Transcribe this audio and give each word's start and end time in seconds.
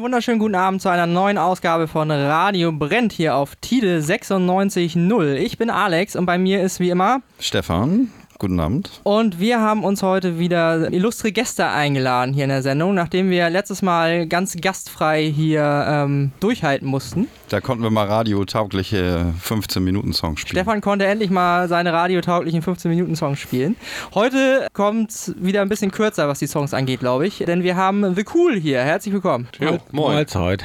Wunderschönen 0.00 0.38
guten 0.38 0.54
Abend 0.54 0.80
zu 0.80 0.88
einer 0.88 1.06
neuen 1.06 1.38
Ausgabe 1.38 1.88
von 1.88 2.10
Radio 2.10 2.70
Brennt 2.70 3.12
hier 3.12 3.34
auf 3.34 3.56
Tide 3.56 3.98
96.0. 3.98 5.34
Ich 5.34 5.58
bin 5.58 5.70
Alex 5.70 6.14
und 6.14 6.24
bei 6.24 6.38
mir 6.38 6.62
ist 6.62 6.78
wie 6.78 6.90
immer 6.90 7.20
Stefan. 7.40 8.12
Guten 8.40 8.60
Abend. 8.60 9.00
Und 9.02 9.40
wir 9.40 9.60
haben 9.60 9.82
uns 9.82 10.00
heute 10.04 10.38
wieder 10.38 10.92
illustre 10.92 11.32
Gäste 11.32 11.66
eingeladen 11.66 12.32
hier 12.32 12.44
in 12.44 12.50
der 12.50 12.62
Sendung, 12.62 12.94
nachdem 12.94 13.30
wir 13.30 13.50
letztes 13.50 13.82
Mal 13.82 14.28
ganz 14.28 14.56
gastfrei 14.60 15.24
hier 15.24 15.84
ähm, 15.88 16.30
durchhalten 16.38 16.86
mussten. 16.86 17.26
Da 17.48 17.60
konnten 17.60 17.82
wir 17.82 17.90
mal 17.90 18.06
radiotaugliche 18.06 19.34
15-Minuten-Songs 19.42 20.38
spielen. 20.38 20.56
Stefan 20.56 20.80
konnte 20.80 21.04
endlich 21.06 21.30
mal 21.30 21.66
seine 21.66 21.92
radiotauglichen 21.92 22.62
15-Minuten-Songs 22.62 23.40
spielen. 23.40 23.74
Heute 24.14 24.68
kommt 24.72 25.10
es 25.10 25.34
wieder 25.36 25.62
ein 25.62 25.68
bisschen 25.68 25.90
kürzer, 25.90 26.28
was 26.28 26.38
die 26.38 26.46
Songs 26.46 26.72
angeht, 26.72 27.00
glaube 27.00 27.26
ich. 27.26 27.38
Denn 27.38 27.64
wir 27.64 27.74
haben 27.74 28.14
The 28.14 28.24
Cool 28.32 28.54
hier. 28.54 28.82
Herzlich 28.82 29.14
willkommen. 29.14 29.48
Jo, 29.58 29.78
moin. 29.90 30.14
Mahlzeit. 30.14 30.64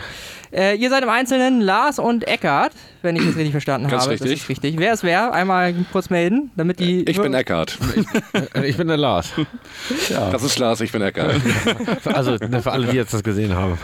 Äh, 0.51 0.75
ihr 0.75 0.91
seid 0.91 1.01
im 1.01 1.09
Einzelnen 1.09 1.59
Lars 1.59 1.97
und 1.97 2.27
Eckart, 2.27 2.73
wenn 3.03 3.15
ich 3.15 3.25
das 3.25 3.35
richtig 3.35 3.51
verstanden 3.51 3.87
Ganz 3.89 4.03
habe. 4.03 4.13
richtig. 4.13 4.31
Das 4.31 4.39
ist 4.41 4.49
richtig. 4.49 4.75
Wer 4.77 4.93
ist 4.93 5.03
wer? 5.03 5.33
Einmal 5.33 5.73
kurz 5.91 6.09
melden, 6.09 6.51
damit 6.55 6.79
die. 6.79 7.03
Ich 7.09 7.19
bin 7.21 7.33
Eckart. 7.33 7.77
Äh, 8.55 8.67
Ich 8.67 8.77
bin 8.77 8.87
der 8.87 8.97
Lars. 8.97 9.31
Das 10.09 10.43
ist 10.43 10.57
Lars, 10.59 10.81
ich 10.81 10.91
bin 10.91 11.01
Eckart. 11.01 11.35
Also 12.05 12.35
ne, 12.37 12.61
für 12.61 12.71
alle, 12.71 12.87
die 12.87 12.95
jetzt 12.97 13.13
das 13.13 13.23
gesehen 13.23 13.55
haben. 13.55 13.77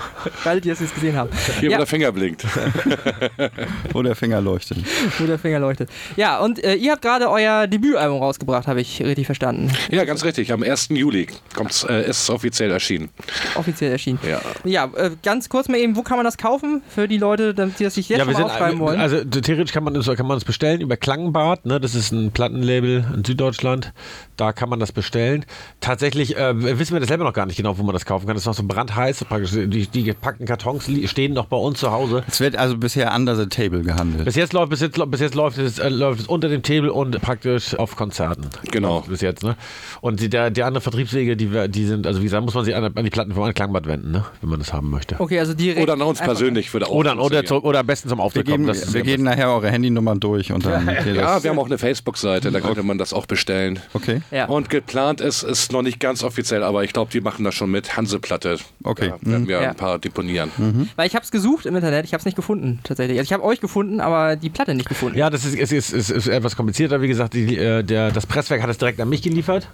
Weil 0.43 0.61
die 0.61 0.69
das 0.69 0.79
jetzt 0.79 0.95
gesehen 0.95 1.15
haben. 1.15 1.29
Hier, 1.59 1.69
Ja. 1.69 1.75
wo 1.77 1.79
der 1.79 1.87
Finger 1.87 2.11
blinkt. 2.11 2.45
Wo 3.93 4.01
der 4.01 4.15
Finger 4.15 4.41
leuchtet. 4.41 4.77
Wo 5.17 5.25
der 5.25 5.39
Finger 5.39 5.59
leuchtet. 5.59 5.89
Ja, 6.15 6.39
und 6.39 6.63
äh, 6.63 6.75
ihr 6.75 6.91
habt 6.91 7.01
gerade 7.01 7.29
euer 7.29 7.67
Debütalbum 7.67 8.19
rausgebracht, 8.21 8.67
habe 8.67 8.81
ich 8.81 9.01
richtig 9.01 9.25
verstanden. 9.25 9.71
Ja, 9.91 10.05
ganz 10.05 10.23
richtig. 10.23 10.51
Am 10.53 10.63
1. 10.63 10.89
Juli 10.89 11.27
kommt's, 11.55 11.83
äh, 11.83 12.01
ist 12.09 12.23
es 12.23 12.29
offiziell 12.29 12.71
erschienen. 12.71 13.09
Offiziell 13.55 13.91
erschienen. 13.91 14.19
Ja. 14.27 14.41
Ja, 14.63 14.89
äh, 14.95 15.11
ganz 15.23 15.49
kurz 15.49 15.67
mal 15.67 15.77
eben, 15.77 15.95
wo 15.95 16.01
kann 16.03 16.17
man 16.17 16.25
das 16.25 16.37
kaufen 16.37 16.81
für 16.89 17.07
die 17.07 17.17
Leute, 17.17 17.53
damit 17.53 17.79
die 17.79 17.83
das 17.83 17.95
sich 17.95 18.09
jetzt 18.09 18.23
schon 18.23 18.33
mal 18.33 18.43
aufschreiben 18.43 18.79
wollen? 18.79 18.99
also 18.99 19.08
theoretisch 19.09 19.71
kann 19.73 19.83
man 19.83 19.95
es 19.95 20.05
kann 20.07 20.25
man 20.27 20.37
es 20.37 20.43
bestellen 20.45 20.81
über 20.81 20.97
Klangbad, 20.97 21.65
ne? 21.65 21.79
Das 21.79 21.95
ist 21.95 22.11
ein 22.11 22.31
Plattenlabel 22.31 23.05
in 23.15 23.23
Süddeutschland. 23.25 23.93
Da 24.37 24.53
kann 24.53 24.69
man 24.69 24.79
das 24.79 24.91
bestellen. 24.91 25.45
Tatsächlich 25.81 26.37
äh, 26.37 26.77
wissen 26.79 26.93
wir 26.93 26.99
das 26.99 27.09
selber 27.09 27.23
noch 27.23 27.33
gar 27.33 27.45
nicht 27.45 27.57
genau, 27.57 27.77
wo 27.77 27.83
man 27.83 27.93
das 27.93 28.05
kaufen 28.05 28.25
kann. 28.25 28.35
Das 28.35 28.43
ist 28.43 28.47
noch 28.47 28.53
so 28.53 28.63
brandheiß 28.63 29.25
praktisch. 29.25 29.51
Die, 29.51 29.87
die 29.87 30.03
gepackten 30.03 30.45
Kartons 30.45 30.89
stehen 31.05 31.33
noch 31.33 31.45
bei 31.47 31.57
uns 31.57 31.79
zu 31.79 31.91
Hause. 31.91 32.23
Es 32.27 32.39
wird 32.39 32.55
also 32.55 32.77
bisher 32.77 33.13
under 33.15 33.35
the 33.35 33.47
table 33.47 33.81
gehandelt. 33.81 34.25
Bis 34.25 34.35
jetzt 34.35 34.53
läuft, 34.53 34.69
bis 34.69 34.81
jetzt, 34.81 34.97
bis 35.11 35.19
jetzt 35.19 35.35
läuft, 35.35 35.57
es, 35.57 35.79
äh, 35.79 35.89
läuft 35.89 36.21
es 36.21 36.27
unter 36.27 36.47
dem 36.49 36.63
Table 36.63 36.91
und 36.93 37.19
praktisch 37.21 37.75
auf 37.77 37.95
Konzerten. 37.95 38.47
Genau. 38.71 39.01
Bis 39.01 39.21
jetzt, 39.21 39.43
ne? 39.43 39.55
Und 40.01 40.19
die, 40.21 40.29
der, 40.29 40.51
die 40.51 40.63
anderen 40.63 40.81
Vertriebswege, 40.83 41.35
die, 41.35 41.51
wir- 41.51 41.67
die 41.67 41.85
sind, 41.85 42.07
also 42.07 42.19
wie 42.21 42.23
gesagt, 42.25 42.43
muss 42.45 42.53
man 42.53 42.65
sich 42.65 42.75
an, 42.75 42.83
an 42.95 43.03
die 43.03 43.09
Platten 43.09 43.33
vom 43.33 43.53
Klangbad 43.53 43.87
wenden, 43.87 44.11
ne? 44.11 44.25
Wenn 44.41 44.49
man 44.49 44.59
das 44.59 44.71
haben 44.73 44.89
möchte. 44.89 45.19
okay, 45.19 45.39
also 45.39 45.53
direkt. 45.53 45.81
Oder 45.81 45.93
an 45.93 46.01
uns 46.01 46.19
persönlich 46.19 46.71
würde 46.73 46.87
auch 46.87 46.91
Oder, 46.91 47.17
oder, 47.21 47.43
zu, 47.45 47.63
oder 47.63 47.79
am 47.79 47.87
besten 47.87 48.09
zum 48.09 48.19
Auftritt 48.19 48.47
kommen. 48.47 48.67
Das 48.67 48.77
ist 48.83 48.93
wir 49.05 49.11
ja 49.11 49.15
geben 49.17 49.23
nachher 49.23 49.49
eure 49.49 49.69
Handynummern 49.69 50.19
durch 50.19 50.51
und 50.51 50.65
dann 50.65 50.87
Ja, 50.87 51.03
das. 51.35 51.43
wir 51.43 51.49
haben 51.51 51.59
auch 51.59 51.65
eine 51.65 51.77
Facebook-Seite, 51.77 52.51
da 52.51 52.59
könnte 52.59 52.83
man 52.83 52.97
das 52.97 53.13
auch 53.13 53.25
bestellen. 53.25 53.79
Okay. 53.93 54.21
Ja. 54.31 54.45
Und 54.45 54.69
geplant 54.69 55.21
ist, 55.21 55.43
ist 55.43 55.71
noch 55.71 55.81
nicht 55.81 55.99
ganz 55.99 56.23
offiziell, 56.23 56.63
aber 56.63 56.83
ich 56.83 56.93
glaube, 56.93 57.11
die 57.11 57.21
machen 57.21 57.43
das 57.45 57.55
schon 57.55 57.71
mit 57.71 57.97
Hanseplatte. 57.97 58.57
Okay. 58.83 59.13
Da 59.21 59.31
werden 59.31 59.47
wir 59.47 59.61
Ja. 59.61 59.69
ein 59.69 59.75
paar 59.75 59.99
deponieren. 59.99 60.51
Weil 60.95 61.07
ich 61.07 61.15
habe 61.15 61.23
es 61.23 61.31
gesucht 61.31 61.65
im 61.65 61.75
Internet, 61.75 62.05
ich 62.05 62.13
habe 62.13 62.19
es 62.19 62.25
nicht 62.25 62.35
gefunden, 62.35 62.79
tatsächlich. 62.83 63.17
Also 63.17 63.27
ich 63.27 63.33
habe 63.33 63.43
euch 63.43 63.59
gefunden, 63.61 63.99
aber 64.01 64.35
die 64.35 64.49
Platte 64.49 64.75
nicht 64.75 64.89
gefunden. 64.89 65.17
Ja, 65.17 65.29
das 65.29 65.45
ist, 65.45 65.55
ist, 65.55 65.71
ist, 65.71 65.91
ist, 65.91 66.09
ist 66.09 66.27
etwas 66.27 66.55
komplizierter. 66.55 67.01
Wie 67.01 67.07
gesagt, 67.07 67.33
die, 67.33 67.57
äh, 67.57 67.83
der, 67.83 68.11
das 68.11 68.25
Presswerk 68.25 68.61
hat 68.61 68.69
es 68.69 68.77
direkt 68.77 68.99
an 69.01 69.09
mich 69.09 69.21
geliefert. 69.21 69.67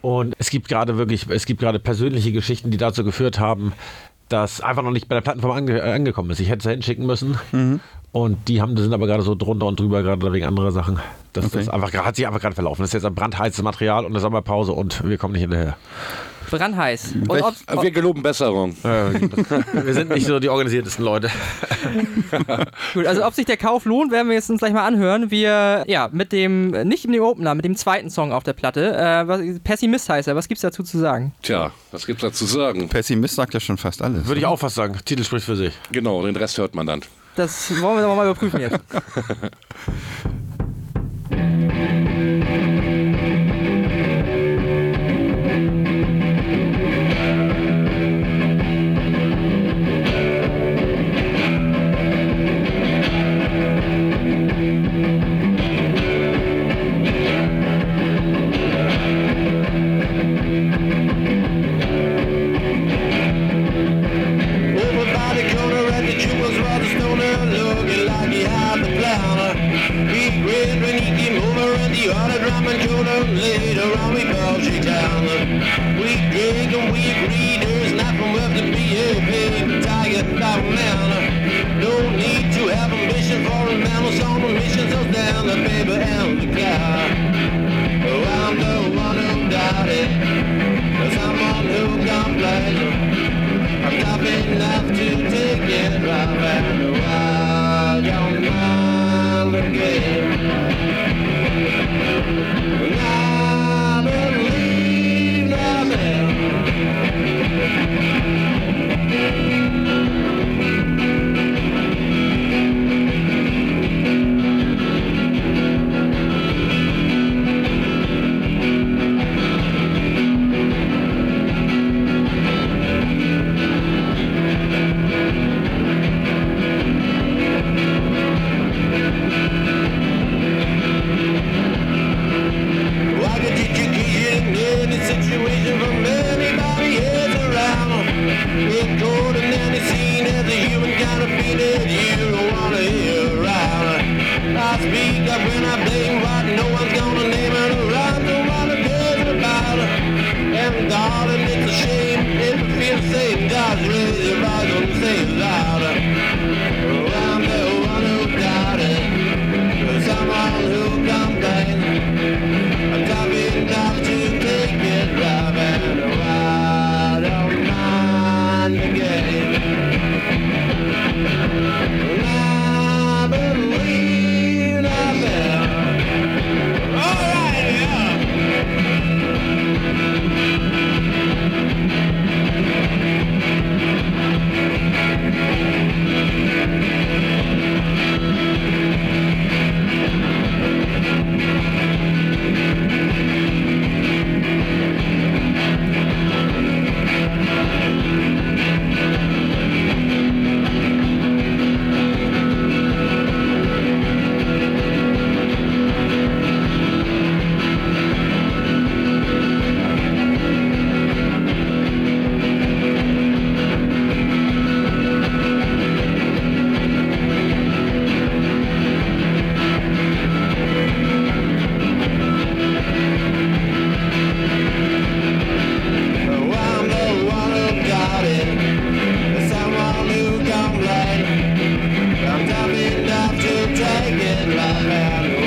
Und 0.00 0.34
es 0.38 0.50
gibt 0.50 0.68
gerade 0.68 0.96
wirklich, 0.98 1.26
es 1.30 1.46
gibt 1.46 1.60
gerade 1.60 1.78
persönliche 1.78 2.32
Geschichten, 2.32 2.70
die 2.70 2.76
dazu 2.76 3.04
geführt 3.04 3.38
haben, 3.38 3.72
dass 4.28 4.60
einfach 4.60 4.82
noch 4.82 4.90
nicht 4.90 5.08
bei 5.08 5.14
der 5.14 5.22
Plattenfirma 5.22 5.54
ange, 5.56 5.82
angekommen 5.82 6.30
ist. 6.30 6.40
Ich 6.40 6.48
hätte 6.48 6.66
es 6.68 6.72
hinschicken 6.72 7.06
müssen. 7.06 7.38
Und 8.14 8.46
die 8.46 8.62
haben, 8.62 8.76
sind 8.76 8.94
aber 8.94 9.08
gerade 9.08 9.24
so 9.24 9.34
drunter 9.34 9.66
und 9.66 9.80
drüber, 9.80 10.04
gerade 10.04 10.32
wegen 10.32 10.46
anderer 10.46 10.70
Sachen. 10.70 11.00
Das, 11.32 11.50
das 11.50 11.68
einfach, 11.68 11.92
hat 11.92 12.14
sich 12.14 12.24
einfach 12.24 12.40
gerade 12.40 12.54
verlaufen. 12.54 12.80
Das 12.80 12.90
ist 12.90 12.94
jetzt 12.94 13.04
ein 13.06 13.14
brandheißes 13.16 13.60
Material 13.64 14.04
und 14.04 14.12
eine 14.12 14.20
Sommerpause 14.20 14.70
und 14.70 15.04
wir 15.04 15.18
kommen 15.18 15.32
nicht 15.32 15.40
hinterher. 15.40 15.76
Brandheiß. 16.48 17.14
Und 17.26 17.42
ob, 17.42 17.54
Äh, 17.66 17.82
Wir 17.82 17.90
geloben 17.90 18.22
Besserung. 18.22 18.76
Äh, 18.84 19.14
wir 19.84 19.94
sind 19.94 20.10
nicht 20.10 20.28
so 20.28 20.38
die 20.38 20.48
organisiertesten 20.48 21.04
Leute. 21.04 21.28
gut, 22.94 23.04
also 23.04 23.26
ob 23.26 23.34
sich 23.34 23.46
der 23.46 23.56
Kauf 23.56 23.84
lohnt, 23.84 24.12
werden 24.12 24.28
wir 24.28 24.36
jetzt 24.36 24.48
uns 24.48 24.60
gleich 24.60 24.72
mal 24.72 24.86
anhören. 24.86 25.32
Wir, 25.32 25.82
ja, 25.88 26.08
mit 26.12 26.30
dem, 26.30 26.70
nicht 26.86 27.08
mit 27.08 27.16
dem 27.16 27.24
Opener, 27.24 27.56
mit 27.56 27.64
dem 27.64 27.74
zweiten 27.74 28.10
Song 28.10 28.30
auf 28.30 28.44
der 28.44 28.52
Platte. 28.52 28.94
Äh, 28.96 29.26
was, 29.26 29.40
Pessimist 29.64 30.08
heißt 30.08 30.28
er. 30.28 30.36
Was 30.36 30.46
gibt's 30.46 30.62
dazu 30.62 30.84
zu 30.84 30.98
sagen? 30.98 31.32
Tja, 31.42 31.72
was 31.90 32.06
gibt's 32.06 32.22
da 32.22 32.30
zu 32.30 32.44
sagen? 32.44 32.88
Pessimist 32.88 33.34
sagt 33.34 33.54
ja 33.54 33.58
schon 33.58 33.76
fast 33.76 34.02
alles. 34.02 34.24
Würde 34.28 34.38
ich 34.38 34.46
auch 34.46 34.60
fast 34.60 34.76
sagen. 34.76 34.96
Titel 35.04 35.24
spricht 35.24 35.46
für 35.46 35.56
sich. 35.56 35.74
Genau, 35.90 36.24
den 36.24 36.36
Rest 36.36 36.58
hört 36.58 36.76
man 36.76 36.86
dann. 36.86 37.00
Das 37.36 37.80
wollen 37.80 37.98
wir 37.98 38.14
mal 38.14 38.26
überprüfen 38.26 38.60
jetzt. 38.60 38.78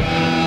Bye. 0.07 0.46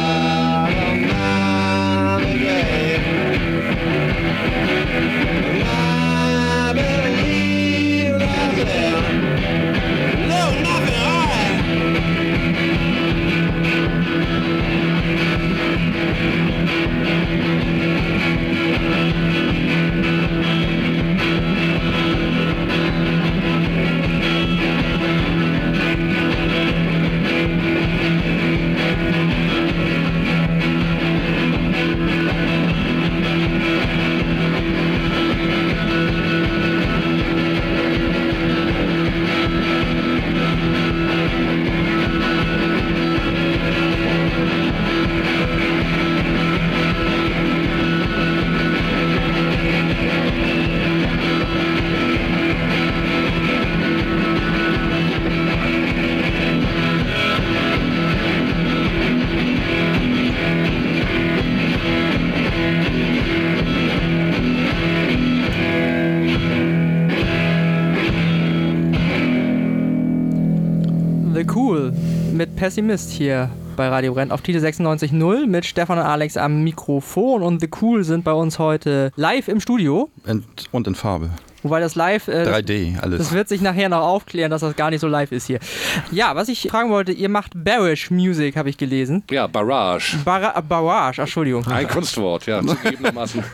Pessimist 72.70 73.10
hier 73.10 73.50
bei 73.74 73.88
Radio 73.88 74.14
Brenn 74.14 74.30
auf 74.30 74.42
Tide 74.42 74.60
96.0 74.60 75.48
mit 75.48 75.66
Stefan 75.66 75.98
und 75.98 76.04
Alex 76.04 76.36
am 76.36 76.62
Mikrofon 76.62 77.42
und 77.42 77.60
The 77.60 77.68
Cool 77.82 78.04
sind 78.04 78.22
bei 78.22 78.32
uns 78.32 78.60
heute 78.60 79.10
live 79.16 79.48
im 79.48 79.58
Studio. 79.58 80.08
Und, 80.24 80.44
und 80.70 80.86
in 80.86 80.94
Farbe. 80.94 81.30
Wobei 81.62 81.80
das 81.80 81.94
live. 81.94 82.28
Äh, 82.28 82.46
3D, 82.46 83.00
alles. 83.00 83.18
Das 83.18 83.32
wird 83.32 83.48
sich 83.48 83.60
nachher 83.60 83.88
noch 83.88 84.02
aufklären, 84.02 84.50
dass 84.50 84.62
das 84.62 84.76
gar 84.76 84.90
nicht 84.90 85.00
so 85.00 85.08
live 85.08 85.32
ist 85.32 85.46
hier. 85.46 85.58
Ja, 86.10 86.34
was 86.36 86.48
ich 86.48 86.68
fragen 86.70 86.90
wollte, 86.90 87.12
ihr 87.12 87.28
macht 87.28 87.52
Barish 87.54 88.10
Music, 88.10 88.56
habe 88.56 88.70
ich 88.70 88.76
gelesen. 88.78 89.22
Ja, 89.30 89.46
Barrage. 89.46 90.16
Bara 90.24 90.60
Barrage, 90.60 91.22
Entschuldigung. 91.22 91.66
Ein 91.66 91.88
Kunstwort, 91.88 92.46
ja, 92.46 92.60
zugegebenermaßen. 92.62 93.44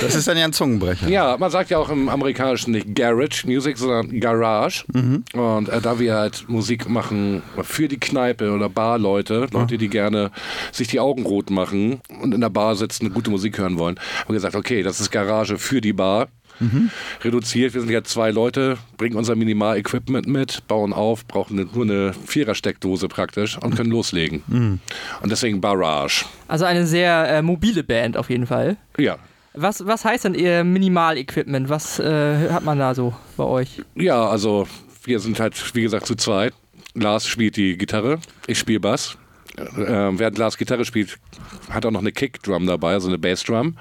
Das 0.00 0.14
ist 0.14 0.28
dann 0.28 0.36
ja 0.36 0.44
ein 0.44 0.52
Zungenbrecher. 0.52 1.08
Ja, 1.08 1.36
man 1.38 1.50
sagt 1.50 1.70
ja 1.70 1.78
auch 1.78 1.88
im 1.88 2.08
Amerikanischen 2.08 2.72
nicht 2.72 2.94
Garage 2.94 3.46
Music, 3.46 3.78
sondern 3.78 4.20
Garage. 4.20 4.84
Und 4.92 5.68
äh, 5.68 5.80
da 5.80 5.98
wir 5.98 6.14
halt 6.14 6.48
Musik 6.48 6.88
machen 6.88 7.42
für 7.62 7.88
die 7.88 7.98
Kneipe 7.98 8.50
oder 8.52 8.68
Barleute, 8.68 9.46
Leute, 9.52 9.78
die 9.78 9.88
gerne 9.88 10.30
sich 10.72 10.88
die 10.88 11.00
Augen 11.00 11.24
rot 11.24 11.50
machen 11.50 12.00
und 12.20 12.34
in 12.34 12.40
der 12.40 12.50
Bar 12.50 12.76
sitzen 12.76 13.06
und 13.06 13.14
gute 13.14 13.30
Musik 13.30 13.58
hören 13.58 13.78
wollen, 13.78 13.96
haben 14.20 14.28
wir 14.28 14.34
gesagt, 14.34 14.54
okay, 14.56 14.82
das 14.82 15.00
ist 15.00 15.10
Garage 15.10 15.58
für 15.58 15.80
die 15.80 15.92
Bar. 15.92 16.28
Reduziert, 17.22 17.74
wir 17.74 17.80
sind 17.80 17.90
ja 17.90 18.02
zwei 18.04 18.30
Leute, 18.30 18.78
bringen 18.96 19.16
unser 19.16 19.34
Minimal-Equipment 19.36 20.26
mit, 20.26 20.66
bauen 20.68 20.92
auf, 20.92 21.26
brauchen 21.26 21.68
nur 21.74 21.84
eine 21.84 22.12
Vierer-Steckdose 22.12 23.08
praktisch 23.08 23.58
und 23.58 23.76
können 23.76 23.90
loslegen. 23.90 24.42
Und 25.22 25.30
deswegen 25.30 25.60
Barrage. 25.60 26.24
Also 26.48 26.64
eine 26.64 26.86
sehr 26.86 27.28
äh, 27.28 27.42
mobile 27.42 27.82
Band 27.84 28.16
auf 28.16 28.30
jeden 28.30 28.46
Fall. 28.46 28.76
Ja, 28.98 29.16
Was, 29.54 29.86
was 29.86 30.04
heißt 30.04 30.24
denn 30.24 30.34
ihr 30.34 30.64
Minimal-Equipment? 30.64 31.68
Was 31.68 31.98
äh, 31.98 32.50
hat 32.50 32.64
man 32.64 32.78
da 32.78 32.94
so 32.94 33.14
bei 33.36 33.44
euch? 33.44 33.82
Ja, 33.94 34.26
also 34.28 34.66
wir 35.04 35.20
sind 35.20 35.38
halt, 35.40 35.74
wie 35.74 35.82
gesagt, 35.82 36.06
zu 36.06 36.14
zweit. 36.14 36.52
Lars 36.94 37.26
spielt 37.26 37.56
die 37.56 37.76
Gitarre, 37.76 38.18
ich 38.46 38.58
spiele 38.58 38.80
Bass. 38.80 39.16
Äh, 39.56 40.18
während 40.18 40.36
Lars 40.36 40.58
Gitarre 40.58 40.84
spielt, 40.84 41.16
hat 41.70 41.84
er 41.84 41.90
noch 41.92 42.00
eine 42.00 42.10
Kickdrum 42.10 42.66
dabei, 42.66 42.92
also 42.94 43.08
eine 43.08 43.18
Bassdrum. 43.18 43.76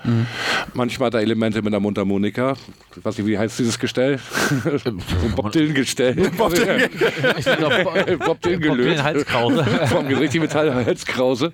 Manchmal 0.74 1.08
hat 1.08 1.16
er 1.16 1.22
Elemente 1.22 1.62
mit 1.62 1.74
einer 1.74 1.80
Mundharmonika. 1.80 2.56
Ich 2.96 3.04
weiß 3.04 3.18
nicht, 3.18 3.28
wie 3.28 3.38
heißt 3.40 3.58
dieses 3.58 3.80
Gestell? 3.80 4.20
Bob 5.36 5.52
Dylan-Gestell. 5.52 6.14
Bob 6.38 6.54
Dylan, 6.54 6.90
Ich 7.38 7.46
Bob 8.20 8.42
Dylan 8.42 8.60
gelöst. 8.62 9.04
Halskrause. 9.04 9.66
Vom 9.88 10.08
Gesicht 10.08 10.34
die 10.34 10.40
Metallhalskrause. 10.40 11.54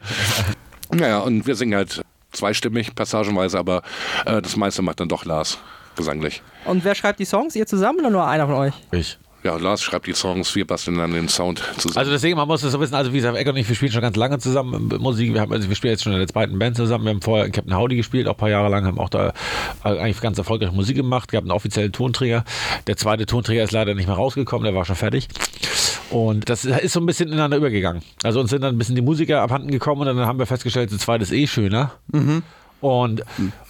Naja, 0.92 1.20
und 1.20 1.48
wir 1.48 1.56
singen 1.56 1.76
halt 1.76 2.02
zweistimmig, 2.32 2.96
passagenweise, 2.96 3.58
aber 3.58 3.84
äh, 4.26 4.42
das 4.42 4.56
meiste 4.56 4.82
macht 4.82 5.00
dann 5.00 5.08
doch 5.08 5.24
Lars, 5.26 5.60
gesanglich. 5.96 6.42
Und 6.66 6.84
wer 6.84 6.96
schreibt 6.96 7.20
die 7.20 7.26
Songs? 7.26 7.56
Ihr 7.56 7.66
zusammen 7.68 8.00
oder 8.00 8.10
nur 8.10 8.28
einer 8.28 8.46
von 8.48 8.56
euch? 8.56 8.74
Ich. 8.92 9.18
Ja, 9.44 9.56
Lars 9.56 9.82
schreibt 9.82 10.06
die 10.08 10.14
Songs, 10.14 10.54
wir 10.56 10.68
basteln 10.68 10.98
dann 10.98 11.12
den 11.14 11.30
Sound 11.30 11.60
zusammen. 11.78 11.98
Also 11.98 12.12
deswegen, 12.12 12.36
man 12.36 12.48
muss 12.48 12.62
das 12.62 12.74
so 12.74 12.80
wissen, 12.82 12.94
also 12.94 13.14
wie 13.14 13.18
gesagt, 13.18 13.38
Eck 13.38 13.48
und 13.48 13.56
ich, 13.56 13.70
wir 13.70 13.76
spielen 13.76 13.92
schon 13.92 14.02
ganz 14.02 14.18
lange 14.18 14.38
zusammen 14.40 14.92
äh, 14.92 14.98
Musik. 14.98 15.34
Wir, 15.34 15.42
haben, 15.42 15.54
also 15.54 15.70
wir 15.70 15.76
spielen 15.76 15.94
jetzt 15.94 16.04
schon 16.04 16.12
in 16.12 16.20
der 16.20 16.28
zweiten 16.28 16.60
Band 16.60 16.76
zusammen. 16.76 17.06
Wir 17.06 17.12
haben 17.12 17.22
vorher 17.22 17.46
in 17.46 17.54
Captain 17.54 17.76
Howdy 17.76 17.96
gespielt, 17.96 18.28
auch 18.28 18.34
ein 18.34 18.38
paar 18.38 18.50
Jahre 18.50 18.70
lang, 18.70 18.86
haben 18.86 19.00
auch 19.00 19.10
da 19.10 19.30
äh, 19.86 19.90
eigentlich 19.90 20.20
ganz 20.20 20.38
erfolgreich 20.38 20.74
Musik 20.74 20.98
gemacht, 20.98 21.32
gehabt 21.32 21.46
einen 21.46 21.52
offiziellen 21.52 21.94
Tonträger. 21.94 22.44
Der 22.88 22.98
zweite 22.98 23.26
Tonträger 23.26 23.64
ist 23.64 23.72
leider 23.72 23.96
nicht 23.96 24.08
mehr 24.08 24.16
rausgekommen, 24.18 24.66
der 24.66 24.76
war 24.76 24.84
schon 24.84 24.98
fertig. 24.98 25.30
Und 26.10 26.50
das 26.50 26.66
ist 26.66 26.94
so 26.94 27.00
ein 27.00 27.06
bisschen 27.06 27.30
ineinander 27.30 27.58
übergegangen. 27.58 28.02
Also 28.24 28.42
uns 28.42 28.50
sind 28.50 28.62
dann 28.62 28.76
ein 28.76 28.78
bisschen 28.78 28.96
die 28.96 29.02
Musiker 29.02 29.42
abhanden 29.42 29.72
gekommen 29.72 30.02
und 30.02 30.08
dann 30.08 30.26
haben 30.26 30.40
wir 30.40 30.48
festgestellt, 30.48 30.90
zu 30.90 30.98
zweit 30.98 31.22
ist 31.22 31.32
eh 31.32 31.48
schöner. 31.48 31.92
Und, 32.82 33.24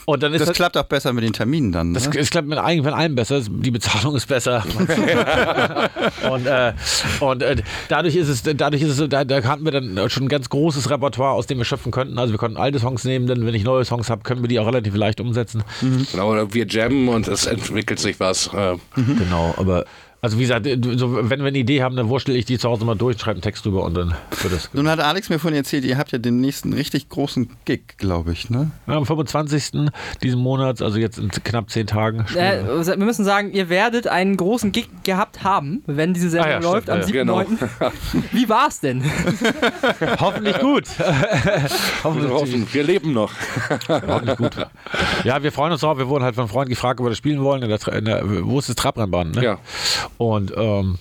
und 0.05 0.23
dann 0.23 0.33
ist 0.33 0.41
Das 0.41 0.49
das, 0.49 0.57
klappt 0.57 0.77
auch 0.77 0.83
besser 0.83 1.13
mit 1.13 1.23
den 1.23 1.33
Terminen 1.33 1.71
dann. 1.71 1.91
Ne? 1.91 1.99
das, 1.99 2.07
es 2.15 2.29
klappt 2.29 2.47
mit 2.47 2.57
eigentlich 2.59 2.83
von 2.83 2.93
allem 2.93 3.15
besser. 3.15 3.41
Die 3.41 3.71
Bezahlung 3.71 4.15
ist 4.15 4.27
besser. 4.27 4.63
und 6.31 6.45
äh, 6.45 6.73
und 7.19 7.41
äh, 7.41 7.57
dadurch 7.87 8.15
ist 8.15 8.27
es, 8.27 8.43
dadurch 8.43 8.81
ist 8.83 8.99
es, 8.99 9.09
da, 9.09 9.23
da 9.23 9.43
hatten 9.43 9.65
wir 9.65 9.71
dann 9.71 10.09
schon 10.09 10.23
ein 10.23 10.29
ganz 10.29 10.49
großes 10.49 10.89
Repertoire, 10.89 11.33
aus 11.33 11.47
dem 11.47 11.57
wir 11.57 11.65
schöpfen 11.65 11.91
könnten. 11.91 12.19
Also 12.19 12.33
wir 12.33 12.37
konnten 12.37 12.57
alte 12.57 12.79
Songs 12.79 13.03
nehmen, 13.03 13.27
denn 13.27 13.45
wenn 13.45 13.55
ich 13.55 13.63
neue 13.63 13.83
Songs 13.85 14.09
habe, 14.09 14.21
können 14.23 14.41
wir 14.41 14.47
die 14.47 14.59
auch 14.59 14.67
relativ 14.67 14.95
leicht 14.95 15.19
umsetzen. 15.21 15.63
Genau, 16.11 16.31
oder 16.31 16.53
wir 16.53 16.67
jammen 16.67 17.09
und 17.09 17.27
es 17.27 17.45
entwickelt 17.45 17.99
sich 17.99 18.19
was. 18.19 18.47
Äh, 18.53 18.75
Genau, 18.95 19.53
aber 19.57 19.85
also 20.21 20.37
wie 20.37 20.41
gesagt, 20.41 20.65
so, 20.65 21.29
wenn 21.29 21.39
wir 21.39 21.47
eine 21.47 21.57
Idee 21.57 21.81
haben, 21.81 21.95
dann 21.95 22.09
wurschtel 22.09 22.35
ich 22.35 22.43
die 22.43 22.57
zu 22.57 22.67
Hause 22.69 22.83
mal 22.83 22.95
durch, 22.95 23.17
schreibe 23.19 23.35
einen 23.35 23.41
Text 23.41 23.65
drüber 23.65 23.83
und 23.83 23.95
dann 23.95 24.13
wird 24.41 24.53
das. 24.53 24.69
Nun 24.73 24.89
hat 24.89 24.99
Alex 24.99 25.29
mir 25.29 25.39
vorhin 25.39 25.57
erzählt, 25.57 25.85
ihr 25.85 25.97
habt 25.97 26.11
ja 26.11 26.17
den 26.17 26.41
nächsten 26.41 26.73
richtig 26.73 27.07
großen 27.07 27.49
Gig, 27.63 27.97
glaube 27.97 28.33
ich, 28.33 28.49
ne? 28.49 28.71
Ja, 28.87 28.95
am 28.95 29.05
25. 29.05 29.89
diesen 30.21 30.41
Monats, 30.41 30.81
also 30.81 30.97
jetzt 30.97 31.19
in 31.19 31.29
knapp 31.29 31.69
zehn 31.69 31.87
Tagen. 31.87 32.25
Äh, 32.35 32.63
wir 32.85 32.97
müssen 32.97 33.23
sagen, 33.23 33.53
ihr 33.53 33.69
werdet 33.69 34.07
einen 34.07 34.35
großen 34.35 34.73
Gig 34.73 34.89
gehabt 35.03 35.43
haben, 35.43 35.83
wenn 35.85 36.13
diese 36.13 36.29
Sendung 36.29 36.49
Ah 36.51 36.53
ja, 36.53 36.59
läuft 36.59 36.89
am 36.89 37.01
stimmt, 37.03 37.29
7.9. 37.29 37.45
genau. 37.45 37.91
Wie 38.33 38.49
war's 38.49 38.81
denn? 38.81 39.03
Hoffentlich 40.19 40.59
gut. 40.59 40.83
wir 40.99 41.69
Hoffentlich, 42.03 42.31
hoffen, 42.31 42.67
wir 42.71 42.83
leben 42.83 43.13
noch. 43.13 43.31
hoffentlich 43.87 44.37
gut. 44.37 44.51
Ja, 45.23 45.41
wir 45.41 45.51
freuen 45.51 45.71
uns 45.71 45.81
drauf. 45.81 45.97
Wir 45.97 46.07
wurden 46.07 46.23
halt 46.23 46.35
von 46.35 46.47
Freunden 46.47 46.69
gefragt, 46.71 46.99
ob 46.99 47.05
wir 47.05 47.09
das 47.09 47.17
spielen 47.17 47.41
wollen. 47.41 47.63
In 47.63 47.69
der, 47.69 47.87
in 47.93 48.05
der, 48.05 48.23
wo 48.45 48.59
ist 48.59 48.69
das 48.69 48.75
Trabrennbahn? 48.75 49.31
Ne? 49.31 49.43
Ja. 49.43 49.59
Und 50.19 50.53
ähm, 50.55 50.97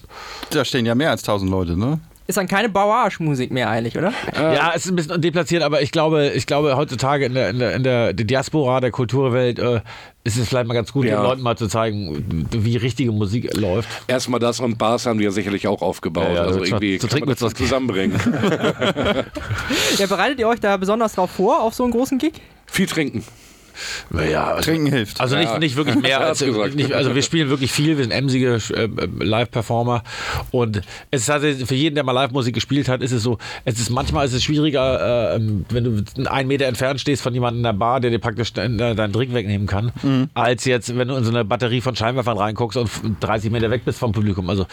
Da 0.50 0.64
stehen 0.64 0.86
ja 0.86 0.94
mehr 0.94 1.10
als 1.10 1.22
1000 1.22 1.50
Leute, 1.50 1.76
ne? 1.76 1.98
Ist 2.28 2.36
dann 2.36 2.46
keine 2.46 2.68
Bauage-Musik 2.68 3.50
mehr 3.50 3.70
eigentlich, 3.70 3.96
oder? 3.96 4.12
Ja, 4.36 4.72
es 4.74 4.84
ist 4.84 4.92
ein 4.92 4.96
bisschen 4.96 5.18
deplatziert, 5.20 5.62
aber 5.62 5.80
ich 5.80 5.90
glaube, 5.92 6.28
ich 6.34 6.46
glaube 6.46 6.76
heutzutage 6.76 7.24
in 7.24 7.32
der, 7.34 7.48
in 7.48 7.58
der, 7.58 7.74
in 7.74 7.82
der 7.82 8.12
Diaspora 8.12 8.80
der 8.80 8.90
Kulturwelt 8.90 9.58
äh, 9.58 9.80
ist 10.24 10.36
es 10.36 10.46
vielleicht 10.46 10.68
mal 10.68 10.74
ganz 10.74 10.92
gut, 10.92 11.06
Ja. 11.06 11.16
den 11.16 11.22
Leuten 11.22 11.40
mal 11.42 11.56
zu 11.56 11.68
zeigen, 11.68 12.46
wie 12.52 12.76
richtige 12.76 13.12
Musik 13.12 13.56
läuft. 13.56 13.88
Erstmal 14.08 14.40
das 14.40 14.60
und 14.60 14.76
Bars 14.76 15.06
haben 15.06 15.18
wir 15.18 15.32
sicherlich 15.32 15.66
auch 15.66 15.80
aufgebaut. 15.80 16.28
Ja, 16.28 16.34
ja, 16.34 16.42
also 16.42 16.62
irgendwie 16.62 16.98
zu 16.98 17.08
trinken 17.08 17.34
das 17.34 17.54
zusammenbringen. 17.54 18.20
Ja, 19.96 20.06
bereitet 20.06 20.38
ihr 20.38 20.48
euch 20.48 20.60
da 20.60 20.76
besonders 20.76 21.14
drauf 21.14 21.30
vor, 21.30 21.62
auf 21.62 21.74
so 21.74 21.82
einen 21.84 21.92
großen 21.92 22.18
Gig? 22.18 22.34
Viel 22.66 22.86
trinken. 22.86 23.24
Naja, 24.10 24.48
also, 24.54 24.70
Trinken 24.70 24.92
hilft. 24.92 25.20
also 25.20 25.36
nicht, 25.36 25.48
Ja. 25.50 25.58
nicht 25.58 25.76
wirklich 25.76 25.96
mehr. 26.02 26.20
Als, 26.20 26.40
nicht, 26.40 26.92
also 26.92 27.14
wir 27.14 27.22
spielen 27.22 27.48
wirklich 27.50 27.72
viel, 27.72 27.96
wir 27.96 28.04
sind 28.04 28.10
emsige 28.12 28.58
äh, 28.74 28.88
Live-Performer 29.24 30.02
und 30.50 30.82
es 31.10 31.20
ist 31.22 31.26
tatsächlich 31.26 31.66
für 31.68 31.74
jeden, 31.74 31.94
der 31.94 32.04
mal 32.04 32.12
Live-Musik 32.12 32.54
gespielt 32.54 32.88
hat, 32.88 33.02
ist 33.02 33.12
es 33.12 33.22
so, 33.22 33.38
es 33.64 33.78
ist 33.78 33.90
manchmal 33.90 34.26
ist 34.26 34.32
es 34.34 34.42
schwieriger, 34.44 35.34
äh, 35.36 35.40
wenn 35.70 35.84
du 35.84 36.28
einen 36.30 36.48
Meter 36.48 36.66
entfernt 36.66 37.00
stehst 37.00 37.22
von 37.22 37.34
jemandem 37.34 37.58
in 37.60 37.64
der 37.64 37.72
Bar, 37.72 38.00
der 38.00 38.10
dir 38.10 38.18
praktisch 38.18 38.52
deinen 38.52 38.78
deinen 38.78 39.12
Drink 39.12 39.32
wegnehmen 39.34 39.66
kann, 39.66 39.92
als 40.34 40.64
jetzt, 40.64 40.96
wenn 40.96 41.08
du 41.08 41.16
in 41.16 41.24
so 41.24 41.30
eine 41.30 41.44
Batterie 41.44 41.80
von 41.80 41.94
Scheinwerfern 41.96 42.38
reinguckst 42.38 42.76
und 42.76 42.90
30 43.20 43.50
Meter 43.50 43.70
weg 43.70 43.82
bist 43.84 43.98
vom 43.98 44.12
Publikum. 44.12 44.48
Also, 44.50 44.66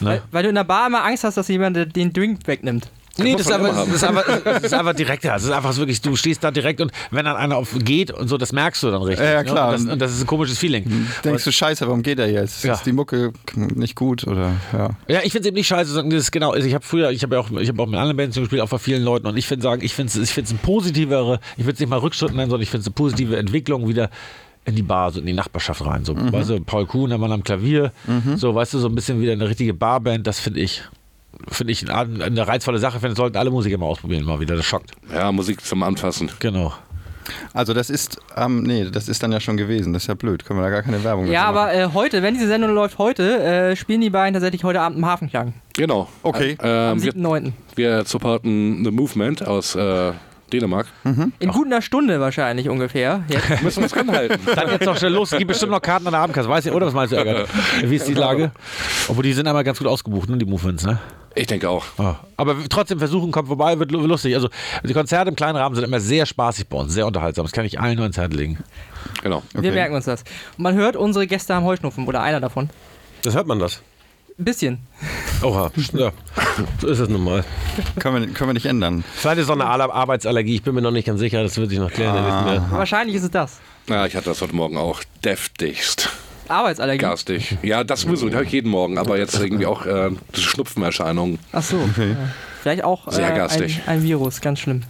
ne? 0.00 0.06
Weil, 0.08 0.22
weil 0.30 0.42
du 0.44 0.48
in 0.50 0.54
der 0.54 0.64
Bar 0.64 0.86
immer 0.86 1.04
Angst 1.04 1.24
hast, 1.24 1.36
dass 1.36 1.48
jemand 1.48 1.96
den 1.96 2.12
Drink 2.12 2.40
wegnimmt. 2.46 2.88
Nee, 3.18 3.32
muss 3.32 3.44
das 3.44 3.50
ist, 3.50 3.56
immer 3.56 3.72
das, 3.86 3.88
ist 3.88 4.04
einfach, 4.04 4.24
das 4.44 4.62
ist 4.64 4.74
einfach 4.74 4.94
direkter. 4.94 5.28
Das 5.28 5.44
ist 5.44 5.50
einfach 5.50 5.76
wirklich, 5.76 6.00
du 6.00 6.16
stehst 6.16 6.42
da 6.42 6.50
direkt 6.50 6.80
und 6.80 6.92
wenn 7.10 7.24
dann 7.24 7.36
einer 7.36 7.56
auf 7.56 7.74
geht 7.78 8.10
und 8.10 8.28
so, 8.28 8.36
das 8.36 8.52
merkst 8.52 8.82
du 8.82 8.90
dann 8.90 9.02
richtig. 9.02 9.24
Ja, 9.26 9.32
ja, 9.34 9.44
klar. 9.44 9.72
Ne? 9.72 9.76
Und, 9.76 9.86
das, 9.86 9.92
und 9.92 9.98
das 10.00 10.12
ist 10.12 10.20
ein 10.22 10.26
komisches 10.26 10.58
Feeling. 10.58 11.08
Denkst 11.24 11.44
du, 11.44 11.52
scheiße, 11.52 11.86
warum 11.86 12.02
geht 12.02 12.18
er 12.18 12.30
jetzt? 12.30 12.64
Ja. 12.64 12.74
Ist 12.74 12.84
die 12.86 12.92
Mucke 12.92 13.32
nicht 13.54 13.96
gut 13.96 14.26
oder 14.26 14.52
ja? 14.72 14.90
Ja, 15.08 15.20
ich 15.22 15.32
finde 15.32 15.40
es 15.40 15.46
eben 15.46 15.56
nicht 15.56 15.68
scheiße, 15.68 15.92
sondern 15.92 16.10
das 16.10 16.24
ist 16.24 16.32
genau. 16.32 16.52
Also 16.52 16.66
ich 16.66 16.74
habe 16.74 16.84
früher, 16.84 17.10
ich 17.10 17.22
habe 17.22 17.36
ja 17.36 17.40
auch, 17.40 17.50
ich 17.50 17.68
habe 17.68 17.82
auch 17.82 17.86
mit 17.86 17.98
anderen 17.98 18.16
Bands 18.16 18.36
gespielt, 18.36 18.62
auch 18.62 18.68
bei 18.68 18.78
vielen 18.78 19.02
Leuten 19.02 19.26
und 19.26 19.36
ich 19.36 19.46
finde 19.46 19.62
sagen, 19.62 19.82
ich 19.84 19.94
finde 19.94 20.18
es, 20.18 20.36
ich 20.36 20.50
ein 20.50 20.58
positivere, 20.58 21.40
ich 21.56 21.64
würde 21.64 21.74
es 21.74 21.80
nicht 21.80 21.88
mal 21.88 21.98
Rückschritt 21.98 22.34
nennen, 22.34 22.50
sondern 22.50 22.62
ich 22.62 22.70
finde 22.70 22.82
es 22.82 22.86
eine 22.86 22.94
positive 22.94 23.36
Entwicklung 23.36 23.88
wieder 23.88 24.10
in 24.64 24.74
die 24.74 24.82
Bar, 24.82 25.12
so 25.12 25.20
in 25.20 25.26
die 25.26 25.32
Nachbarschaft 25.32 25.84
rein. 25.84 26.04
So, 26.04 26.14
weißt 26.16 26.50
du, 26.50 26.60
Paul 26.60 26.86
Kuhn, 26.86 27.08
der 27.10 27.18
Mann 27.18 27.32
am 27.32 27.44
Klavier, 27.44 27.92
so, 28.36 28.54
weißt 28.54 28.74
du, 28.74 28.78
so 28.78 28.88
ein 28.88 28.94
bisschen 28.94 29.20
wieder 29.20 29.32
eine 29.32 29.48
richtige 29.48 29.74
Barband, 29.74 30.26
das 30.26 30.40
finde 30.40 30.60
ich, 30.60 30.82
finde 31.48 31.72
ich 31.72 31.90
eine, 31.90 32.46
reizvolle 32.46 32.78
Sache, 32.78 32.94
finde, 33.00 33.10
das 33.10 33.18
sollten 33.18 33.36
alle 33.36 33.50
Musiker 33.50 33.78
mal 33.78 33.86
ausprobieren, 33.86 34.24
mal 34.24 34.40
wieder, 34.40 34.56
das 34.56 34.64
schockt. 34.64 34.92
Ja, 35.12 35.32
Musik 35.32 35.60
zum 35.64 35.82
Anfassen. 35.82 36.30
Genau. 36.38 36.72
Also 37.52 37.72
das 37.72 37.90
ist, 37.90 38.18
ähm, 38.36 38.62
nee, 38.64 38.84
das 38.90 39.08
ist 39.08 39.22
dann 39.22 39.32
ja 39.32 39.40
schon 39.40 39.56
gewesen. 39.56 39.92
Das 39.92 40.02
ist 40.02 40.08
ja 40.08 40.14
blöd. 40.14 40.44
Können 40.44 40.60
wir 40.60 40.64
da 40.64 40.70
gar 40.70 40.82
keine 40.82 41.02
Werbung 41.04 41.26
Ja, 41.26 41.44
machen. 41.44 41.56
aber 41.56 41.74
äh, 41.74 41.88
heute, 41.94 42.22
wenn 42.22 42.34
diese 42.34 42.46
Sendung 42.48 42.74
läuft 42.74 42.98
heute, 42.98 43.42
äh, 43.42 43.76
spielen 43.76 44.00
die 44.00 44.10
beiden 44.10 44.34
tatsächlich 44.34 44.64
heute 44.64 44.80
Abend 44.80 44.98
im 44.98 45.06
Hafenklang. 45.06 45.54
Genau. 45.74 46.08
Okay. 46.22 46.56
Äh, 46.62 46.68
Am 46.68 46.98
ähm, 46.98 47.02
wir, 47.02 47.12
7.9. 47.12 47.52
wir 47.76 48.04
supporten 48.04 48.84
The 48.84 48.90
Movement 48.90 49.46
aus 49.46 49.74
äh, 49.74 50.12
Dänemark. 50.52 50.86
In 51.38 51.48
gut 51.48 51.66
einer 51.66 51.80
Stunde 51.80 52.20
wahrscheinlich 52.20 52.68
ungefähr. 52.68 53.24
Jetzt. 53.28 53.48
Müssen 53.62 53.78
wir 53.78 53.84
uns 53.84 53.96
ranhalten. 53.96 54.38
Dann 54.54 54.70
jetzt 54.70 54.84
noch 54.84 54.96
schnell 54.96 55.12
los. 55.12 55.32
Es 55.32 55.38
gibt 55.38 55.48
bestimmt 55.48 55.72
noch 55.72 55.80
Karten 55.80 56.06
an 56.06 56.12
der 56.12 56.20
Abendkasse. 56.20 56.48
Weiß 56.48 56.66
ich, 56.66 56.72
oder 56.72 56.86
was 56.86 56.94
meinst 56.94 57.12
du, 57.12 57.16
Ärgert? 57.16 57.48
Wie 57.82 57.96
ist 57.96 58.06
die 58.06 58.14
Lage? 58.14 58.52
Obwohl, 59.08 59.24
die 59.24 59.32
sind 59.32 59.48
einmal 59.48 59.64
ganz 59.64 59.78
gut 59.78 59.88
ausgebucht, 59.88 60.28
ne, 60.28 60.36
die 60.36 60.44
Movements, 60.44 60.84
ne? 60.84 60.98
Ich 61.36 61.46
denke 61.48 61.68
auch. 61.68 61.84
Ja. 61.98 62.20
Aber 62.36 62.56
trotzdem 62.68 62.98
versuchen, 62.98 63.32
kommt 63.32 63.48
vorbei, 63.48 63.78
wird 63.78 63.90
lu- 63.90 64.06
lustig. 64.06 64.34
Also, 64.34 64.48
die 64.84 64.92
Konzerte 64.92 65.30
im 65.30 65.36
kleinen 65.36 65.56
Rahmen 65.56 65.74
sind 65.74 65.84
immer 65.84 66.00
sehr 66.00 66.26
spaßig 66.26 66.68
bei 66.68 66.76
uns, 66.78 66.92
sehr 66.92 67.06
unterhaltsam. 67.06 67.44
Das 67.44 67.52
kann 67.52 67.64
ich 67.64 67.80
allen 67.80 67.96
nur 67.96 68.06
ins 68.06 68.16
Herz 68.16 68.32
legen. 68.32 68.58
Genau. 69.22 69.42
Wir 69.52 69.72
merken 69.72 69.94
uns 69.94 70.04
das. 70.04 70.22
Und 70.56 70.62
man 70.62 70.74
hört, 70.74 70.94
unsere 70.96 71.26
Gäste 71.26 71.54
haben 71.54 71.64
Heuschnupfen 71.64 72.06
oder 72.06 72.22
einer 72.22 72.40
davon. 72.40 72.70
Das 73.22 73.34
hört 73.34 73.46
man 73.46 73.58
das. 73.58 73.82
Ein 74.38 74.44
bisschen. 74.44 74.78
Oha, 75.42 75.70
ja. 75.92 76.10
So 76.80 76.88
ist 76.88 76.98
es 76.98 77.08
nun 77.08 77.22
mal. 77.22 77.44
können, 78.00 78.26
wir, 78.26 78.32
können 78.34 78.50
wir 78.50 78.54
nicht 78.54 78.66
ändern. 78.66 79.04
Vielleicht 79.14 79.38
ist 79.38 79.44
es 79.44 79.50
auch 79.50 79.54
eine 79.54 79.66
Ar- 79.66 79.92
Arbeitsallergie, 79.94 80.56
ich 80.56 80.62
bin 80.62 80.74
mir 80.74 80.82
noch 80.82 80.90
nicht 80.90 81.06
ganz 81.06 81.20
sicher, 81.20 81.42
das 81.42 81.56
wird 81.56 81.70
sich 81.70 81.78
noch 81.78 81.90
klären. 81.92 82.16
Ah. 82.16 82.66
Wahrscheinlich 82.70 83.14
ist 83.16 83.22
es 83.24 83.30
das. 83.30 83.60
Ja, 83.88 84.06
ich 84.06 84.16
hatte 84.16 84.26
das 84.30 84.40
heute 84.42 84.54
Morgen 84.56 84.76
auch 84.76 85.02
deftigst. 85.24 86.08
Arbeitsallergie. 86.48 86.98
Garstig. 86.98 87.56
Ja, 87.62 87.84
das 87.84 88.02
sowieso, 88.02 88.26
das 88.26 88.34
habe 88.34 88.44
ich 88.44 88.52
jeden 88.52 88.70
Morgen, 88.70 88.98
aber 88.98 89.18
jetzt 89.18 89.38
irgendwie 89.38 89.66
auch 89.66 89.86
äh, 89.86 90.10
Schnupfenerscheinungen. 90.34 91.38
Ach 91.52 91.62
so. 91.62 91.76
Ja. 91.96 92.16
Vielleicht 92.64 92.82
auch 92.82 93.12
Sehr 93.12 93.26
äh, 93.26 93.32
ein, 93.32 93.36
garstig. 93.36 93.82
ein 93.84 94.02
Virus, 94.02 94.40
ganz 94.40 94.60
schlimm. 94.60 94.84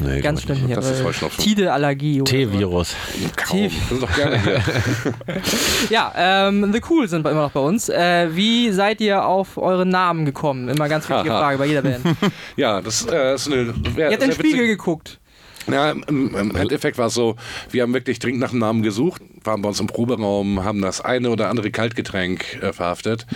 Nee, 0.00 0.20
Ganz 0.20 0.42
schlimm 0.42 0.66
hier. 0.66 0.74
Das 0.74 0.90
ist 0.90 1.00
äh, 1.00 1.04
Heuschnupfen. 1.04 1.44
Tide-Allergie. 1.44 2.24
T-Virus. 2.24 2.96
Kaum. 3.36 3.70
Das 3.70 3.88
sind 3.88 4.02
doch 4.02 4.12
gerne 4.16 4.42
hier. 4.42 4.60
Ja, 5.90 6.12
ähm, 6.16 6.72
The 6.72 6.80
Cool 6.90 7.06
sind 7.06 7.24
immer 7.24 7.42
noch 7.42 7.52
bei 7.52 7.60
uns. 7.60 7.88
Äh, 7.88 8.34
wie 8.34 8.72
seid 8.72 9.00
ihr 9.00 9.24
auf 9.24 9.58
eure 9.58 9.86
Namen 9.86 10.24
gekommen? 10.24 10.68
Immer 10.68 10.88
ganz 10.88 11.08
wichtige. 11.08 11.30
Frage 11.30 11.58
bei 11.58 11.66
jeder 11.66 11.82
Band. 11.82 12.04
Ja, 12.56 12.80
das 12.80 13.06
äh, 13.06 13.34
ist 13.36 13.46
eine. 13.46 13.74
Ihr 13.96 14.06
habt 14.06 14.12
in 14.14 14.18
den 14.20 14.32
Spiegel 14.32 14.62
witzig. 14.62 14.68
geguckt. 14.78 15.19
Ja, 15.68 15.90
im, 15.90 16.34
im 16.34 16.56
Endeffekt 16.56 16.98
war 16.98 17.08
es 17.08 17.14
so, 17.14 17.36
wir 17.70 17.82
haben 17.82 17.92
wirklich 17.92 18.18
dringend 18.18 18.40
nach 18.40 18.50
einem 18.50 18.60
Namen 18.60 18.82
gesucht, 18.82 19.22
waren 19.44 19.62
bei 19.62 19.68
uns 19.68 19.80
im 19.80 19.86
Proberaum, 19.86 20.64
haben 20.64 20.80
das 20.80 21.00
eine 21.00 21.30
oder 21.30 21.48
andere 21.50 21.70
Kaltgetränk 21.70 22.62
äh, 22.62 22.72
verhaftet. 22.72 23.26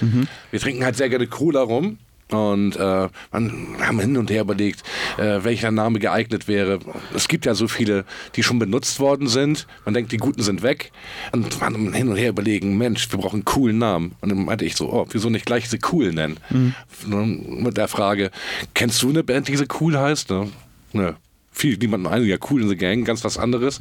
Wir 0.51 0.61
trinken 0.61 0.85
halt 0.85 0.97
sehr 0.97 1.09
gerne 1.09 1.27
Cola 1.27 1.63
rum. 1.63 1.99
Und 2.31 2.77
äh, 2.77 3.09
man 3.33 3.77
haben 3.81 4.01
hin 4.01 4.17
und 4.17 4.31
her 4.31 4.41
überlegt, 4.41 4.83
äh, 5.19 5.45
welcher 5.45 5.71
Name 5.71 5.99
geeignet 5.99 6.49
wäre. 6.49 6.79
Es 7.15 7.29
gibt 7.29 7.45
ja 7.45 7.55
so 7.55 7.69
viele, 7.69 8.07
die 8.35 8.43
schon 8.43 8.59
benutzt 8.59 8.99
worden 8.99 9.29
sind. 9.29 9.67
Man 9.85 9.93
denkt, 9.93 10.11
die 10.11 10.17
guten 10.17 10.43
sind 10.43 10.63
weg. 10.63 10.91
Und 11.33 11.61
man 11.61 11.93
hin 11.93 12.09
und 12.09 12.17
her 12.17 12.31
überlegen, 12.31 12.79
Mensch, 12.79 13.13
wir 13.13 13.19
brauchen 13.19 13.37
einen 13.37 13.45
coolen 13.45 13.77
Namen. 13.79 14.17
Und 14.23 14.31
dann 14.31 14.47
meinte 14.47 14.65
ich 14.65 14.75
so, 14.75 14.91
oh, 14.91 15.07
wieso 15.11 15.29
nicht 15.29 15.45
gleich 15.45 15.69
sie 15.69 15.79
cool 15.93 16.13
nennen? 16.13 16.39
Und 17.09 17.63
Mit 17.63 17.77
der 17.77 17.89
Frage, 17.89 18.31
kennst 18.73 19.03
du 19.03 19.11
eine 19.11 19.23
Band, 19.23 19.49
die 19.49 19.57
so 19.57 19.67
cool 19.81 19.97
heißt? 19.97 20.31
Ne? 20.31 20.49
Nö 20.95 21.13
viel 21.55 21.79
niemanden 21.79 22.07
ein, 22.07 22.25
ja 22.25 22.37
cool 22.51 22.63
in 22.63 22.69
the 22.69 22.77
Gang, 22.77 23.05
ganz 23.05 23.25
was 23.25 23.39
anderes. 23.39 23.79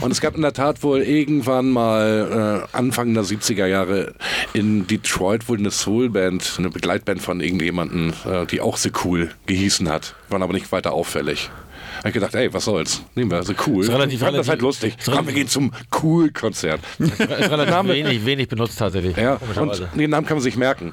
Und 0.00 0.10
es 0.10 0.20
gab 0.20 0.36
in 0.36 0.42
der 0.42 0.52
Tat 0.52 0.82
wohl 0.82 1.02
irgendwann 1.02 1.70
mal 1.70 2.66
äh, 2.72 2.76
Anfang 2.76 3.12
der 3.14 3.24
70er 3.24 3.66
Jahre 3.66 4.14
in 4.52 4.86
Detroit 4.86 5.48
wohl 5.48 5.58
eine 5.58 5.70
Soulband, 5.70 6.54
eine 6.58 6.70
Begleitband 6.70 7.20
von 7.20 7.40
irgendjemanden, 7.40 8.12
äh, 8.24 8.46
die 8.46 8.60
auch 8.60 8.76
so 8.76 8.90
cool 9.04 9.30
gehießen 9.46 9.88
hat, 9.88 10.14
waren 10.28 10.42
aber 10.42 10.52
nicht 10.52 10.70
weiter 10.72 10.92
auffällig. 10.92 11.50
Hab 11.98 12.06
ich 12.08 12.12
gedacht, 12.14 12.34
ey, 12.34 12.52
was 12.52 12.66
soll's? 12.66 13.02
Nehmen 13.14 13.30
wir 13.30 13.42
so 13.42 13.54
cool. 13.66 13.82
Ist 13.82 13.90
relativ- 13.90 14.20
Fand 14.20 14.36
das 14.36 14.46
relativ- 14.46 14.48
halt 14.50 14.60
lustig. 14.62 14.94
ist 14.98 15.10
Komm, 15.10 15.26
wir 15.26 15.32
gehen 15.34 15.48
zum 15.48 15.72
Cool-Konzert. 16.02 16.80
Ist 16.98 17.18
relativ 17.18 17.88
wenig, 17.88 18.24
wenig 18.26 18.48
benutzt 18.48 18.78
tatsächlich. 18.78 19.16
Ja, 19.16 19.38
und 19.58 19.82
den 19.96 20.10
Namen 20.10 20.26
kann 20.26 20.36
man 20.36 20.42
sich 20.44 20.56
merken. 20.56 20.92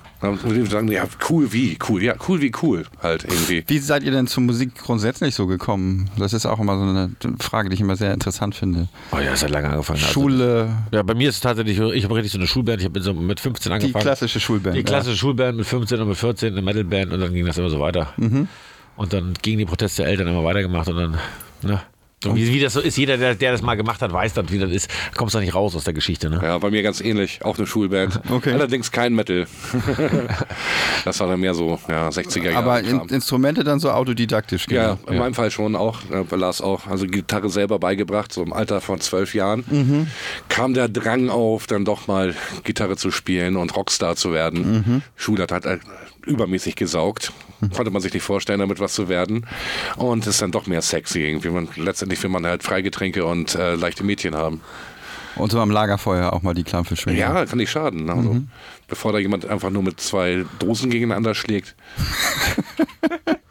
Ich 0.64 0.70
sagen, 0.70 0.90
ja, 0.92 1.04
cool 1.30 1.52
wie, 1.52 1.78
cool, 1.90 2.02
ja, 2.02 2.16
cool 2.28 2.42
wie 2.42 2.52
cool, 2.62 2.86
halt 3.02 3.26
irgendwie. 3.26 3.64
Wie 3.68 3.80
seid 3.80 4.04
ihr 4.04 4.12
denn 4.12 4.28
zur 4.28 4.44
Musik 4.44 4.76
grundsätzlich 4.76 5.36
so 5.36 5.46
gekommen? 5.46 6.10
Das 6.18 6.32
ist 6.34 6.46
auch 6.46 6.60
immer 6.60 6.78
so 6.78 6.84
eine 6.84 7.12
Frage, 7.40 7.70
die 7.70 7.76
ich 7.76 7.82
immer 7.82 7.96
sehr 7.98 8.14
interessant 8.14 8.56
finde. 8.56 8.88
Oh 9.12 9.18
ja, 9.18 9.32
das 9.32 9.44
hat 9.44 9.50
lange 9.52 9.70
angefangen. 9.70 10.00
Also- 10.00 10.14
Schule, 10.14 10.70
Ja, 10.92 11.04
bei 11.04 11.16
mir 11.16 11.30
ist 11.30 11.36
es 11.36 11.42
tatsächlich, 11.42 11.78
ich 11.80 12.04
habe 12.06 12.16
richtig 12.16 12.32
so 12.32 12.38
eine 12.38 12.48
Schulband, 12.48 12.80
ich 12.80 12.86
habe 12.86 13.02
so 13.02 13.14
mit 13.14 13.40
15 13.42 13.70
die 13.72 13.74
angefangen. 13.76 14.04
klassische 14.04 14.40
Schulband. 14.40 14.76
Die 14.78 14.84
klassische 14.84 15.18
Schulband 15.18 15.58
mit 15.58 15.68
15 15.68 16.00
und 16.00 16.08
mit 16.08 16.18
14, 16.18 16.54
eine 16.54 16.62
Metalband 16.62 17.12
und 17.12 17.20
dann 17.20 17.34
ging 17.34 17.46
das 17.46 17.58
immer 17.58 17.70
so 17.70 17.80
weiter. 17.80 18.14
Und 18.96 19.14
dann 19.14 19.34
gingen 19.42 19.60
die 19.60 19.66
Proteste 19.66 20.04
der 20.04 20.12
Eltern 20.12 20.28
immer 20.28 20.44
weitergemacht 20.44 20.88
und 20.88 20.98
dann, 20.98 21.18
ne? 21.62 21.82
So 22.24 22.34
wie, 22.38 22.54
wie 22.54 22.62
das 22.62 22.72
so 22.72 22.80
ist, 22.80 22.98
jeder, 22.98 23.18
der, 23.18 23.36
der 23.36 23.52
das 23.52 23.62
mal 23.62 23.76
gemacht 23.76 24.02
hat, 24.02 24.14
weiß 24.14 24.34
dann, 24.34 24.50
wie 24.50 24.58
das 24.58 24.72
ist. 24.72 24.90
Da 25.12 25.18
kommst 25.18 25.36
du 25.36 25.40
nicht 25.40 25.54
raus 25.54 25.76
aus 25.76 25.84
der 25.84 25.94
Geschichte, 25.94 26.30
ne? 26.30 26.40
Ja, 26.42 26.58
bei 26.58 26.72
mir 26.72 26.82
ganz 26.82 27.02
ähnlich, 27.02 27.44
auch 27.44 27.58
eine 27.58 27.68
Schulband. 27.68 28.22
Okay. 28.34 28.54
Allerdings 28.54 28.92
kein 28.92 29.14
Metal. 29.14 29.46
das 31.06 31.20
war 31.20 31.28
dann 31.28 31.40
mehr 31.40 31.54
so, 31.54 31.80
ja, 31.88 32.10
60er 32.10 32.46
Jahre. 32.46 32.58
Aber 32.58 32.80
in. 32.80 33.00
Instrumente 33.10 33.64
dann 33.64 33.80
so 33.80 33.92
autodidaktisch. 33.92 34.68
ja, 34.70 34.96
genau. 34.96 35.12
in 35.12 35.18
meinem 35.20 35.34
Fall 35.34 35.52
schon 35.52 35.76
auch, 35.76 36.00
äh, 36.10 36.36
Lars 36.36 36.62
auch. 36.62 36.88
Also 36.88 37.06
Gitarre 37.06 37.50
selber 37.50 37.80
beigebracht, 37.80 38.34
so 38.34 38.42
im 38.42 38.54
Alter 38.54 38.82
von 38.82 39.00
zwölf 39.02 39.36
Jahren. 39.36 39.64
Mhm. 39.70 40.08
Kam 40.50 40.74
der 40.74 40.88
Drang 40.88 41.30
auf, 41.30 41.68
dann 41.68 41.86
doch 41.86 42.08
mal 42.08 42.34
Gitarre 42.64 42.98
zu 42.98 43.12
spielen 43.12 43.56
und 43.56 43.76
Rockstar 43.76 44.16
zu 44.16 44.34
werden. 44.34 44.72
Mhm. 44.72 45.02
Schule 45.16 45.44
hat 45.44 45.52
halt 45.52 45.66
äh, 45.66 45.78
übermäßig 46.26 46.76
gesaugt. 46.76 47.34
Konnte 47.76 47.92
man 47.92 48.02
sich 48.02 48.14
nicht 48.14 48.24
vorstellen, 48.24 48.60
damit 48.60 48.80
was 48.80 48.94
zu 48.94 49.08
werden. 49.10 49.46
Und 49.98 50.28
ist 50.28 50.42
dann 50.42 50.52
doch 50.52 50.68
mehr 50.68 50.82
sexy 50.82 51.22
irgendwie. 51.22 51.50
Man, 51.50 51.68
letztendlich 51.76 52.22
will 52.24 52.30
man 52.30 52.46
halt 52.46 52.64
Freigetränke 52.64 53.26
und 53.26 53.56
äh, 53.56 53.76
leichte 53.76 54.04
Mädchen 54.04 54.36
haben. 54.36 54.62
Und 55.36 55.52
so 55.52 55.60
am 55.60 55.72
Lagerfeuer 55.72 56.32
auch 56.34 56.44
mal 56.44 56.54
die 56.54 56.64
Klampfe 56.64 56.96
schwingen. 56.96 57.20
Ja, 57.20 57.46
kann 57.46 57.58
nicht 57.58 57.72
schaden. 57.72 58.10
Also, 58.10 58.34
Mhm. 58.34 58.50
Bevor 58.88 59.12
da 59.14 59.18
jemand 59.18 59.46
einfach 59.48 59.72
nur 59.72 59.82
mit 59.82 60.00
zwei 60.00 60.46
Dosen 60.60 60.92
gegeneinander 60.92 61.34
schlägt. 61.34 61.76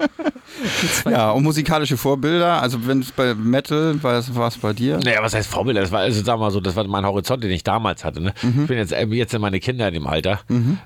Ja, 1.11 1.31
und 1.33 1.43
musikalische 1.43 1.97
Vorbilder, 1.97 2.63
also 2.63 2.87
wenn 2.87 3.01
es 3.01 3.11
bei 3.11 3.35
Metal 3.35 4.01
war 4.03 4.19
es 4.19 4.35
war 4.35 4.49
es 4.49 4.59
bei 4.59 4.73
dir? 4.73 4.99
Naja, 4.99 5.21
was 5.23 5.35
heißt 5.35 5.49
Vorbilder? 5.51 5.81
Das 5.81 5.91
war, 5.91 6.01
also 6.01 6.23
sag 6.23 6.39
mal 6.39 6.51
so, 6.51 6.61
das 6.61 6.77
war 6.77 6.87
mein 6.87 7.05
Horizont, 7.05 7.43
den 7.43 7.51
ich 7.51 7.65
damals 7.65 8.05
hatte. 8.05 8.21
Ne? 8.21 8.33
Ich 8.43 8.67
bin 8.67 8.79
jetzt, 8.79 8.93
äh, 8.93 9.05
jetzt 9.07 9.35
in 9.35 9.41
meine 9.41 9.59
Kinder 9.61 9.89
in 9.89 9.95
dem 9.95 10.07
Alter, 10.07 10.41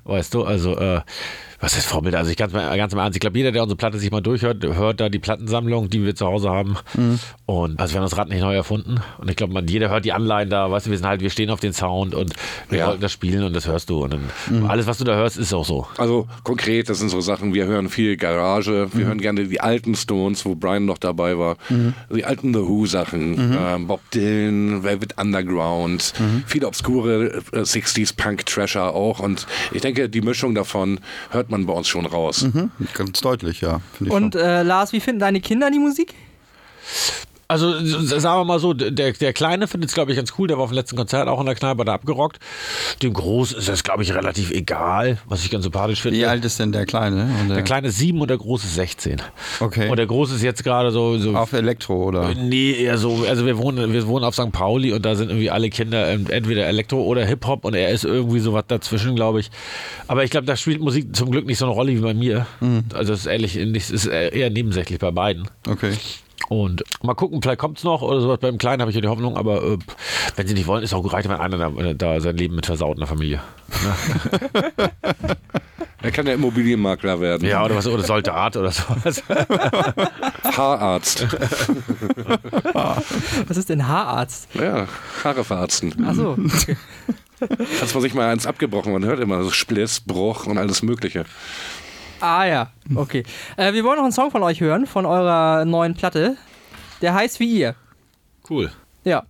weißt 0.04 0.32
du, 0.32 0.44
also 0.44 0.78
äh, 0.78 1.00
was 1.60 1.76
ist 1.76 1.86
Vorbilder? 1.86 2.18
Also 2.18 2.30
ich 2.30 2.36
ganz, 2.36 2.52
ganz 2.52 2.92
im 2.92 2.98
Ernst, 2.98 3.16
ich 3.16 3.20
glaube, 3.20 3.38
jeder, 3.38 3.52
der 3.52 3.62
unsere 3.62 3.76
Platte 3.76 3.98
sich 3.98 4.10
mal 4.10 4.20
durchhört, 4.20 4.62
hört 4.64 5.00
da 5.00 5.08
die 5.08 5.18
Plattensammlung, 5.18 5.88
die 5.90 6.04
wir 6.04 6.14
zu 6.14 6.26
Hause 6.26 6.50
haben. 6.50 6.76
Und 7.46 7.80
also 7.80 7.94
wir 7.94 8.00
haben 8.00 8.06
das 8.08 8.16
Rad 8.16 8.28
nicht 8.28 8.40
neu 8.40 8.54
erfunden. 8.54 9.00
Und 9.18 9.30
ich 9.30 9.36
glaube, 9.36 9.52
man, 9.52 9.66
jeder 9.68 9.88
hört 9.88 10.04
die 10.04 10.12
Anleihen 10.12 10.50
da, 10.50 10.70
weißt 10.70 10.86
du, 10.86 10.90
wir 10.90 10.98
sind 10.98 11.06
halt, 11.06 11.20
wir 11.20 11.30
stehen 11.30 11.50
auf 11.50 11.60
den 11.60 11.72
Sound 11.72 12.14
und 12.14 12.32
wir 12.68 12.78
Ja. 12.78 12.86
wollten 12.88 13.00
das 13.00 13.12
spielen 13.12 13.42
und 13.44 13.54
das 13.54 13.66
hörst 13.66 13.90
du. 13.90 14.04
Und 14.04 14.12
dann, 14.12 14.66
alles, 14.68 14.86
was 14.86 14.98
du 14.98 15.04
da 15.04 15.14
hörst, 15.14 15.36
ist 15.36 15.52
auch 15.54 15.64
so. 15.64 15.86
Also 15.98 16.26
konkret, 16.44 16.88
das 16.88 16.98
sind 16.98 17.08
so 17.10 17.20
Sachen, 17.20 17.54
wir 17.54 17.66
hören 17.66 17.88
viel 17.88 18.16
Garage, 18.16 18.88
wir 18.92 19.06
hören 19.06 19.18
gerne 19.20 19.44
die 19.46 19.60
alten 19.60 19.94
Stones, 19.94 20.44
wo 20.44 20.54
Brian 20.54 20.84
noch 20.84 20.98
dabei 20.98 21.38
war, 21.38 21.56
die 22.14 22.24
alten 22.24 22.52
The 22.52 22.60
Who-Sachen, 22.60 23.56
ähm, 23.58 23.86
Bob 23.86 24.00
Dylan, 24.12 24.82
Velvet 24.82 25.18
Underground, 25.18 26.12
viele 26.46 26.66
obskure 26.66 27.42
äh, 27.52 27.58
60s 27.60 28.16
Punk-Trasher 28.16 28.94
auch 28.94 29.20
und 29.20 29.46
ich 29.72 29.80
denke, 29.82 30.08
die 30.08 30.20
Mischung 30.20 30.54
davon 30.54 31.00
hört 31.30 31.45
man 31.50 31.66
bei 31.66 31.72
uns 31.72 31.88
schon 31.88 32.06
raus. 32.06 32.46
Ganz 32.94 33.20
deutlich, 33.20 33.60
ja. 33.60 33.80
Und 34.00 34.34
äh, 34.34 34.62
Lars, 34.62 34.92
wie 34.92 35.00
finden 35.00 35.20
deine 35.20 35.40
Kinder 35.40 35.70
die 35.70 35.78
Musik? 35.78 36.14
Also 37.48 37.72
sagen 37.84 38.40
wir 38.40 38.44
mal 38.44 38.58
so, 38.58 38.74
der, 38.74 39.12
der 39.12 39.32
Kleine 39.32 39.68
findet 39.68 39.90
es, 39.90 39.94
glaube 39.94 40.10
ich, 40.10 40.16
ganz 40.16 40.32
cool. 40.38 40.48
Der 40.48 40.56
war 40.56 40.64
auf 40.64 40.70
dem 40.70 40.76
letzten 40.76 40.96
Konzert 40.96 41.28
auch 41.28 41.38
in 41.38 41.46
der 41.46 41.54
Kneipe, 41.54 41.84
er 41.86 41.92
abgerockt. 41.92 42.38
Dem 43.02 43.12
Großen 43.12 43.56
ist 43.58 43.68
das, 43.68 43.84
glaube 43.84 44.02
ich, 44.02 44.12
relativ 44.14 44.50
egal, 44.50 45.18
was 45.26 45.44
ich 45.44 45.50
ganz 45.50 45.62
sympathisch 45.64 46.00
finde. 46.02 46.18
Wie 46.18 46.26
alt 46.26 46.44
ist 46.44 46.58
denn 46.58 46.72
der 46.72 46.86
Kleine? 46.86 47.30
Und 47.40 47.50
Der 47.50 47.62
Kleine 47.62 47.88
ist 47.88 47.98
sieben 47.98 48.20
und 48.20 48.28
der 48.28 48.38
Große 48.38 48.66
ist 48.66 48.74
16. 48.74 49.22
Okay. 49.60 49.88
Und 49.88 49.96
der 49.96 50.06
Große 50.06 50.34
ist 50.34 50.42
jetzt 50.42 50.64
gerade 50.64 50.90
so, 50.90 51.18
so 51.18 51.36
Auf 51.36 51.52
Elektro, 51.52 52.04
oder? 52.04 52.34
Nee, 52.34 52.72
eher 52.72 52.98
so, 52.98 53.24
also 53.28 53.46
wir 53.46 53.58
wohnen, 53.58 53.92
wir 53.92 54.06
wohnen 54.06 54.24
auf 54.24 54.34
St. 54.34 54.50
Pauli 54.50 54.92
und 54.92 55.04
da 55.04 55.14
sind 55.14 55.28
irgendwie 55.30 55.50
alle 55.50 55.70
Kinder 55.70 56.08
ähm, 56.10 56.26
entweder 56.28 56.66
Elektro 56.66 57.02
oder 57.02 57.24
Hip-Hop 57.24 57.64
und 57.64 57.74
er 57.74 57.90
ist 57.90 58.04
irgendwie 58.04 58.40
so 58.40 58.52
was 58.54 58.64
dazwischen, 58.66 59.14
glaube 59.14 59.40
ich. 59.40 59.50
Aber 60.08 60.24
ich 60.24 60.30
glaube, 60.30 60.46
da 60.46 60.56
spielt 60.56 60.80
Musik 60.80 61.14
zum 61.14 61.30
Glück 61.30 61.46
nicht 61.46 61.58
so 61.58 61.66
eine 61.66 61.74
Rolle 61.74 61.92
wie 61.92 62.00
bei 62.00 62.14
mir. 62.14 62.46
Also 62.92 63.12
es 63.12 63.20
ist 63.20 63.26
ehrlich, 63.26 63.56
es 63.56 63.90
ist 63.90 64.06
eher 64.06 64.50
nebensächlich 64.50 64.98
bei 64.98 65.10
beiden. 65.10 65.48
Okay. 65.68 65.92
Und 66.48 66.84
mal 67.02 67.14
gucken, 67.14 67.42
vielleicht 67.42 67.58
kommt 67.58 67.78
es 67.78 67.84
noch 67.84 68.02
oder 68.02 68.20
sowas. 68.20 68.38
Beim 68.38 68.58
Kleinen 68.58 68.80
habe 68.80 68.90
ich 68.90 68.94
ja 68.94 69.00
die 69.00 69.08
Hoffnung, 69.08 69.36
aber 69.36 69.62
äh, 69.62 69.78
wenn 70.36 70.46
sie 70.46 70.54
nicht 70.54 70.66
wollen, 70.66 70.82
ist 70.84 70.94
auch 70.94 71.12
reicht, 71.12 71.28
wenn 71.28 71.36
einer 71.36 71.58
da, 71.58 71.70
da 71.94 72.20
sein 72.20 72.36
Leben 72.36 72.54
mit 72.54 72.66
versaut 72.66 72.94
in 72.96 73.00
der 73.00 73.08
Familie. 73.08 73.40
Er 76.02 76.12
kann 76.12 76.26
ja 76.26 76.34
Immobilienmakler 76.34 77.20
werden, 77.20 77.48
Ja, 77.48 77.64
oder 77.64 77.74
was, 77.74 77.86
oder 77.88 78.04
Soldat 78.04 78.56
oder 78.56 78.70
sowas. 78.70 79.24
Haararzt, 80.44 81.26
Was 83.48 83.56
ist 83.56 83.68
denn 83.70 83.88
Haararzt? 83.88 84.48
ja, 84.54 84.86
Haare 85.24 85.42
verarzten. 85.42 86.06
Achso. 86.06 86.36
Als 87.80 87.92
man 87.92 88.02
sich 88.02 88.14
mal 88.14 88.28
eins 88.30 88.46
abgebrochen, 88.46 88.92
man 88.92 89.04
hört 89.04 89.20
immer 89.20 89.42
so 89.42 89.50
Spliss, 89.50 90.00
Bruch 90.00 90.46
und 90.46 90.58
alles 90.58 90.82
Mögliche. 90.82 91.24
Ah 92.20 92.44
ja, 92.44 92.70
okay. 92.94 93.22
Äh, 93.56 93.72
wir 93.72 93.84
wollen 93.84 93.96
noch 93.96 94.04
einen 94.04 94.12
Song 94.12 94.30
von 94.30 94.42
euch 94.42 94.60
hören, 94.60 94.86
von 94.86 95.06
eurer 95.06 95.64
neuen 95.64 95.94
Platte. 95.94 96.36
Der 97.02 97.14
heißt 97.14 97.40
wie 97.40 97.58
ihr. 97.58 97.74
Cool. 98.48 98.70
Ja. 99.04 99.24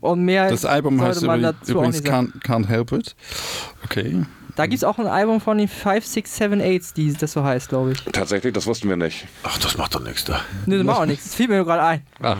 Und 0.00 0.24
mehr 0.24 0.48
Das 0.50 0.64
Album 0.64 1.00
heißt 1.00 1.22
übrigens 1.22 1.64
nicht 1.96 2.06
sagen. 2.06 2.32
can't, 2.40 2.44
can't 2.46 2.68
Help 2.68 2.92
It. 2.92 3.16
Okay. 3.84 4.24
Da 4.54 4.66
gibt 4.66 4.78
es 4.78 4.84
auch 4.84 4.98
ein 4.98 5.06
Album 5.06 5.40
von 5.40 5.58
den 5.58 5.68
5, 5.68 6.04
6, 6.04 6.36
7, 6.36 6.60
8, 6.60 6.96
die 6.96 7.12
das 7.12 7.32
so 7.32 7.42
heißt, 7.44 7.68
glaube 7.68 7.92
ich. 7.92 8.02
Tatsächlich, 8.04 8.52
das 8.52 8.66
wussten 8.66 8.88
wir 8.88 8.96
nicht. 8.96 9.26
Ach, 9.44 9.56
das 9.58 9.76
macht 9.76 9.94
doch 9.94 10.02
nichts 10.02 10.24
da. 10.24 10.40
Ne, 10.66 10.78
das 10.78 10.86
macht 10.86 10.98
auch 11.00 11.06
nichts. 11.06 11.24
Das 11.26 11.34
fiel 11.34 11.48
mir 11.48 11.64
gerade 11.64 11.82
ein. 11.82 12.02
Ah. 12.20 12.36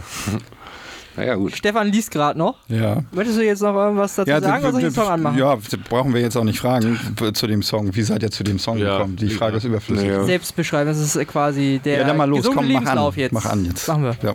Naja, 1.18 1.34
gut. 1.34 1.56
Stefan 1.56 1.88
liest 1.88 2.10
gerade 2.12 2.38
noch. 2.38 2.56
Ja. 2.68 3.02
Möchtest 3.10 3.38
du 3.38 3.44
jetzt 3.44 3.60
noch 3.60 3.74
irgendwas 3.74 4.14
dazu 4.14 4.30
sagen 4.30 4.44
oder 4.62 4.72
soll 4.72 4.80
ich 4.80 4.86
den 4.86 4.94
Song 4.94 5.08
anmachen? 5.08 5.36
ja, 5.38 5.56
brauchen 5.88 6.14
wir 6.14 6.20
jetzt 6.20 6.36
auch 6.36 6.44
nicht 6.44 6.60
fragen 6.60 6.98
zu 7.34 7.46
dem 7.48 7.62
Song. 7.62 7.94
Wie 7.94 8.02
seid 8.02 8.22
ihr 8.22 8.30
zu 8.30 8.44
dem 8.44 8.58
Song 8.58 8.78
Ja, 8.78 8.98
gekommen? 8.98 9.16
Die 9.16 9.30
Frage 9.30 9.56
ist 9.56 9.64
überflüssig. 9.64 10.08
Ja. 10.08 10.22
Selbst 10.24 10.54
beschreiben, 10.54 10.88
das 10.88 10.98
ist 11.00 11.18
quasi 11.28 11.80
der 11.84 11.98
Ja, 11.98 12.04
dann 12.06 12.16
mal 12.16 12.28
los, 12.28 12.46
komm, 12.46 12.54
mach 12.56 12.62
Lebenslauf 12.62 13.14
an. 13.14 13.20
jetzt. 13.20 13.32
Mach 13.32 13.44
an 13.46 13.64
jetzt. 13.64 13.88
Machen 13.88 14.02
wir. 14.04 14.16
Ja. 14.22 14.34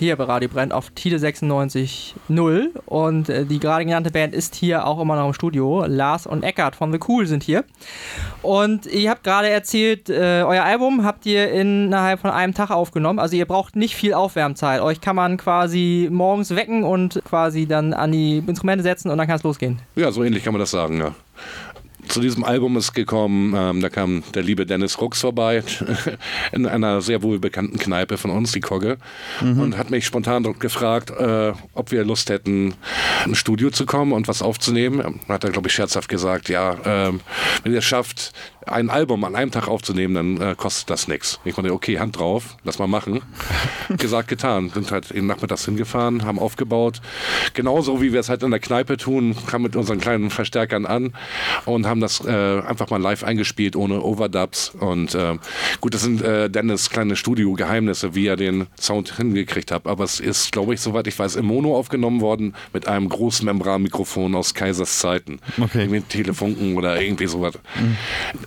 Hier 0.00 0.16
bei 0.16 0.24
Radio 0.24 0.48
Brennt 0.48 0.72
auf 0.72 0.88
Tide 0.92 1.18
96.0 1.18 2.68
und 2.86 3.28
äh, 3.28 3.44
die 3.44 3.60
gerade 3.60 3.84
genannte 3.84 4.10
Band 4.10 4.34
ist 4.34 4.54
hier 4.54 4.86
auch 4.86 4.98
immer 4.98 5.14
noch 5.14 5.26
im 5.26 5.34
Studio. 5.34 5.84
Lars 5.86 6.26
und 6.26 6.42
Eckart 6.42 6.74
von 6.74 6.90
The 6.90 6.98
Cool 7.06 7.26
sind 7.26 7.42
hier. 7.42 7.64
Und 8.40 8.86
ihr 8.86 9.10
habt 9.10 9.24
gerade 9.24 9.50
erzählt, 9.50 10.08
äh, 10.08 10.42
euer 10.46 10.62
Album 10.62 11.04
habt 11.04 11.26
ihr 11.26 11.52
innerhalb 11.52 12.20
von 12.20 12.30
einem 12.30 12.54
Tag 12.54 12.70
aufgenommen. 12.70 13.18
Also 13.18 13.36
ihr 13.36 13.44
braucht 13.44 13.76
nicht 13.76 13.94
viel 13.94 14.14
Aufwärmzeit. 14.14 14.80
Euch 14.80 15.02
kann 15.02 15.16
man 15.16 15.36
quasi 15.36 16.08
morgens 16.10 16.56
wecken 16.56 16.82
und 16.82 17.20
quasi 17.26 17.66
dann 17.66 17.92
an 17.92 18.10
die 18.10 18.38
Instrumente 18.38 18.82
setzen 18.82 19.10
und 19.10 19.18
dann 19.18 19.26
kann 19.26 19.36
es 19.36 19.42
losgehen. 19.42 19.80
Ja, 19.96 20.10
so 20.12 20.24
ähnlich 20.24 20.42
kann 20.42 20.54
man 20.54 20.60
das 20.60 20.70
sagen, 20.70 20.98
ja. 20.98 21.14
Zu 22.10 22.20
diesem 22.20 22.42
Album 22.44 22.76
ist 22.76 22.92
gekommen, 22.92 23.54
ähm, 23.56 23.80
da 23.80 23.88
kam 23.88 24.24
der 24.34 24.42
liebe 24.42 24.66
Dennis 24.66 25.00
Rux 25.00 25.20
vorbei, 25.20 25.62
in 26.52 26.66
einer 26.66 27.00
sehr 27.00 27.22
wohlbekannten 27.22 27.78
Kneipe 27.78 28.18
von 28.18 28.30
uns, 28.30 28.52
die 28.52 28.60
Kogge, 28.60 28.98
und 29.40 29.78
hat 29.78 29.90
mich 29.90 30.04
spontan 30.04 30.42
dort 30.42 30.58
gefragt, 30.58 31.10
äh, 31.10 31.52
ob 31.74 31.92
wir 31.92 32.04
Lust 32.04 32.28
hätten, 32.28 32.74
ins 33.24 33.38
Studio 33.38 33.70
zu 33.70 33.86
kommen 33.86 34.12
und 34.12 34.26
was 34.26 34.42
aufzunehmen. 34.42 35.20
Hat 35.28 35.44
er, 35.44 35.50
glaube 35.50 35.68
ich, 35.68 35.74
scherzhaft 35.74 36.08
gesagt, 36.08 36.48
ja, 36.48 36.76
ähm, 36.84 37.20
wenn 37.62 37.72
ihr 37.72 37.78
es 37.78 37.84
schafft, 37.84 38.32
ein 38.66 38.90
Album 38.90 39.24
an 39.24 39.34
einem 39.34 39.50
Tag 39.50 39.68
aufzunehmen, 39.68 40.14
dann 40.14 40.50
äh, 40.50 40.54
kostet 40.54 40.90
das 40.90 41.08
nichts. 41.08 41.40
Ich 41.44 41.54
konnte, 41.54 41.72
okay, 41.72 41.98
Hand 41.98 42.18
drauf, 42.18 42.56
lass 42.64 42.78
mal 42.78 42.86
machen. 42.86 43.22
Gesagt, 43.96 44.28
getan. 44.28 44.70
Sind 44.70 44.90
halt 44.92 45.10
eben 45.10 45.26
nachmittags 45.26 45.64
hingefahren, 45.64 46.24
haben 46.24 46.38
aufgebaut. 46.38 47.00
Genauso 47.54 48.02
wie 48.02 48.12
wir 48.12 48.20
es 48.20 48.28
halt 48.28 48.42
in 48.42 48.50
der 48.50 48.60
Kneipe 48.60 48.96
tun, 48.96 49.34
kamen 49.46 49.64
mit 49.64 49.76
unseren 49.76 49.98
kleinen 49.98 50.30
Verstärkern 50.30 50.86
an 50.86 51.14
und 51.64 51.86
haben 51.86 52.00
das 52.00 52.24
äh, 52.24 52.60
einfach 52.60 52.90
mal 52.90 53.00
live 53.00 53.24
eingespielt, 53.24 53.76
ohne 53.76 54.02
Overdubs. 54.02 54.70
Und 54.70 55.14
äh, 55.14 55.38
gut, 55.80 55.94
das 55.94 56.02
sind 56.02 56.22
äh, 56.22 56.50
Dennis 56.50 56.90
kleine 56.90 57.16
Studio-Geheimnisse, 57.16 58.14
wie 58.14 58.26
er 58.26 58.36
den 58.36 58.66
Sound 58.78 59.16
hingekriegt 59.16 59.72
hat. 59.72 59.86
Aber 59.86 60.04
es 60.04 60.20
ist, 60.20 60.52
glaube 60.52 60.74
ich, 60.74 60.80
soweit 60.80 61.06
ich 61.06 61.18
weiß, 61.18 61.36
im 61.36 61.46
Mono 61.46 61.76
aufgenommen 61.76 62.20
worden 62.20 62.54
mit 62.72 62.86
einem 62.86 63.08
Großmembran-Mikrofon 63.08 64.34
aus 64.34 64.54
Kaisers 64.54 64.98
Zeiten. 64.98 65.40
Okay. 65.60 65.82
Irgendwie 65.82 66.02
Telefunken 66.02 66.76
oder 66.76 67.00
irgendwie 67.00 67.26
sowas. 67.26 67.54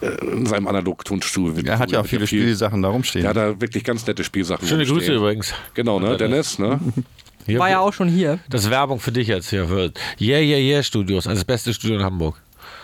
Äh, 0.02 0.02
in 0.21 0.45
seinem 0.45 0.67
Analog-Tonstuhl. 0.67 1.65
Er 1.65 1.79
hat 1.79 1.91
ja 1.91 2.01
auch 2.01 2.05
viele 2.05 2.27
Spielsachen 2.27 2.81
da 2.81 2.89
rumstehen. 2.89 3.27
Hat 3.27 3.37
da 3.37 3.59
wirklich 3.59 3.83
ganz 3.83 4.05
nette 4.05 4.23
Spielsachen. 4.23 4.67
Schöne 4.67 4.83
Grüße 4.83 4.93
rumstehen. 4.93 5.17
übrigens. 5.17 5.53
Genau, 5.73 5.99
ne? 5.99 6.17
Dennis, 6.17 6.59
ne? 6.59 6.79
Hier, 7.45 7.59
War 7.59 7.69
ja 7.69 7.79
auch 7.79 7.91
schon 7.91 8.07
hier. 8.07 8.39
Das 8.49 8.63
ist 8.63 8.69
Werbung 8.69 9.01
für 9.01 9.11
dich 9.11 9.27
jetzt 9.27 9.49
hier. 9.49 9.67
Für 9.67 9.91
Yeah, 10.17 10.39
Yeah, 10.39 10.59
Yeah 10.59 10.81
Studios. 10.81 11.27
Also 11.27 11.39
das 11.39 11.45
beste 11.45 11.73
Studio 11.73 11.97
in 11.97 12.03
Hamburg. 12.03 12.37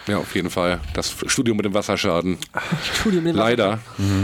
Ja, 0.05 0.17
auf 0.17 0.35
jeden 0.35 0.49
Fall. 0.49 0.81
Das 0.93 1.15
Studio 1.27 1.55
mit 1.55 1.63
dem 1.63 1.73
Wasserschaden. 1.73 2.37
Studio 2.99 3.21
mit 3.21 3.35
dem 3.35 3.37
Leider. 3.37 3.79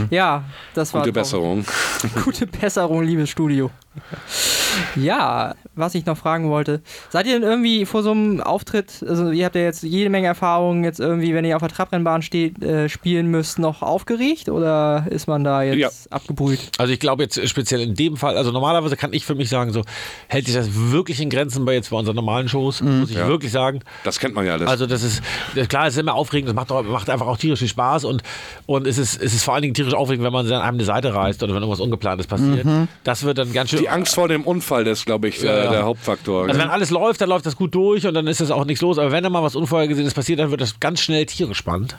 Ja, 0.09 0.43
das 0.73 0.93
war 0.93 1.01
Gute. 1.03 1.13
Besserung. 1.13 1.63
Gute 2.25 2.47
Besserung, 2.47 3.03
liebes 3.03 3.29
Studio. 3.29 3.71
Ja, 4.95 5.55
was 5.75 5.95
ich 5.95 6.05
noch 6.05 6.17
fragen 6.17 6.49
wollte. 6.49 6.81
Seid 7.09 7.27
ihr 7.27 7.33
denn 7.39 7.43
irgendwie 7.43 7.85
vor 7.85 8.03
so 8.03 8.11
einem 8.11 8.41
Auftritt, 8.41 9.03
also 9.07 9.29
ihr 9.31 9.45
habt 9.45 9.55
ja 9.55 9.61
jetzt 9.61 9.83
jede 9.83 10.09
Menge 10.09 10.27
Erfahrungen, 10.27 10.83
jetzt 10.83 10.99
irgendwie, 10.99 11.33
wenn 11.33 11.45
ihr 11.45 11.55
auf 11.55 11.61
der 11.61 11.69
Trabrennbahn 11.69 12.21
steht, 12.21 12.61
äh, 12.61 12.89
spielen 12.89 13.27
müsst, 13.27 13.57
noch 13.59 13.81
aufgeregt 13.81 14.49
oder 14.49 15.05
ist 15.09 15.27
man 15.27 15.43
da 15.45 15.63
jetzt 15.63 15.77
Ja. 15.77 15.89
abgebrüht? 16.09 16.59
Also 16.77 16.91
ich 16.91 16.99
glaube 16.99 17.23
jetzt 17.23 17.47
speziell 17.47 17.81
in 17.81 17.95
dem 17.95 18.17
Fall, 18.17 18.37
also 18.37 18.51
normalerweise 18.51 18.97
kann 18.97 19.13
ich 19.13 19.25
für 19.25 19.35
mich 19.35 19.49
sagen, 19.49 19.71
so 19.71 19.81
hält 20.27 20.45
sich 20.45 20.55
das 20.55 20.69
wirklich 20.73 21.21
in 21.21 21.29
Grenzen 21.29 21.63
bei 21.65 21.73
jetzt 21.73 21.89
bei 21.89 21.97
unseren 21.97 22.15
normalen 22.15 22.49
Shows, 22.49 22.81
muss 22.81 23.09
ich 23.09 23.17
Ja. 23.17 23.27
wirklich 23.27 23.51
sagen. 23.51 23.79
Das 24.03 24.19
kennt 24.19 24.35
man 24.35 24.45
ja 24.45 24.53
alles. 24.53 24.67
Also 24.69 24.87
das 24.87 25.03
ist, 25.03 25.21
das, 25.55 25.67
klar, 25.69 25.87
es 25.87 25.93
ist 25.95 25.99
immer 25.99 26.15
aufregend, 26.15 26.49
das 26.49 26.55
macht, 26.55 26.71
auch, 26.71 26.83
macht 26.83 27.09
einfach 27.09 27.27
auch 27.27 27.37
tierisch 27.37 27.59
viel 27.59 27.67
Spaß 27.69 28.03
und, 28.05 28.23
und 28.65 28.87
es, 28.87 28.97
ist, 28.97 29.21
es 29.21 29.33
ist 29.33 29.43
vor 29.43 29.53
allen 29.53 29.61
Dingen 29.63 29.73
tierisch 29.73 29.93
aufregend, 29.93 30.25
wenn 30.25 30.33
man 30.33 30.45
an 30.47 30.51
einem 30.61 30.75
eine 30.75 30.83
Seite 30.85 31.13
reißt 31.13 31.41
oder 31.43 31.53
wenn 31.53 31.61
irgendwas 31.61 31.79
Ungeplantes 31.79 32.27
passiert. 32.27 32.65
Das 33.05 33.23
wird 33.23 33.37
dann 33.37 33.53
ganz 33.53 33.69
schön... 33.69 33.84
die 33.85 33.89
Angst 33.89 34.15
vor 34.15 34.27
dem 34.27 34.43
Unfall 34.43 34.87
ist, 34.87 35.05
glaube 35.05 35.27
ich, 35.27 35.41
Ja, 35.41 35.51
äh, 35.51 35.63
ja. 35.65 35.69
der 35.71 35.83
Hauptfaktor. 35.83 36.47
Also 36.47 36.59
wenn 36.59 36.69
alles 36.69 36.89
läuft, 36.89 37.21
dann 37.21 37.29
läuft 37.29 37.45
das 37.45 37.55
gut 37.55 37.75
durch 37.75 38.07
und 38.07 38.15
dann 38.15 38.25
ist 38.25 38.41
das 38.41 38.49
auch 38.49 38.65
nichts 38.65 38.81
los. 38.81 38.97
Aber 38.97 39.11
wenn 39.11 39.23
da 39.23 39.29
mal 39.29 39.43
was 39.43 39.55
Unvorhergesehenes 39.55 40.13
passiert, 40.15 40.39
dann 40.39 40.49
wird 40.49 40.61
das 40.61 40.79
ganz 40.79 41.01
schnell 41.01 41.25
tierisch 41.27 41.57
spannend. 41.59 41.95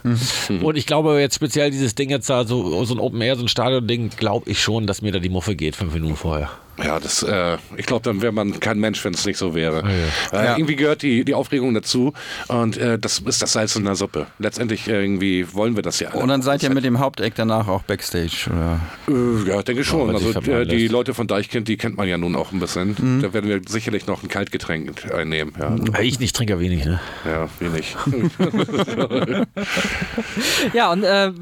Und 0.63 0.77
ich 0.77 0.87
glaube 0.87 1.21
jetzt 1.21 1.37
speziell 1.37 1.71
dieses 1.71 1.95
Ding 1.95 2.11
jetzt 2.11 2.29
da, 2.29 2.45
so, 2.45 2.85
so 2.85 2.95
ein 2.95 3.01
Open 3.01 3.21
Air, 3.21 3.37
so 3.37 3.45
ein 3.45 3.49
Stadion-Ding, 3.49 4.11
glaube 4.17 4.51
ich 4.51 4.61
schon, 4.61 4.87
dass 4.89 5.01
mir 5.01 5.13
da 5.13 5.21
die 5.21 5.29
Muffe 5.29 5.55
geht, 5.55 5.77
fünf 5.77 5.95
Minuten 5.95 6.17
vorher. 6.17 6.51
Ja, 6.83 7.01
das, 7.01 7.23
äh, 7.23 7.57
ich 7.77 7.87
glaube, 7.87 8.03
dann 8.03 8.21
wäre 8.23 8.33
man 8.33 8.61
kein 8.61 8.79
Mensch, 8.79 9.05
wenn 9.05 9.15
es 9.15 9.25
nicht 9.25 9.39
so 9.39 9.55
wäre. 9.55 9.83
Äh, 10.33 10.37
Ja. 10.37 10.57
Irgendwie 10.57 10.77
gehört 10.77 11.03
die, 11.03 11.25
die 11.25 11.35
Aufregung 11.35 11.73
dazu 11.75 12.13
und 12.49 12.77
äh, 12.77 12.99
das 12.99 13.19
ist 13.21 13.43
das 13.43 13.53
Salz 13.53 13.77
in 13.77 13.85
der 13.85 13.95
Suppe. 13.95 14.27
Letztendlich 14.39 14.87
äh, 14.89 15.01
irgendwie 15.03 15.53
wollen 15.55 15.75
wir 15.77 15.83
das 15.83 16.01
ja 16.01 16.11
alle. 16.11 16.23
Und 16.23 16.29
dann 16.29 16.43
seid 16.43 16.63
ihr 16.63 16.71
mit 16.71 16.85
dem 16.85 16.99
Haupteck 16.99 17.35
danach 17.35 17.69
auch 17.69 17.83
Backstage, 17.83 18.49
oder? 18.51 18.81
Äh, 19.09 19.49
ja, 19.49 19.63
denke 19.63 19.85
schon. 19.85 20.15
also 20.15 20.31
äh, 20.41 20.67
die. 20.67 20.89
Leute 20.89 21.15
von 21.15 21.27
Deichkind, 21.27 21.69
die 21.69 21.77
kennt 21.77 21.97
man 21.97 22.09
ja 22.09 22.17
nun 22.19 22.37
auch 22.37 22.53
ein 22.53 22.61
bisschen. 22.61 23.21
Da 23.23 23.33
werden 23.33 23.49
wir 23.51 23.61
sicherlich 23.67 24.07
noch 24.07 24.23
ein 24.23 24.29
Kaltgetränk 24.29 25.13
einnehmen. 25.13 25.53
Ja, 25.59 26.01
Ich 26.01 26.21
nicht, 26.21 26.37
trinke 26.37 26.59
wenig, 26.61 26.85
ne? 26.85 27.01
ja 27.25 27.49
wenig. 27.61 27.97
Ja, 30.73 30.93
und 30.93 31.03
äh, 31.05 31.33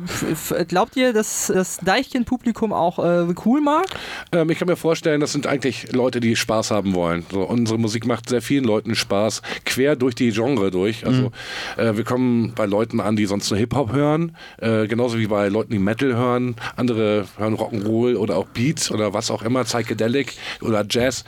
glaubt 0.69 0.97
ihr, 0.97 1.13
dass 1.13 1.49
das 1.53 1.79
Deichkind-Publikum 1.79 2.73
auch 2.73 2.99
äh, 2.99 3.27
cool 3.45 3.61
mag? 3.61 3.87
Ähm, 4.33 4.51
ich 4.51 4.59
kann 4.59 4.69
mir 4.69 4.77
vorstellen, 4.77 5.21
das 5.25 5.33
sind 5.33 5.47
eigentlich 5.47 5.91
Leute, 5.91 6.21
die 6.21 6.37
Spaß 6.37 6.71
haben 6.71 6.93
wollen. 6.93 7.25
So, 7.33 7.45
unsere 7.45 7.79
Musik 7.79 8.05
macht 8.05 8.29
sehr 8.29 8.43
vielen 8.43 8.65
Leuten 8.65 8.95
Spaß, 8.95 9.41
quer 9.65 9.97
durch 9.97 10.15
die 10.15 10.33
Genre 10.33 10.71
durch. 10.71 11.07
Also 11.07 11.33
äh, 11.79 11.97
wir 11.97 12.05
kommen 12.05 12.53
bei 12.55 12.67
Leuten 12.67 13.01
an, 13.01 13.17
die 13.17 13.25
sonst 13.25 13.49
nur 13.49 13.59
Hip-Hop 13.59 13.91
hören, 13.91 14.37
äh, 14.59 14.87
genauso 14.87 15.19
wie 15.19 15.27
bei 15.27 15.49
Leuten, 15.49 15.73
die 15.73 15.79
Metal 15.79 16.15
hören. 16.15 16.57
Andere 16.77 17.25
hören 17.39 17.55
Rock'n'Roll 17.55 18.17
oder 18.17 18.37
auch 18.37 18.45
Beats 18.45 18.91
oder 18.91 19.15
was 19.15 19.31
auch 19.31 19.41
immer, 19.41 19.65
Psychedelic 19.65 20.35
oder 20.61 20.85
Jazz. 20.87 21.25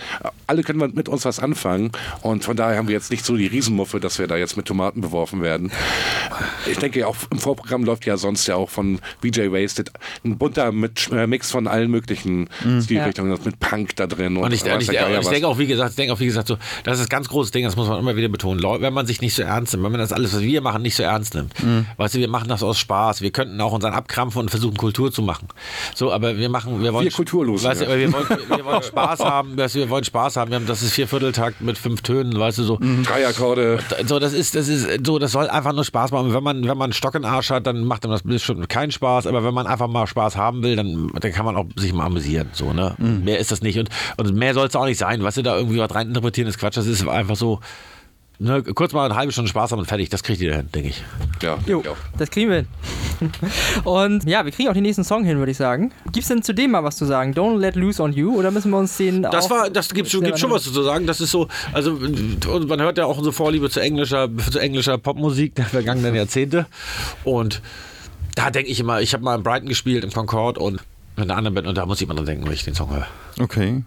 Alle 0.46 0.62
können 0.62 0.92
mit 0.94 1.09
uns 1.09 1.24
was 1.24 1.38
anfangen 1.38 1.90
und 2.20 2.44
von 2.44 2.54
daher 2.54 2.76
haben 2.76 2.88
wir 2.88 2.94
jetzt 2.94 3.11
nicht 3.11 3.24
so 3.24 3.35
die 3.35 3.46
Riesenmuffe, 3.46 3.98
dass 3.98 4.18
wir 4.18 4.26
da 4.26 4.37
jetzt 4.37 4.59
mit 4.59 4.66
Tomaten 4.66 5.00
beworfen 5.00 5.40
werden. 5.40 5.72
Ich 6.70 6.76
denke, 6.76 7.06
auch 7.06 7.16
im 7.30 7.38
Vorprogramm 7.38 7.82
läuft 7.82 8.04
ja 8.04 8.18
sonst 8.18 8.46
ja 8.46 8.56
auch 8.56 8.68
von 8.68 8.98
VJ 9.22 9.52
Wasted 9.52 9.90
ein 10.22 10.37
bunter 10.37 10.68
äh, 10.68 11.26
Mix 11.26 11.50
von 11.50 11.66
allen 11.66 11.90
möglichen 11.90 12.50
Stilrichtungen, 12.82 13.38
mit 13.46 13.59
Punk 13.61 13.86
da 13.94 14.07
drin. 14.07 14.37
Und 14.37 14.53
ich, 14.53 14.64
und 14.64 14.83
ich, 14.83 14.88
ich 14.88 15.01
was. 15.01 15.29
denke 15.29 15.49
auch, 15.49 15.59
wie 15.59 15.66
gesagt, 15.66 15.90
ich 15.90 15.96
denke 15.96 16.12
auch, 16.12 16.20
wie 16.20 16.27
gesagt, 16.27 16.49
so, 16.49 16.57
das 16.85 16.94
ist 16.94 17.03
das 17.03 17.09
ganz 17.09 17.29
große 17.29 17.53
Ding, 17.53 17.64
das 17.64 17.77
muss 17.77 17.88
man 17.88 17.99
immer 17.99 18.16
wieder 18.16 18.29
betonen. 18.29 18.62
Wenn 18.81 18.92
man 18.92 19.07
sich 19.07 19.20
nicht 19.20 19.35
so 19.35 19.42
ernst 19.42 19.72
nimmt, 19.72 19.85
wenn 19.85 19.92
man 19.92 20.01
das 20.01 20.12
alles, 20.12 20.35
was 20.35 20.42
wir 20.42 20.61
machen, 20.61 20.83
nicht 20.83 20.96
so 20.96 21.03
ernst 21.03 21.35
nimmt. 21.35 21.53
Weißt 21.96 22.14
du, 22.14 22.18
wir 22.18 22.29
machen 22.29 22.49
das 22.49 22.62
aus 22.62 22.79
Spaß. 22.79 23.20
Wir 23.20 23.31
könnten 23.31 23.61
auch 23.61 23.72
unseren 23.72 23.92
abkrampfen 23.94 24.42
und 24.42 24.51
versuchen, 24.51 24.77
Kultur 24.77 25.12
zu 25.12 25.22
machen. 25.22 25.49
So, 25.94 26.12
aber 26.12 26.37
wir 26.37 26.49
machen, 26.49 26.83
wir 26.83 26.92
wollen. 26.92 27.05
Wir 27.05 27.12
Weißt 27.64 27.81
du, 27.81 27.85
ja. 27.85 27.90
aber 27.90 28.01
wir 28.01 28.12
wollen, 28.12 28.27
wir 28.49 28.64
wollen 28.64 28.83
Spaß 28.83 29.20
haben, 29.20 29.57
weißt 29.57 29.75
du, 29.75 29.79
wir 29.81 29.90
wollen 29.90 30.05
Spaß 30.05 30.37
haben. 30.37 30.51
Wir 30.51 30.57
haben, 30.57 30.66
das 30.66 30.83
ist 30.83 30.92
Viervierteltakt 30.92 31.61
mit 31.61 31.79
fünf 31.79 32.03
Tönen, 32.03 32.38
weißt 32.38 32.59
du, 32.59 32.64
so. 32.64 32.79
Drei 33.05 33.27
Akkorde. 33.27 33.79
So, 34.07 34.18
das 34.18 34.33
ist, 34.33 34.55
das 34.55 34.68
ist, 34.68 35.05
so, 35.05 35.18
das 35.18 35.33
soll 35.33 35.49
einfach 35.49 35.72
nur 35.72 35.85
Spaß 35.85 36.12
machen. 36.12 36.33
Wenn 36.33 36.42
man, 36.42 36.62
wenn 36.62 36.79
man 36.79 36.85
einen 36.87 36.92
Stock 36.92 37.14
in 37.14 37.22
den 37.22 37.31
Arsch 37.31 37.51
hat, 37.51 37.66
dann 37.66 37.85
macht 37.85 38.05
einem 38.05 38.12
das 38.12 38.22
bestimmt 38.22 38.68
keinen 38.68 38.90
Spaß. 38.90 39.27
Aber 39.27 39.44
wenn 39.44 39.55
man 39.55 39.66
einfach 39.66 39.88
mal 39.88 40.07
Spaß 40.07 40.37
haben 40.37 40.62
will, 40.62 40.77
dann, 40.77 41.11
dann 41.18 41.33
kann 41.33 41.44
man 41.44 41.57
auch 41.57 41.66
sich 41.77 41.92
mal 41.92 42.07
amüsieren. 42.07 42.49
So, 42.53 42.72
ne? 42.72 42.94
Mehr 42.99 43.38
ist 43.38 43.51
das 43.51 43.62
nicht. 43.62 43.75
Und, 43.78 43.90
und 44.16 44.34
mehr 44.34 44.54
soll 44.54 44.66
es 44.66 44.76
auch 44.76 44.86
nicht 44.86 44.98
sein. 44.98 45.22
Weißt 45.22 45.36
du, 45.36 45.42
da 45.42 45.56
irgendwie 45.56 45.78
was 45.78 45.94
reininterpretieren 45.94 46.48
ist 46.48 46.58
Quatsch. 46.58 46.76
Das 46.76 46.86
ist 46.86 47.06
einfach 47.06 47.36
so, 47.36 47.60
ne, 48.38 48.62
kurz 48.62 48.92
mal 48.92 49.06
eine 49.06 49.16
halbe 49.16 49.32
Stunde 49.32 49.48
Spaß 49.48 49.72
haben 49.72 49.78
und 49.78 49.86
fertig. 49.86 50.08
Das 50.10 50.22
kriegt 50.22 50.40
ihr 50.40 50.54
hin, 50.54 50.68
denke 50.74 50.90
ich. 50.90 51.02
Ja, 51.42 51.58
Jo, 51.66 51.82
ja. 51.84 51.92
das 52.18 52.30
kriegen 52.30 52.50
wir 52.50 52.56
hin. 52.56 52.68
Und 53.84 54.28
ja, 54.28 54.44
wir 54.44 54.52
kriegen 54.52 54.68
auch 54.68 54.74
den 54.74 54.82
nächsten 54.82 55.04
Song 55.04 55.24
hin, 55.24 55.38
würde 55.38 55.50
ich 55.50 55.56
sagen. 55.56 55.92
Gibt's 56.12 56.28
denn 56.28 56.42
zu 56.42 56.54
dem 56.54 56.72
mal 56.72 56.84
was 56.84 56.96
zu 56.96 57.06
sagen? 57.06 57.32
Don't 57.32 57.58
Let 57.58 57.74
Loose 57.76 58.02
on 58.02 58.12
You? 58.12 58.36
Oder 58.36 58.50
müssen 58.50 58.70
wir 58.70 58.78
uns 58.78 58.96
den 58.96 59.22
Das 59.22 59.46
auch 59.46 59.50
war, 59.50 59.70
das 59.70 59.92
gibt 59.94 60.10
schon, 60.10 60.22
gibt 60.22 60.38
schon 60.38 60.50
was 60.50 60.64
zu 60.64 60.82
sagen. 60.82 61.06
Das 61.06 61.20
ist 61.20 61.30
so, 61.30 61.48
also 61.72 61.92
und 61.92 62.68
man 62.68 62.80
hört 62.80 62.98
ja 62.98 63.06
auch 63.06 63.16
unsere 63.16 63.32
Vorliebe 63.32 63.70
zu 63.70 63.80
englischer, 63.80 64.28
zu 64.50 64.58
englischer 64.58 64.98
Popmusik 64.98 65.54
der 65.54 65.64
vergangenen 65.64 66.14
Jahrzehnte. 66.14 66.66
Und 67.24 67.62
da 68.34 68.50
denke 68.50 68.70
ich 68.70 68.80
immer, 68.80 69.00
ich 69.00 69.14
habe 69.14 69.24
mal 69.24 69.34
in 69.34 69.42
Brighton 69.42 69.68
gespielt 69.68 70.04
im 70.04 70.12
Concorde 70.12 70.60
und 70.60 70.80
mit 71.16 71.31
einer 71.31 71.37
anderen 71.37 71.55
Band 71.55 71.66
und 71.66 71.76
da 71.76 71.87
muss 71.87 72.00
ich 72.00 72.05
immer 72.05 72.14
dran 72.14 72.26
denken, 72.26 72.46
wenn 72.46 72.52
ich 72.52 72.64
den 72.64 72.74
Song 72.74 72.90
höre. 72.90 73.07
Okay. 73.40 73.83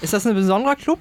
Ist 0.00 0.12
das 0.12 0.26
ein 0.26 0.34
besonderer 0.34 0.76
Club? 0.76 0.98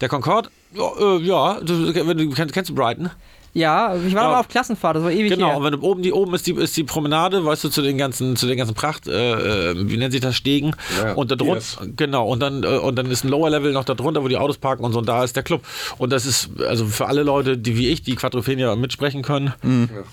Der 0.00 0.08
Concorde, 0.08 0.50
ja, 0.72 0.90
äh, 0.98 1.18
ja 1.18 1.60
du, 1.60 1.92
kennst, 2.32 2.54
kennst 2.54 2.70
du 2.70 2.74
Brighton? 2.74 3.10
Ja, 3.52 3.96
ich 3.96 4.14
war 4.14 4.22
Ja. 4.24 4.28
mal 4.30 4.40
auf 4.40 4.46
Klassenfahrt, 4.48 4.94
das 4.96 5.02
war 5.02 5.10
ewig 5.10 5.30
Genau, 5.32 5.48
her. 5.48 5.56
und 5.56 5.64
wenn 5.64 5.72
du 5.72 5.80
oben 5.82 6.02
die 6.02 6.12
oben 6.12 6.32
ist 6.34 6.46
die 6.46 6.52
ist 6.54 6.76
die 6.76 6.84
Promenade, 6.84 7.44
weißt 7.44 7.64
du, 7.64 7.68
zu 7.68 7.82
den 7.82 7.98
ganzen 7.98 8.36
zu 8.36 8.46
den 8.46 8.56
ganzen 8.56 8.74
Pracht, 8.74 9.08
äh, 9.08 9.70
äh, 9.72 9.74
wie 9.90 9.96
nennt 9.96 10.12
sich 10.12 10.20
das 10.20 10.36
Stegen 10.36 10.70
Ja, 11.02 11.14
und 11.14 11.32
da 11.32 11.36
drunter 11.36 11.54
Piers. 11.54 11.78
genau 11.96 12.28
und 12.28 12.40
dann 12.40 12.62
äh, 12.62 12.66
und 12.78 12.94
dann 12.96 13.10
ist 13.10 13.24
ein 13.24 13.28
Lower 13.28 13.50
Level 13.50 13.72
noch 13.72 13.84
da 13.84 13.94
drunter, 13.94 14.22
wo 14.22 14.28
die 14.28 14.36
Autos 14.36 14.58
parken 14.58 14.84
und 14.84 14.92
so 14.92 15.00
und 15.00 15.08
da 15.08 15.24
ist 15.24 15.34
der 15.34 15.42
Club 15.42 15.62
und 15.98 16.12
das 16.12 16.26
ist 16.26 16.48
also 16.68 16.86
für 16.86 17.06
alle 17.08 17.24
Leute, 17.24 17.58
die 17.58 17.76
wie 17.76 17.88
ich 17.88 18.02
die 18.02 18.14
Quadrophenia 18.14 18.76
mitsprechen 18.76 19.22
können, 19.22 19.52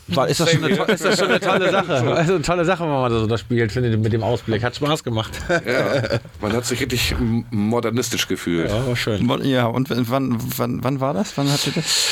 war, 0.08 0.28
ist 0.28 0.40
das 0.40 0.52
schon 0.52 0.64
eine, 0.64 0.74
ist 0.76 1.06
das 1.06 1.20
schon 1.20 1.28
eine 1.28 1.40
tolle 1.40 1.70
Sache. 1.72 1.94
Also 2.16 2.34
eine 2.34 2.42
tolle 2.42 2.66
Sache, 2.66 2.84
wenn 2.86 2.90
man 2.90 3.12
das 3.12 3.22
so 3.22 3.28
da 3.28 3.38
spielt, 3.38 3.72
finde 3.72 3.90
ich 3.90 3.98
mit 3.98 4.14
dem 4.14 4.24
Ausblick, 4.24 4.64
hat 4.64 4.76
Spaß 4.76 5.04
gemacht. 5.04 5.32
Ja. 5.50 6.20
Man 6.42 6.54
hat 6.54 6.66
sich 6.66 6.80
richtig 6.82 7.12
m- 7.12 7.46
modernistisch 7.52 8.28
gefühlt. 8.28 8.70
Ja, 8.70 8.88
war 8.88 8.96
schön. 8.96 9.30
Ja, 9.44 9.68
und 9.68 9.90
wann, 10.10 10.38
wann, 10.58 10.84
wann 10.84 11.00
war 11.00 11.14
das? 11.14 11.38
Wann 11.38 11.46
ihr 11.48 11.72
das? 11.76 12.08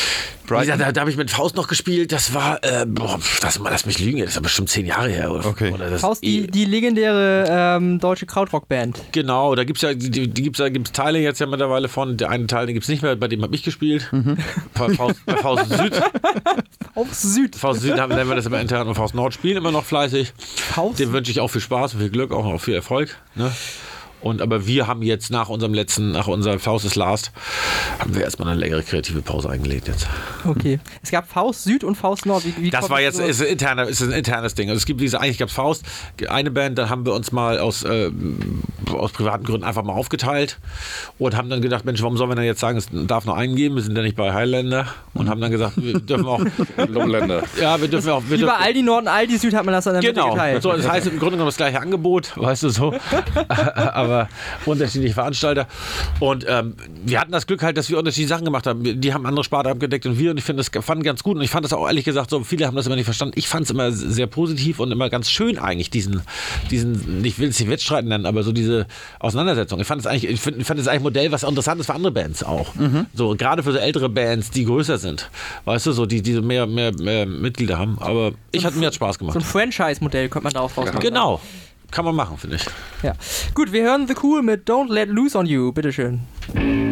Wie 0.49 0.59
gesagt, 0.59 0.81
da, 0.81 0.91
da 0.91 1.01
habe 1.01 1.09
ich 1.09 1.17
mit 1.17 1.31
Faust 1.31 1.55
noch 1.55 1.67
gespielt. 1.67 2.11
Das 2.11 2.33
war, 2.33 2.63
äh, 2.63 2.85
boah, 2.85 3.19
das, 3.41 3.59
lass 3.63 3.85
mich 3.85 3.99
lügen, 3.99 4.19
das 4.19 4.29
ist 4.31 4.37
aber 4.37 4.43
bestimmt 4.45 4.69
zehn 4.69 4.85
Jahre 4.85 5.09
her. 5.09 5.31
Oder, 5.31 5.45
Okay. 5.45 5.71
Oder 5.71 5.89
das 5.89 6.01
Faust, 6.01 6.23
die, 6.23 6.47
die 6.47 6.65
legendäre 6.65 7.45
ähm, 7.49 7.99
deutsche 7.99 8.25
Krautrock-Band. 8.25 9.01
Genau, 9.11 9.55
da 9.55 9.63
gibt 9.63 9.77
es 9.77 9.81
ja 9.83 9.93
die, 9.93 10.27
die 10.27 10.41
gibt's, 10.41 10.59
da 10.59 10.69
gibt's 10.69 10.91
Teile 10.91 11.19
jetzt 11.19 11.39
ja 11.39 11.45
mittlerweile 11.45 11.87
von. 11.87 12.17
Der 12.17 12.29
eine 12.29 12.47
Teil, 12.47 12.65
den 12.65 12.73
gibt 12.73 12.83
es 12.83 12.89
nicht 12.89 13.01
mehr, 13.01 13.15
bei 13.15 13.27
dem 13.27 13.41
habe 13.41 13.55
ich 13.55 13.63
gespielt. 13.63 14.11
Bei 14.73 14.89
Faust, 14.89 15.25
bei 15.25 15.37
Faust 15.37 15.69
Süd. 15.69 15.93
Auf 16.95 17.13
Süd. 17.13 17.55
Faust 17.55 17.81
Süd 17.81 17.99
haben 17.99 18.13
nennen 18.13 18.29
wir 18.29 18.35
das 18.35 18.45
aber 18.45 18.59
intern 18.61 18.87
und 18.87 18.95
Faust 18.95 19.15
Nord 19.15 19.33
spielen 19.33 19.57
immer 19.57 19.71
noch 19.71 19.83
fleißig. 19.85 20.33
Faust 20.37 20.99
Dem 20.99 21.11
wünsche 21.11 21.31
ich 21.31 21.39
auch 21.39 21.49
viel 21.49 21.61
Spaß 21.61 21.93
und 21.95 21.99
viel 21.99 22.09
Glück, 22.09 22.31
auch, 22.31 22.45
auch 22.45 22.61
viel 22.61 22.73
Erfolg. 22.73 23.17
Ne? 23.35 23.51
Und 24.25 24.41
aber 24.41 24.65
wir 24.65 24.87
haben 24.87 25.03
jetzt 25.03 25.29
nach 25.29 25.49
unserem 25.49 25.75
letzten, 25.75 26.11
nach 26.13 26.25
unserer 26.25 26.57
Faust 26.57 26.83
is 26.83 26.95
Last, 26.95 27.31
haben 27.99 28.15
wir 28.15 28.23
erstmal 28.23 28.47
eine 28.49 28.59
längere 28.59 28.81
kreative 28.81 29.21
Pause 29.21 29.51
eingelegt 29.51 29.87
jetzt. 29.87 30.07
Okay. 30.43 30.79
Es 31.03 31.11
gab 31.11 31.29
Faust 31.29 31.63
Süd 31.63 31.83
und 31.83 31.93
Faust 31.93 32.25
Nord. 32.25 32.43
Wie, 32.43 32.55
wie 32.57 32.69
Das 32.71 32.89
war 32.89 32.99
jetzt 32.99 33.19
ist 33.19 33.39
ein, 33.39 33.47
interner, 33.49 33.83
ist 33.87 34.01
ein 34.01 34.11
internes 34.11 34.55
Ding. 34.55 34.69
Also 34.69 34.77
es 34.79 34.87
gibt 34.87 34.99
diese, 34.99 35.21
eigentlich 35.21 35.37
gab 35.37 35.49
es 35.49 35.53
Faust, 35.53 35.83
eine 36.27 36.49
Band, 36.49 36.79
da 36.79 36.89
haben 36.89 37.05
wir 37.05 37.13
uns 37.13 37.31
mal 37.31 37.59
aus, 37.59 37.83
äh, 37.83 38.09
aus 38.91 39.11
privaten 39.11 39.43
Gründen 39.43 39.63
einfach 39.63 39.83
mal 39.83 39.93
aufgeteilt 39.93 40.57
und 41.19 41.37
haben 41.37 41.51
dann 41.51 41.61
gedacht, 41.61 41.85
Mensch, 41.85 42.01
warum 42.01 42.17
sollen 42.17 42.31
wir 42.31 42.35
denn 42.35 42.45
jetzt 42.45 42.61
sagen, 42.61 42.79
es 42.79 42.87
darf 42.91 43.25
nur 43.25 43.37
einen 43.37 43.55
geben, 43.55 43.75
wir 43.75 43.83
sind 43.83 43.95
ja 43.95 44.01
nicht 44.01 44.15
bei 44.15 44.33
Highlander 44.33 44.87
und 45.13 45.29
haben 45.29 45.39
dann 45.39 45.51
gesagt, 45.51 45.73
wir 45.77 45.99
dürfen 45.99 46.25
auch, 46.25 46.41
Lowländer. 46.87 47.43
ja, 47.61 47.79
wir 47.79 47.87
dürfen 47.89 48.09
auch, 48.09 48.23
wir 48.27 48.39
Wie 48.39 48.43
bei 48.43 48.53
Aldi 48.53 48.81
Nord 48.81 49.03
und 49.03 49.07
Aldi 49.07 49.37
Süd 49.37 49.53
hat 49.53 49.65
man 49.65 49.73
das 49.75 49.83
dann 49.83 50.01
Genau, 50.01 50.31
geteilt. 50.31 50.63
so, 50.63 50.71
das 50.71 50.89
heißt 50.89 51.05
im 51.05 51.19
Grunde 51.19 51.33
genommen 51.33 51.49
das 51.49 51.57
gleiche 51.57 51.79
Angebot, 51.79 52.31
weißt 52.35 52.63
du 52.63 52.69
so, 52.69 52.95
aber 53.75 54.14
unterschiedliche 54.65 55.13
Veranstalter. 55.13 55.67
Und 56.19 56.45
ähm, 56.47 56.75
wir 57.05 57.19
hatten 57.19 57.31
das 57.31 57.47
Glück 57.47 57.63
halt, 57.63 57.77
dass 57.77 57.89
wir 57.89 57.97
unterschiedliche 57.97 58.29
Sachen 58.29 58.45
gemacht 58.45 58.67
haben. 58.67 59.01
Die 59.01 59.13
haben 59.13 59.25
andere 59.25 59.43
Sparte 59.43 59.69
abgedeckt 59.69 60.05
und 60.05 60.17
wir 60.19 60.31
und 60.31 60.37
ich 60.37 60.43
finde 60.43 60.63
das 60.63 60.83
fand 60.83 61.03
ganz 61.03 61.23
gut 61.23 61.37
und 61.37 61.41
ich 61.41 61.49
fand 61.49 61.65
das 61.65 61.73
auch 61.73 61.87
ehrlich 61.87 62.05
gesagt 62.05 62.29
so, 62.29 62.43
viele 62.43 62.67
haben 62.67 62.75
das 62.75 62.85
immer 62.85 62.95
nicht 62.95 63.05
verstanden. 63.05 63.33
Ich 63.37 63.47
fand 63.47 63.65
es 63.65 63.71
immer 63.71 63.91
sehr 63.91 64.27
positiv 64.27 64.79
und 64.79 64.91
immer 64.91 65.09
ganz 65.09 65.29
schön 65.29 65.57
eigentlich, 65.57 65.89
diesen, 65.89 66.21
diesen, 66.71 67.23
ich 67.23 67.39
will 67.39 67.49
es 67.49 67.59
nicht 67.59 67.69
Wettstreiten 67.69 68.09
nennen, 68.09 68.25
aber 68.25 68.43
so 68.43 68.51
diese 68.51 68.87
Auseinandersetzung. 69.19 69.79
Ich 69.79 69.87
fand 69.87 70.01
es 70.01 70.07
eigentlich, 70.07 70.31
ich 70.31 70.41
find, 70.41 70.57
ich 70.57 70.65
fand 70.65 70.79
es 70.79 70.87
eigentlich 70.87 70.99
ein 70.99 71.03
Modell, 71.03 71.31
was 71.31 71.43
interessant 71.43 71.79
ist 71.79 71.87
für 71.87 71.93
andere 71.93 72.11
Bands 72.11 72.43
auch. 72.43 72.73
So, 73.13 73.35
gerade 73.35 73.63
für 73.63 73.71
so 73.71 73.77
ältere 73.77 74.09
Bands, 74.09 74.51
die 74.51 74.65
größer 74.65 74.97
sind. 74.97 75.29
Weißt 75.65 75.85
du, 75.85 75.91
so, 75.91 76.05
die, 76.05 76.21
die 76.21 76.33
so 76.33 76.41
mehr, 76.41 76.67
mehr, 76.67 76.91
mehr 76.99 77.25
Mitglieder 77.25 77.77
haben. 77.77 77.97
Aber 77.99 78.31
ich 78.51 78.65
hatte 78.65 78.77
mir 78.77 78.87
hat 78.87 78.95
Spaß 78.95 79.19
gemacht. 79.19 79.33
So 79.33 79.39
ein 79.39 79.45
Franchise-Modell 79.45 80.29
könnte 80.29 80.43
man 80.45 80.53
daraus 80.53 80.77
rausmachen. 80.77 80.99
Genau. 80.99 81.41
Kann 81.91 82.05
man 82.05 82.15
machen, 82.15 82.37
finde 82.37 82.57
ich. 82.57 82.65
Ja. 83.03 83.13
Gut, 83.53 83.71
wir 83.71 83.83
hören 83.83 84.07
The 84.07 84.15
Cool 84.21 84.41
mit 84.41 84.67
Don't 84.69 84.91
Let 84.91 85.09
Loose 85.09 85.37
on 85.37 85.45
You. 85.45 85.71
Bitteschön. 85.71 86.21
But 86.47 86.84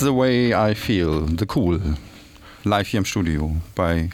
That's 0.00 0.10
the 0.10 0.16
way 0.16 0.54
I 0.54 0.74
feel. 0.74 1.26
The 1.26 1.46
Cool. 1.54 1.78
Live 2.64 2.88
hier 2.88 2.98
im 2.98 3.04
Studio 3.04 3.54
bei 3.74 4.08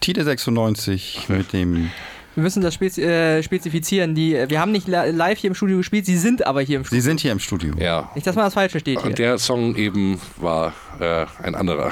Tide 0.00 0.22
96 0.22 1.28
mit 1.30 1.52
dem. 1.54 1.90
Wir 2.34 2.42
müssen 2.42 2.62
das 2.62 2.74
spezi 2.74 3.02
äh, 3.02 3.42
spezifizieren. 3.42 4.14
Die, 4.14 4.32
wir 4.48 4.60
haben 4.60 4.72
nicht 4.72 4.86
li- 4.86 5.10
live 5.12 5.38
hier 5.38 5.48
im 5.48 5.54
Studio 5.54 5.78
gespielt, 5.78 6.04
sie 6.04 6.18
sind 6.18 6.46
aber 6.46 6.60
hier 6.62 6.76
im 6.78 6.84
Studio. 6.84 7.00
Sie 7.00 7.04
sind 7.06 7.20
hier 7.20 7.32
im 7.32 7.38
Studio. 7.38 7.74
Ja. 7.78 8.10
Nicht, 8.14 8.26
dass 8.26 8.36
man 8.36 8.44
das 8.44 8.52
falsch 8.54 8.72
versteht 8.72 9.00
hier. 9.00 9.06
Und 9.10 9.18
der 9.18 9.38
Song 9.38 9.76
eben 9.76 10.20
war 10.36 10.72
äh, 11.00 11.26
ein 11.42 11.54
anderer. 11.54 11.90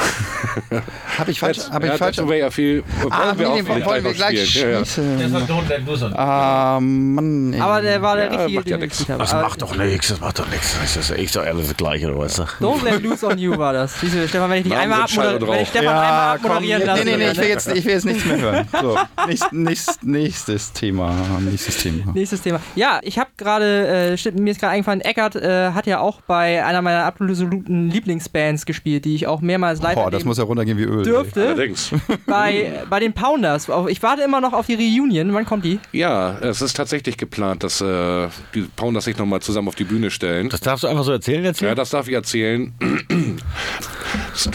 Habe 1.19 1.31
ich 1.31 1.41
falsch? 1.41 1.59
Habe 1.71 1.87
ich 1.87 1.93
ja, 1.93 1.99
falsch? 1.99 2.17
Feel. 2.17 2.83
Wollen 3.01 3.13
Ah, 3.13 3.33
wir 3.37 3.49
auch 3.51 3.55
nee, 3.57 3.63
vielleicht 3.63 3.87
wollen 3.87 4.05
wir 4.05 4.13
gleich 4.15 4.49
spielen. 4.51 4.71
Ja, 4.73 4.79
ja. 4.79 4.85
schließen? 4.85 5.19
Das 5.21 5.33
war 5.33 5.41
Don't 5.43 5.69
Let 5.69 5.87
Loose 5.87 6.05
on. 6.07 6.13
Ah, 6.17 6.79
Mann. 6.81 7.53
ey. 7.53 7.61
aber 7.61 7.83
der 7.83 8.03
war 8.03 8.17
der 8.17 8.33
Ja, 8.33 8.45
richtige, 8.45 8.79
macht 8.79 9.09
ja. 9.09 9.17
Das 9.19 9.33
macht 9.33 9.63
doch 9.63 9.77
nichts, 9.77 10.09
das 10.09 10.21
macht 10.21 10.39
doch 10.39 10.49
nichts. 10.51 10.77
Das 10.81 10.97
ist 10.97 11.11
echt 11.11 11.37
doch 11.37 11.45
alles 11.45 11.69
das 11.69 11.77
Gleiche, 11.77 12.09
oder 12.09 12.19
was? 12.19 12.41
Don't 12.41 12.83
let 12.85 13.03
loose 13.03 13.27
on 13.27 13.39
you 13.39 13.57
war 13.57 13.73
das. 13.73 14.01
Siehst 14.01 14.15
du, 14.15 14.29
Stefan, 14.29 14.51
wenn 14.51 14.59
ich 14.59 14.65
dich 14.65 14.77
einmal 14.77 15.03
abmoderieren. 15.03 15.67
Stefan 15.67 15.85
Ja, 15.85 16.33
abmoderieren 16.35 16.81
nee, 16.81 16.87
lasse. 16.87 17.05
nee, 17.05 17.17
nee, 17.17 17.31
ich 17.31 17.39
will, 17.39 17.49
jetzt, 17.49 17.69
ich 17.75 17.85
will 17.85 17.93
jetzt 17.93 18.05
nichts 18.07 18.25
mehr 18.25 18.39
hören. 18.41 18.69
So, 18.81 18.99
nächst, 19.27 19.53
nächst, 19.53 20.03
nächstes 20.05 20.73
Thema. 20.73 21.15
Nächstes 21.41 21.77
Thema. 21.79 22.13
Nächstes 22.13 22.43
Thema. 22.43 22.61
Ja, 22.75 23.01
ich 23.03 23.19
habe 23.19 23.31
gerade, 23.37 24.17
äh, 24.23 24.31
mir 24.33 24.51
ist 24.51 24.61
gerade 24.61 24.73
eingefallen, 24.73 25.01
Eckart 25.01 25.37
äh, 25.37 25.71
hat 25.73 25.87
ja 25.87 26.01
auch 26.01 26.21
bei 26.23 26.65
einer 26.65 26.83
meiner 26.83 27.05
absoluten 27.05 27.91
Lieblingsbands 27.91 28.67
gespielt, 28.67 28.92
die 29.01 29.15
ich 29.15 29.27
auch 29.27 29.41
mehrmals 29.41 29.81
live 29.83 29.95
Boah, 29.95 30.11
das 30.11 30.25
muss 30.25 30.39
ja 30.39 30.45
runtergehen 30.45 30.79
wie 30.79 30.85
Öl. 30.85 31.03
dürfte. 31.05 31.49
Allerdings. 31.49 31.91
Bei, 32.27 32.83
bei 32.89 33.01
den 33.01 33.13
Pounders. 33.13 33.69
Ich 33.89 34.03
warte 34.03 34.23
immer 34.23 34.41
noch 34.41 34.53
auf 34.53 34.67
die 34.67 34.75
Reunion. 34.75 35.33
Wann 35.35 35.45
kommt 35.45 35.65
die? 35.65 35.79
Ja, 35.93 36.39
es 36.41 36.63
ist 36.63 36.77
tatsächlich 36.77 37.17
geplant, 37.17 37.63
dass 37.63 37.81
äh, 37.81 38.29
die 38.55 38.63
Pounders 38.77 39.05
sich 39.05 39.17
nochmal 39.17 39.41
zusammen 39.41 39.69
auf 39.69 39.75
die 39.75 39.85
Bühne 39.85 40.11
stellen. 40.11 40.49
Das 40.49 40.61
darfst 40.61 40.85
du 40.85 40.89
einfach 40.89 41.05
so 41.05 41.13
erzählen 41.13 41.45
jetzt? 41.45 41.61
Ja, 41.61 41.75
das 41.75 41.91
darf 41.91 42.09
ich 42.09 42.15
erzählen. 42.15 42.73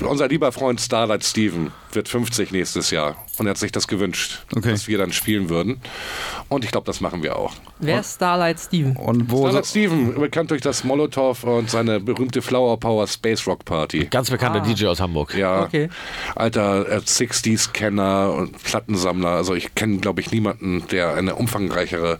Unser 0.07 0.27
lieber 0.27 0.51
Freund 0.51 0.81
Starlight 0.81 1.23
Steven 1.23 1.71
wird 1.93 2.09
50 2.09 2.51
nächstes 2.51 2.91
Jahr 2.91 3.15
und 3.37 3.47
er 3.47 3.51
hat 3.51 3.57
sich 3.57 3.71
das 3.71 3.87
gewünscht, 3.87 4.43
Okay. 4.55 4.71
dass 4.71 4.87
wir 4.87 4.97
dann 4.97 5.11
spielen 5.11 5.49
würden. 5.49 5.79
Und 6.49 6.63
ich 6.65 6.71
glaube, 6.71 6.85
das 6.85 7.01
machen 7.01 7.23
wir 7.23 7.35
auch. 7.37 7.53
Wer 7.79 7.99
ist 7.99 8.15
Starlight 8.15 8.59
Steven? 8.59 8.95
Und 8.95 9.29
wo 9.31 9.41
Starlight 9.47 9.65
so, 9.65 9.69
Steven, 9.71 10.15
bekannt 10.15 10.51
durch 10.51 10.61
das 10.61 10.83
Molotow 10.83 11.43
und 11.43 11.69
seine 11.69 11.99
berühmte 11.99 12.41
Flower 12.41 12.79
Power 12.79 13.05
Space 13.07 13.45
Rock 13.47 13.65
Party. 13.65 14.05
Ganz 14.05 14.29
bekannter 14.29 14.61
DJ 14.61 14.87
aus 14.87 14.99
Hamburg. 14.99 15.33
Ja, 15.35 15.63
Okay. 15.63 15.89
alter 16.35 16.89
äh, 16.89 16.97
60s-Kenner 16.97 18.33
und 18.33 18.61
Plattensammler. 18.63 19.29
Also 19.29 19.53
ich 19.55 19.75
kenne, 19.75 19.97
glaube 19.97 20.21
ich, 20.21 20.31
niemanden, 20.31 20.83
der 20.91 21.13
eine 21.15 21.35
umfangreichere 21.35 22.19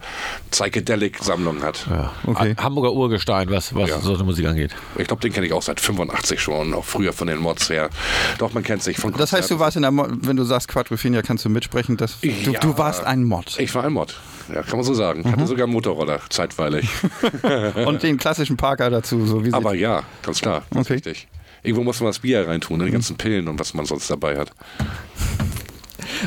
Psychedelic-Sammlung 0.51 1.63
hat. 1.63 1.87
Ja. 1.89 2.11
Okay. 2.25 2.55
Ha- 2.57 2.63
Hamburger 2.63 2.93
Urgestein, 2.93 3.49
was, 3.49 3.73
was 3.73 3.89
Ja. 3.89 3.99
so 3.99 4.13
eine 4.13 4.23
Musik 4.23 4.45
angeht. 4.47 4.75
Ich 4.97 5.07
glaube, 5.07 5.21
den 5.21 5.31
kenne 5.33 5.45
ich 5.47 5.53
auch 5.53 5.61
seit 5.61 5.79
85 5.79 6.39
schon, 6.41 6.73
auch 6.73 6.85
früher 6.85 7.13
von 7.13 7.27
den 7.27 7.37
Mods 7.39 7.69
her. 7.69 7.89
Doch, 8.37 8.53
man 8.53 8.63
kennt 8.63 8.83
sich 8.83 8.97
von 8.97 9.13
das 9.13 9.33
heißt, 9.33 9.49
du 9.51 9.56
Konzerten. 9.57 9.59
warst 9.59 9.75
in 9.75 9.81
der 9.83 9.91
Mod, 9.91 10.09
wenn 10.27 10.35
du 10.37 10.43
sagst 10.43 10.67
Quadrophenia, 10.67 11.21
kannst 11.21 11.45
du 11.45 11.49
mitsprechen, 11.49 11.97
dass 11.97 12.19
du, 12.21 12.27
Ja. 12.27 12.59
du 12.59 12.77
warst 12.77 13.03
ein 13.03 13.23
Mod. 13.23 13.59
Ich 13.59 13.73
war 13.75 13.83
ein 13.83 13.93
Mod. 13.93 14.15
Ja, 14.53 14.61
kann 14.63 14.77
man 14.77 14.83
so 14.83 14.93
sagen. 14.93 15.21
Mhm. 15.23 15.31
Hatte 15.31 15.47
sogar 15.47 15.65
einen 15.65 15.73
Motorroller, 15.73 16.21
zeitweilig. 16.29 16.89
Und 17.85 18.01
den 18.03 18.17
klassischen 18.17 18.55
Parker 18.57 18.89
dazu, 18.89 19.25
so 19.25 19.43
wie. 19.45 19.51
Aber 19.53 19.73
ja, 19.75 20.03
ganz 20.21 20.39
klar. 20.41 20.63
Ganz 20.73 20.87
Okay. 20.87 20.93
richtig. 20.93 21.27
Irgendwo 21.63 21.83
muss 21.83 21.99
man 21.99 22.07
das 22.09 22.19
Bier 22.19 22.47
reintun, 22.47 22.77
ne? 22.79 22.85
die 22.85 22.91
ganzen 22.91 23.17
Pillen 23.17 23.47
und 23.49 23.59
was 23.59 23.73
man 23.73 23.85
sonst 23.85 24.09
dabei 24.09 24.37
hat. 24.37 24.51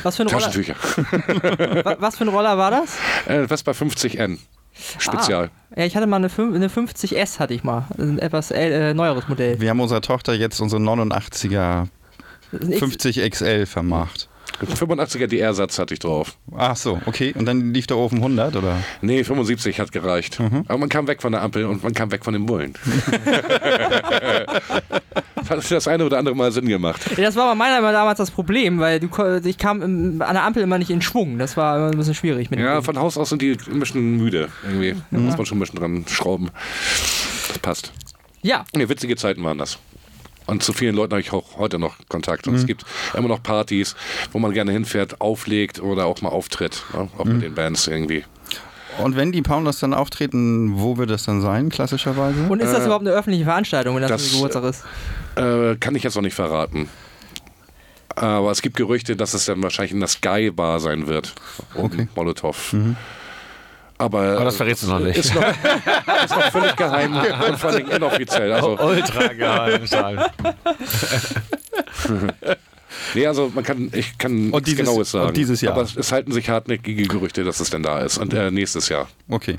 Was 0.03 0.17
für 0.17 0.23
ein 0.25 0.29
Roller, 0.29 0.53
was 2.01 2.17
für 2.17 2.25
ein 2.25 2.29
Roller 2.29 2.59
war 2.59 2.71
das? 2.71 2.97
äh, 3.27 3.47
Vespa 3.49 3.71
50N. 3.73 4.39
Spezial. 4.99 5.51
Ah, 5.75 5.81
ja, 5.81 5.87
ich 5.87 5.97
hatte 5.97 6.07
mal 6.07 6.17
eine, 6.17 6.29
eine 6.37 6.69
50S, 6.69 7.39
hatte 7.39 7.55
ich 7.55 7.65
mal. 7.65 7.87
Ein 7.99 8.19
etwas 8.19 8.51
äh, 8.51 8.95
neueres 8.95 9.29
Modell. 9.29 9.61
wir 9.61 9.69
haben 9.71 9.81
unserer 9.81 10.01
Tochter 10.01 10.33
jetzt 10.35 10.61
unsere 10.61 10.81
89er 10.83 11.87
50 12.53 13.31
XL 13.31 13.67
vermacht. 13.67 14.29
85er 14.61 15.27
DR-Satz 15.27 15.79
hatte 15.79 15.95
ich 15.95 16.01
drauf. 16.01 16.37
Ach 16.55 16.77
so, 16.77 17.01
okay. 17.07 17.33
Und 17.37 17.47
dann 17.47 17.73
lief 17.73 17.87
der 17.87 17.97
Ofen 17.97 18.19
100, 18.19 18.57
oder? 18.57 18.77
Nee, 19.01 19.25
75 19.25 19.81
hat 19.81 19.91
gereicht. 19.93 20.39
Aber 20.67 20.77
man 20.77 20.89
kam 20.91 21.07
weg 21.07 21.23
von 21.23 21.33
der 21.33 21.41
Ampel 21.43 21.65
und 21.65 21.83
man 21.83 21.95
kam 21.95 22.11
weg 22.11 22.25
von 22.25 22.35
den 22.35 22.45
Bullen. 22.47 22.75
das 25.37 25.51
hat 25.51 25.71
das 25.71 25.89
eine 25.89 26.05
oder 26.05 26.19
andere 26.19 26.35
Mal 26.35 26.53
Sinn 26.53 26.69
gemacht. 26.69 27.01
Ja, 27.17 27.25
das 27.25 27.37
war 27.37 27.49
bei 27.49 27.55
meiner 27.55 27.79
immer 27.79 27.93
damals 27.93 28.19
das 28.19 28.31
Problem, 28.31 28.81
weil 28.81 29.01
du, 29.01 29.09
ich 29.45 29.57
kam 29.57 29.81
im, 29.83 30.21
an 30.21 30.35
der 30.35 30.45
Ampel 30.45 30.63
immer 30.63 30.77
nicht 30.79 30.91
in 30.91 31.01
Schwung. 31.01 31.39
Das 31.39 31.57
war 31.57 31.77
immer 31.79 31.87
ein 31.91 31.97
bisschen 31.97 32.15
schwierig. 32.15 32.51
Mit 32.51 32.59
dem 32.59 32.67
Ja, 32.67 32.83
von 32.83 32.99
Haus 32.99 33.17
aus 33.17 33.31
sind 33.31 33.41
die 33.41 33.57
ein 33.71 33.81
bisschen 33.81 34.19
müde 34.19 34.49
irgendwie. 34.65 34.95
Da 35.11 35.19
muss 35.19 35.37
man 35.39 35.47
schon 35.47 35.57
ein 35.59 35.61
bisschen 35.61 35.79
dran 35.79 36.05
schrauben. 36.09 36.51
Das 37.49 37.59
passt. 37.61 37.93
ja. 38.43 38.65
Nee, 38.75 38.89
witzige 38.89 39.17
Zeiten 39.17 39.43
waren 39.45 39.59
das. 39.59 39.79
Und 40.47 40.63
zu 40.63 40.73
vielen 40.73 40.97
Leuten 40.97 41.13
habe 41.13 41.21
ich 41.21 41.33
auch 41.33 41.59
heute 41.59 41.79
noch 41.79 41.97
Kontakt. 42.09 42.49
Und 42.49 42.57
es 42.57 42.67
gibt 42.67 42.85
immer 43.15 43.29
noch 43.29 43.43
Partys, 43.43 43.95
wo 44.33 44.39
man 44.39 44.53
gerne 44.53 44.73
hinfährt, 44.73 45.21
auflegt 45.21 45.81
oder 45.81 46.07
auch 46.07 46.21
mal 46.23 46.31
auftritt. 46.31 46.83
Ne? 46.93 47.09
Auch 47.19 47.25
mit 47.25 47.43
den 47.43 47.55
Bands 47.55 47.87
irgendwie. 47.87 48.25
Und 48.99 49.17
wenn 49.17 49.33
die 49.33 49.43
Pounders 49.43 49.79
dann 49.79 49.95
auftreten, 49.95 50.81
wo 50.81 50.97
wird 50.97 51.11
das 51.11 51.25
dann 51.25 51.41
sein, 51.41 51.69
klassischerweise? 51.69 52.47
Und 52.49 52.61
ist 52.61 52.73
das 52.73 52.85
überhaupt 52.85 53.07
eine 53.07 53.17
öffentliche 53.17 53.45
Veranstaltung, 53.45 53.95
wenn 53.95 54.03
das, 54.03 54.11
das, 54.11 54.27
ein 54.27 54.33
Geburtstag 54.33 54.65
ist? 54.65 54.85
Äh, 55.37 55.77
kann 55.77 55.95
ich 55.95 56.03
jetzt 56.03 56.17
noch 56.17 56.23
nicht 56.23 56.35
verraten. 56.35 56.89
Aber 58.17 58.51
es 58.51 58.61
gibt 58.61 58.77
Gerüchte, 58.77 59.17
dass 59.17 59.35
es 59.35 59.47
dann 59.47 59.63
wahrscheinlich 59.63 59.93
in 59.93 60.01
der 60.01 60.09
Sky 60.09 60.51
Bar 60.51 60.81
sein 60.81 61.07
wird. 61.07 61.35
Um 61.75 61.85
Okay. 61.85 62.09
Molotow. 62.15 62.75
Aber, 64.01 64.37
Aber 64.37 64.45
das 64.47 64.57
verrätst 64.57 64.85
du 64.85 64.87
noch 64.89 64.99
nicht. 64.99 65.19
Ist 65.19 65.35
noch, 65.35 65.43
ist 65.43 66.31
noch 66.35 66.51
völlig 66.51 66.75
geheim 66.75 67.15
und 67.49 67.59
vor 67.59 67.71
allem 67.71 67.87
inoffiziell. 67.91 68.51
Also, 68.51 68.79
Ultra 68.79 69.27
geheim. 69.29 69.83
nee, 73.15 73.27
also 73.27 73.51
man 73.55 73.63
kann, 73.63 73.91
ich 73.93 74.17
kann 74.17 74.49
nichts 74.49 74.63
dieses- 74.65 74.79
Genaues 74.87 75.11
sagen. 75.11 75.29
und 75.29 75.37
dieses 75.37 75.61
Jahr. 75.61 75.75
Aber 75.75 75.83
es, 75.83 75.97
es 75.97 76.13
halten 76.13 76.33
sich 76.33 76.49
hartnäckige 76.49 77.05
Gerüchte, 77.05 77.45
dass 77.45 77.61
es 77.61 77.69
denn 77.69 77.83
da 77.83 78.01
ist. 78.01 78.17
Und 78.17 78.33
äh, 78.33 78.51
nächstes 78.51 78.89
Jahr. 78.89 79.07
Okay. 79.29 79.59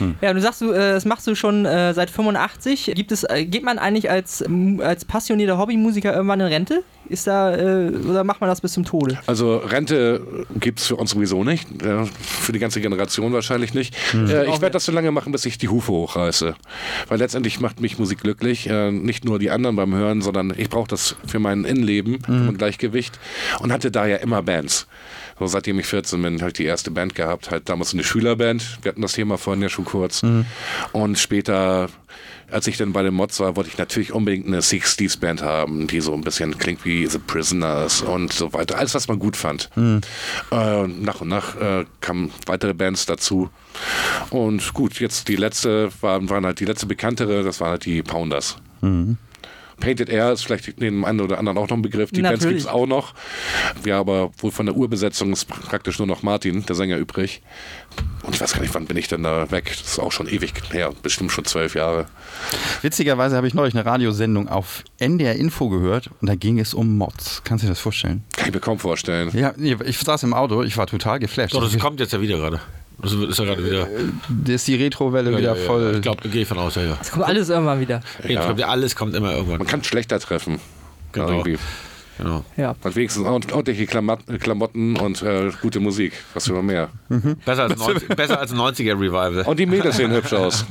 Ne? 0.00 0.14
Ja, 0.20 0.32
du 0.32 0.40
sagst, 0.40 0.60
du, 0.60 0.72
äh, 0.72 0.92
das 0.92 1.04
machst 1.04 1.26
du 1.26 1.34
schon 1.34 1.66
äh, 1.66 1.94
seit 1.94 2.10
85. 2.10 2.92
Gibt 2.94 3.12
es, 3.12 3.24
äh, 3.24 3.44
geht 3.44 3.62
man 3.64 3.78
eigentlich 3.78 4.10
als, 4.10 4.44
als 4.78 5.04
passionierter 5.04 5.58
Hobbymusiker 5.58 6.14
irgendwann 6.14 6.40
in 6.40 6.46
Rente? 6.46 6.84
Ist 7.08 7.26
da, 7.26 7.54
äh, 7.54 7.90
oder 7.90 8.24
macht 8.24 8.40
man 8.40 8.48
das 8.48 8.60
bis 8.60 8.72
zum 8.72 8.84
Tode? 8.84 9.18
Also 9.26 9.56
Rente 9.56 10.46
gibt 10.58 10.80
es 10.80 10.86
für 10.86 10.96
uns 10.96 11.10
sowieso 11.10 11.44
nicht. 11.44 11.68
Für 12.22 12.52
die 12.52 12.58
ganze 12.58 12.80
Generation 12.80 13.32
wahrscheinlich 13.32 13.74
nicht. 13.74 13.94
Äh, 14.14 14.46
ich 14.46 14.60
werde 14.60 14.70
das 14.70 14.84
so 14.84 14.92
lange 14.92 15.10
machen, 15.10 15.32
bis 15.32 15.44
ich 15.44 15.58
die 15.58 15.68
Hufe 15.68 15.92
hochreiße. 15.92 16.54
Weil 17.08 17.18
letztendlich 17.18 17.60
macht 17.60 17.80
mich 17.80 17.98
Musik 17.98 18.20
glücklich. 18.20 18.68
Äh, 18.68 18.92
nicht 18.92 19.24
nur 19.24 19.38
die 19.38 19.50
anderen 19.50 19.76
beim 19.76 19.94
Hören, 19.94 20.22
sondern 20.22 20.54
ich 20.56 20.70
brauche 20.70 20.88
das 20.88 21.16
für 21.26 21.38
mein 21.38 21.64
Innenleben, 21.64 22.22
für 22.24 22.32
mein 22.32 22.56
Gleichgewicht. 22.56 23.18
Und 23.60 23.72
hatte 23.72 23.90
da 23.90 24.06
ja 24.06 24.16
immer 24.16 24.42
Bands. 24.42 24.86
So, 25.38 25.46
seitdem 25.46 25.78
ich 25.80 25.86
14 25.86 26.22
bin, 26.22 26.38
habe 26.40 26.50
ich 26.50 26.54
die 26.54 26.64
erste 26.64 26.90
Band 26.90 27.14
gehabt. 27.14 27.50
Halt 27.50 27.68
damals 27.68 27.92
eine 27.92 28.04
Schülerband. 28.04 28.78
Wir 28.82 28.90
hatten 28.90 29.02
das 29.02 29.12
Thema 29.12 29.38
vorhin 29.38 29.62
ja 29.62 29.68
schon 29.68 29.81
kurz. 29.84 30.22
Und 30.92 31.18
später 31.18 31.88
als 32.52 32.66
ich 32.66 32.76
dann 32.76 32.92
bei 32.92 33.02
den 33.02 33.14
Mods 33.14 33.40
war, 33.40 33.56
wollte 33.56 33.70
ich 33.70 33.78
natürlich 33.78 34.12
unbedingt 34.12 34.46
eine 34.46 34.60
60s-Band 34.60 35.42
haben, 35.42 35.86
die 35.86 36.00
so 36.00 36.12
ein 36.12 36.20
bisschen 36.20 36.58
klingt 36.58 36.84
wie 36.84 37.06
The 37.06 37.18
Prisoners 37.18 38.02
und 38.02 38.32
so 38.32 38.52
weiter. 38.52 38.76
Alles, 38.78 38.94
was 38.94 39.08
man 39.08 39.18
gut 39.18 39.36
fand. 39.36 39.70
Äh, 40.50 40.86
nach 40.86 41.22
und 41.22 41.28
nach 41.28 41.56
äh, 41.56 41.86
kamen 42.00 42.30
weitere 42.46 42.74
Bands 42.74 43.06
dazu. 43.06 43.48
Und 44.30 44.74
gut, 44.74 45.00
jetzt 45.00 45.28
die 45.28 45.36
letzte, 45.36 45.90
waren, 46.02 46.28
waren 46.28 46.44
halt 46.44 46.60
die 46.60 46.66
letzte 46.66 46.86
bekanntere, 46.86 47.42
das 47.42 47.60
waren 47.60 47.70
halt 47.70 47.86
die 47.86 48.02
Pounders. 48.02 48.58
Painted 49.80 50.08
Air 50.08 50.32
ist 50.32 50.42
vielleicht 50.44 50.80
dem 50.80 51.04
einen 51.04 51.20
oder 51.20 51.38
anderen 51.38 51.58
auch 51.58 51.68
noch 51.68 51.76
ein 51.76 51.82
Begriff. 51.82 52.10
Die 52.10 52.22
Bands 52.22 52.40
gibt 52.40 52.52
Natürlich. 52.52 52.64
es 52.64 52.68
auch 52.68 52.86
noch. 52.86 53.14
Ja, 53.84 53.98
aber 53.98 54.30
wohl 54.38 54.50
von 54.50 54.66
der 54.66 54.76
Urbesetzung 54.76 55.32
ist 55.32 55.46
praktisch 55.46 55.98
nur 55.98 56.06
noch 56.06 56.22
Martin, 56.22 56.64
der 56.66 56.76
Sänger, 56.76 56.96
übrig. 56.96 57.42
Und 58.22 58.34
ich 58.34 58.40
weiß 58.40 58.52
gar 58.54 58.60
nicht, 58.60 58.74
wann 58.74 58.86
bin 58.86 58.96
ich 58.96 59.08
denn 59.08 59.22
da 59.22 59.50
weg? 59.50 59.66
Das 59.66 59.92
ist 59.92 59.98
auch 59.98 60.12
schon 60.12 60.28
ewig 60.28 60.52
her, 60.70 60.92
bestimmt 61.02 61.32
schon 61.32 61.44
zwölf 61.44 61.74
Jahre. 61.74 62.06
Witzigerweise 62.82 63.36
habe 63.36 63.48
ich 63.48 63.54
neulich 63.54 63.74
eine 63.74 63.84
Radiosendung 63.84 64.48
auf 64.48 64.84
NDR 64.98 65.34
Info 65.36 65.68
gehört 65.68 66.10
und 66.20 66.28
da 66.28 66.34
ging 66.34 66.58
es 66.58 66.74
um 66.74 66.96
Mods. 66.96 67.42
Kannst 67.44 67.62
du 67.62 67.66
dir 67.66 67.72
das 67.72 67.80
vorstellen? 67.80 68.24
Kann 68.36 68.48
ich 68.48 68.54
mir 68.54 68.60
kaum 68.60 68.78
vorstellen. 68.78 69.30
Ja, 69.34 69.52
nee, 69.56 69.76
ich 69.84 69.98
saß 69.98 70.22
im 70.22 70.34
Auto, 70.34 70.62
ich 70.62 70.76
war 70.76 70.86
total 70.86 71.18
geflasht. 71.18 71.54
Doch, 71.54 71.62
das 71.62 71.78
kommt 71.78 71.98
jetzt 72.00 72.12
ja 72.12 72.20
wieder 72.20 72.36
gerade. 72.36 72.60
Das 73.00 73.12
ist 73.12 73.38
ja 73.38 73.44
gerade 73.44 73.64
wieder. 73.64 73.88
Da 74.28 74.52
ist 74.52 74.66
die 74.68 74.76
Retrowelle 74.76 75.30
Ja, 75.32 75.38
wieder 75.38 75.54
ja, 75.54 75.60
ja. 75.60 75.66
voll. 75.66 75.92
Ich 75.96 76.02
glaube, 76.02 76.28
gehe 76.28 76.42
ich 76.42 76.48
von 76.48 76.58
aus, 76.58 76.74
ja, 76.76 76.82
ja. 76.82 76.96
Das 76.98 77.10
kommt 77.10 77.24
alles 77.24 77.48
irgendwann 77.48 77.80
wieder. 77.80 78.00
Ich 78.22 78.28
glaube, 78.30 78.66
alles 78.68 78.94
kommt 78.96 79.14
immer 79.14 79.32
irgendwann. 79.32 79.58
Man 79.58 79.66
kann 79.66 79.82
schlechter 79.84 80.18
treffen. 80.20 80.60
Genau. 81.12 81.28
Irgendwie. 81.28 81.58
Genau. 82.18 82.44
Ja. 82.56 82.76
Hat 82.84 82.94
wenigstens 82.94 83.24
ord- 83.26 83.50
ordentliche 83.52 83.86
Klamotten, 83.86 84.38
Klamotten 84.38 84.96
und 84.98 85.22
äh, 85.22 85.50
gute 85.62 85.80
Musik. 85.80 86.12
Was 86.34 86.46
will 86.48 86.56
man 86.56 86.66
mehr? 86.66 86.88
Besser 87.44 87.64
als, 87.64 87.78
90, 87.78 88.08
besser 88.08 88.38
als 88.38 88.52
ein 88.52 88.58
90er 88.58 88.92
Revival. 88.92 89.42
Und 89.46 89.58
die 89.58 89.66
Mädels 89.66 89.96
sehen 89.96 90.12
hübsch 90.12 90.32
aus. 90.34 90.64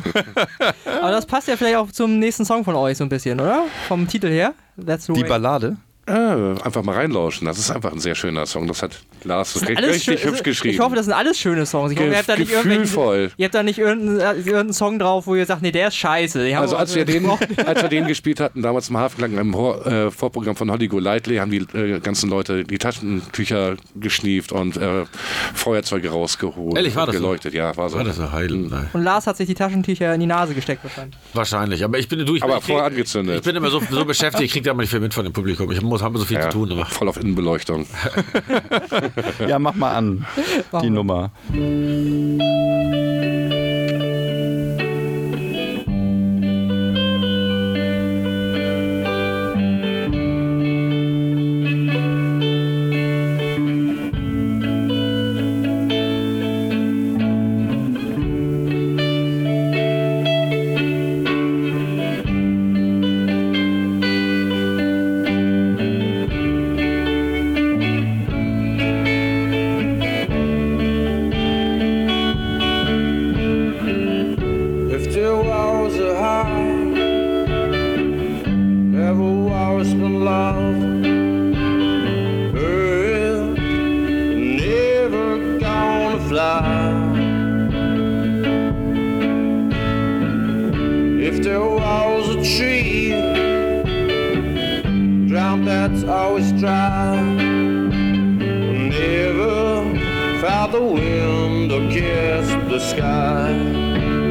Aber 1.01 1.11
das 1.11 1.26
passt 1.26 1.47
ja 1.47 1.57
vielleicht 1.57 1.78
auch 1.78 1.91
zum 1.91 2.19
nächsten 2.19 2.45
Song 2.45 2.63
von 2.63 2.76
euch 2.76 2.97
so 2.97 3.03
ein 3.03 3.09
bisschen, 3.09 3.39
oder? 3.39 3.65
Vom 3.88 4.07
Titel 4.07 4.28
her. 4.30 4.53
That's 4.86 5.07
the 5.07 5.13
Die 5.13 5.24
way. 5.24 5.30
Ballade. 5.30 5.78
Ja, 6.12 6.53
einfach 6.64 6.84
mal 6.84 6.95
reinlauschen. 6.95 7.45
Das 7.47 7.57
ist 7.57 7.72
einfach 7.72 7.91
ein 7.91 7.99
sehr 7.99 8.16
schöner 8.16 8.45
Song. 8.45 8.68
Das 8.68 8.82
hat 8.82 8.99
Lars 9.24 9.53
Das 9.53 9.68
richtig, 9.68 10.26
hübsch 10.26 10.43
geschrieben. 10.43 10.76
Ich 10.76 10.80
hoffe, 10.80 10.95
das 10.95 11.05
sind 11.05 11.14
alles 11.14 11.39
schöne 11.39 11.66
Songs. 11.66 11.91
Ich 11.91 11.97
hoffe, 11.97 12.09
ihr 12.09 12.18
habt 12.18 12.30
da 12.30 12.36
nicht 12.36 12.51
Gefühlvoll. 12.51 13.32
Ihr 13.38 13.45
habt 13.45 13.55
da 13.55 13.64
nicht 13.64 13.80
irgendeinen, 13.80 14.20
äh, 14.20 14.34
irgendeinen 14.34 14.74
Song 14.74 14.99
drauf, 14.99 15.28
wo 15.28 15.36
ihr 15.36 15.45
sagt, 15.45 15.62
nee, 15.62 15.72
der 15.72 15.88
ist 15.88 15.95
scheiße. 15.95 16.57
Also 16.57 16.76
als 16.76 16.95
wir, 16.95 17.05
den, 17.05 17.30
als 17.66 17.82
wir 17.82 17.89
den 17.89 18.07
gespielt 18.07 18.39
hatten, 18.39 18.62
damals 18.62 18.89
im 18.89 18.97
Hafenklang 18.97 19.38
im 19.38 19.55
Hor 19.55 19.86
äh, 19.86 20.12
Vorprogramm 20.12 20.55
von 20.55 20.70
Holly 20.70 20.88
Golightly, 20.88 21.38
haben 21.38 21.51
die 21.51 21.66
äh, 21.78 21.99
ganzen 21.99 22.30
Leute 22.30 22.64
die 22.64 22.78
Taschentücher 22.78 23.78
geschnieft 23.95 24.51
und 24.51 24.78
äh, 24.78 25.05
Feuerzeuge 25.53 26.09
rausgeholt. 26.09 26.76
Ehrlich, 26.76 26.95
war 26.95 27.05
das 27.05 27.16
so? 27.16 27.22
geleuchtet. 27.22 27.53
Ja, 27.53 27.76
war 27.78 27.89
so. 27.89 27.97
War 27.97 28.03
das 28.03 28.18
so 28.18 28.32
heil? 28.32 28.49
Nein. 28.49 28.89
Und 28.93 29.03
Lars 29.03 29.28
hat 29.28 29.38
sich 29.38 29.47
die 29.47 29.55
Taschentücher 29.55 30.14
in 30.14 30.20
die 30.20 30.28
Nase 30.28 30.53
gesteckt 30.53 30.84
wahrscheinlich. 30.84 31.18
Wahrscheinlich, 31.34 31.84
aber 31.84 31.99
ich 31.99 32.07
bin 32.07 32.26
du, 32.26 32.36
ich, 32.36 32.43
Aber 32.43 32.57
ich, 32.57 32.64
vorher 32.64 32.86
angezündet. 32.86 33.38
Ich 33.38 33.43
bin 33.43 33.55
immer 33.55 33.70
so, 33.70 33.82
so 33.89 34.05
beschäftigt, 34.05 34.43
ich 34.43 34.51
kriege 34.51 34.66
da 34.66 34.74
mal 34.74 34.82
nicht 34.82 34.89
viel 34.89 34.99
mit 34.99 35.14
von 35.14 35.24
dem 35.24 35.34
Publikum. 35.34 35.72
Ich 35.72 35.82
muss, 35.82 36.01
habe 36.02 36.18
so 36.18 36.26
viel 36.26 36.38
ja, 36.38 36.49
zu 36.49 36.58
tun 36.58 36.72
immer. 36.72 36.86
voll 36.86 37.08
auf 37.10 37.18
Innenbeleuchtung. 37.18 37.86
Ja, 39.47 39.60
mach 39.60 39.76
mal 39.76 39.93
an, 39.95 40.26
die 40.82 40.89
Nummer. 40.89 41.32
The 100.72 100.82
wind 100.82 101.91
kissed 101.91 102.69
the 102.69 102.80
sky. 102.80 104.31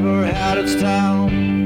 Never 0.00 0.24
had 0.26 0.58
its 0.58 0.76
time. 0.76 1.57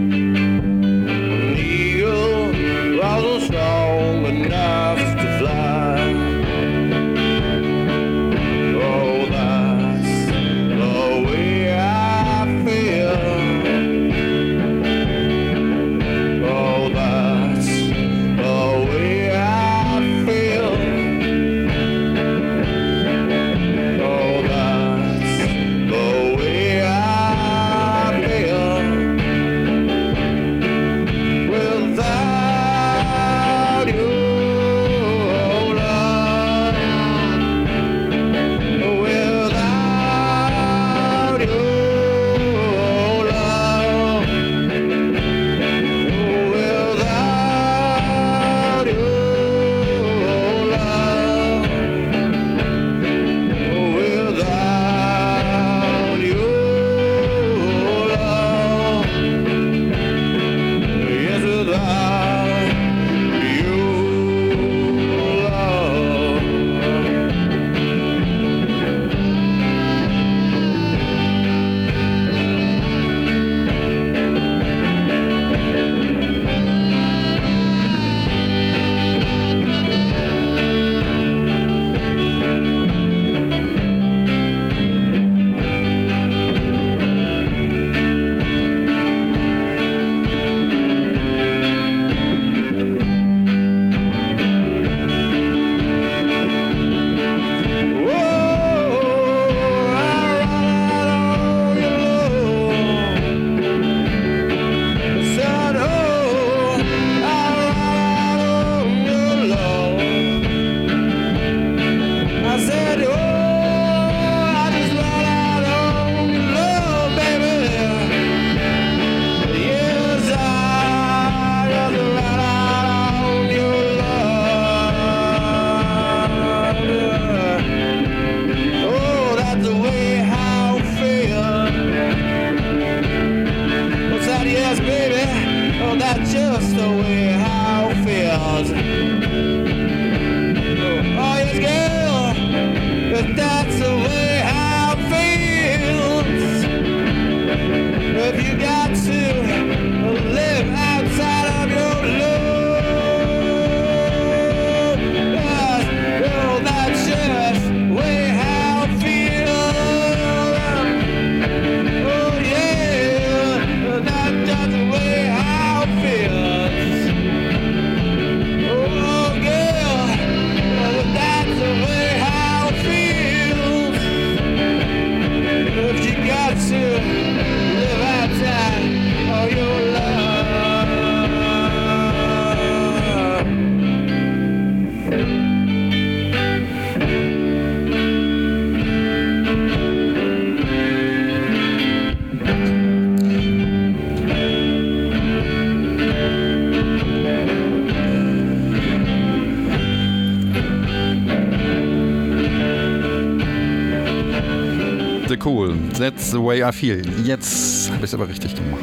The 206.32 206.42
way 206.42 206.62
I 206.62 206.72
feel. 206.72 207.02
Jetzt 207.24 207.88
habe 207.90 207.98
ich 207.98 208.04
es 208.04 208.14
aber 208.14 208.28
richtig 208.28 208.54
gemacht. 208.54 208.80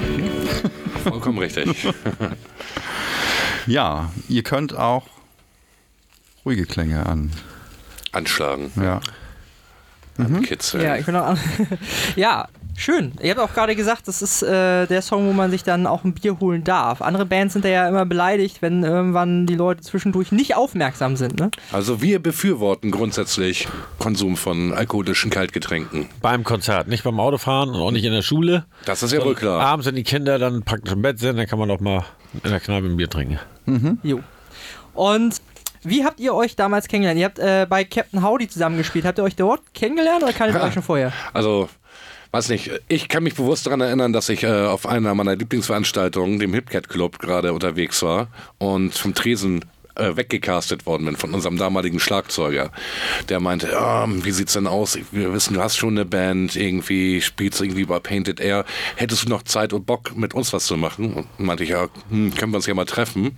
Vollkommen 1.03 1.39
richtig. 1.39 1.87
Ja, 3.67 4.11
ihr 4.27 4.41
könnt 4.41 4.75
auch 4.75 5.05
ruhige 6.43 6.65
Klänge 6.65 7.05
an. 7.05 7.31
Anschlagen, 8.11 8.71
Ja. 8.75 8.99
Kitzeln. 10.43 10.83
Ja, 10.83 10.95
ich 10.95 11.05
bin 11.05 11.15
auch 11.15 11.37
ja, 12.15 12.47
schön. 12.79 13.13
Ihr 13.21 13.31
habt 13.31 13.39
auch 13.39 13.53
gerade 13.53 13.75
gesagt, 13.75 14.07
das 14.07 14.21
ist 14.21 14.41
äh, 14.41 14.87
der 14.87 15.01
Song, 15.01 15.27
wo 15.27 15.33
man 15.33 15.51
sich 15.51 15.63
dann 15.63 15.87
auch 15.87 16.03
ein 16.03 16.13
Bier 16.13 16.39
holen 16.39 16.63
darf. 16.63 17.01
Andere 17.01 17.25
Bands 17.25 17.53
sind 17.53 17.65
da 17.65 17.69
ja 17.69 17.87
immer 17.87 18.05
beleidigt, 18.05 18.61
wenn 18.61 18.83
irgendwann 18.83 19.45
die 19.45 19.55
Leute 19.55 19.81
zwischendurch 19.81 20.31
nicht 20.31 20.55
aufmerksam 20.55 21.15
sind. 21.15 21.39
Ne? 21.39 21.51
Also 21.71 22.01
wir 22.01 22.19
befürworten 22.19 22.91
grundsätzlich 22.91 23.67
Konsum 23.99 24.37
von 24.37 24.73
alkoholischen 24.73 25.29
Kaltgetränken. 25.29 26.07
Beim 26.21 26.43
Konzert, 26.43 26.87
nicht 26.87 27.03
beim 27.03 27.19
Autofahren 27.19 27.69
und 27.69 27.81
auch 27.81 27.91
nicht 27.91 28.05
in 28.05 28.13
der 28.13 28.21
Schule. 28.21 28.65
Das 28.85 29.03
ist 29.03 29.11
ja 29.11 29.23
wohl 29.23 29.35
klar. 29.35 29.61
Abends, 29.61 29.85
wenn 29.85 29.95
die 29.95 30.03
Kinder 30.03 30.39
dann 30.39 30.63
praktisch 30.63 30.93
im 30.93 31.01
Bett 31.01 31.19
sind, 31.19 31.37
dann 31.37 31.47
kann 31.47 31.59
man 31.59 31.69
auch 31.71 31.79
mal 31.79 32.05
in 32.43 32.49
der 32.49 32.59
Kneipe 32.59 32.87
ein 32.87 32.97
Bier 32.97 33.09
trinken. 33.09 33.39
Jo. 34.03 34.21
Und 34.93 35.41
wie 35.83 36.03
habt 36.03 36.19
ihr 36.19 36.33
euch 36.33 36.55
damals 36.55 36.87
kennengelernt? 36.87 37.19
Ihr 37.19 37.25
habt 37.25 37.39
äh, 37.39 37.65
bei 37.69 37.83
Captain 37.83 38.23
Howdy 38.23 38.49
zusammengespielt. 38.49 39.05
Habt 39.05 39.17
ihr 39.17 39.23
euch 39.23 39.35
dort 39.35 39.73
kennengelernt 39.73 40.23
oder 40.23 40.33
kanntet 40.33 40.61
ihr 40.61 40.63
euch 40.67 40.73
schon 40.73 40.83
vorher? 40.83 41.13
Also, 41.33 41.69
weiß 42.31 42.49
nicht, 42.49 42.71
ich 42.87 43.07
kann 43.07 43.23
mich 43.23 43.35
bewusst 43.35 43.65
daran 43.65 43.81
erinnern, 43.81 44.13
dass 44.13 44.29
ich 44.29 44.43
äh, 44.43 44.65
auf 44.65 44.85
einer 44.85 45.15
meiner 45.15 45.35
Lieblingsveranstaltungen, 45.35 46.39
dem 46.39 46.53
Hipcat 46.53 46.89
Club, 46.89 47.19
gerade 47.19 47.53
unterwegs 47.53 48.01
war 48.03 48.27
und 48.57 48.93
vom 48.93 49.13
Tresen 49.13 49.65
äh, 49.99 50.17
weggecastet 50.17 50.85
worden 50.85 51.05
bin 51.05 51.15
von 51.15 51.33
unserem 51.33 51.57
damaligen 51.57 51.99
Schlagzeuger. 51.99 52.71
Der 53.27 53.39
meinte, 53.39 53.69
ja, 53.71 54.07
wie 54.07 54.31
sieht's 54.31 54.53
denn 54.53 54.67
aus? 54.67 54.97
Wir 55.11 55.33
wissen, 55.33 55.53
du 55.53 55.61
hast 55.61 55.77
schon 55.77 55.97
eine 55.97 56.05
Band, 56.05 56.55
irgendwie 56.55 57.21
spielst 57.21 57.61
irgendwie 57.61 57.85
bei 57.85 57.99
Painted 57.99 58.39
Air. 58.39 58.65
Hättest 58.95 59.25
du 59.25 59.29
noch 59.29 59.43
Zeit 59.43 59.73
und 59.73 59.85
Bock, 59.85 60.15
mit 60.15 60.33
uns 60.33 60.53
was 60.53 60.65
zu 60.65 60.77
machen? 60.77 61.13
Und 61.13 61.39
meinte 61.39 61.63
ich, 61.63 61.69
ja, 61.69 61.87
hm, 62.09 62.33
können 62.35 62.51
wir 62.51 62.57
uns 62.57 62.65
ja 62.65 62.73
mal 62.73 62.85
treffen. 62.85 63.37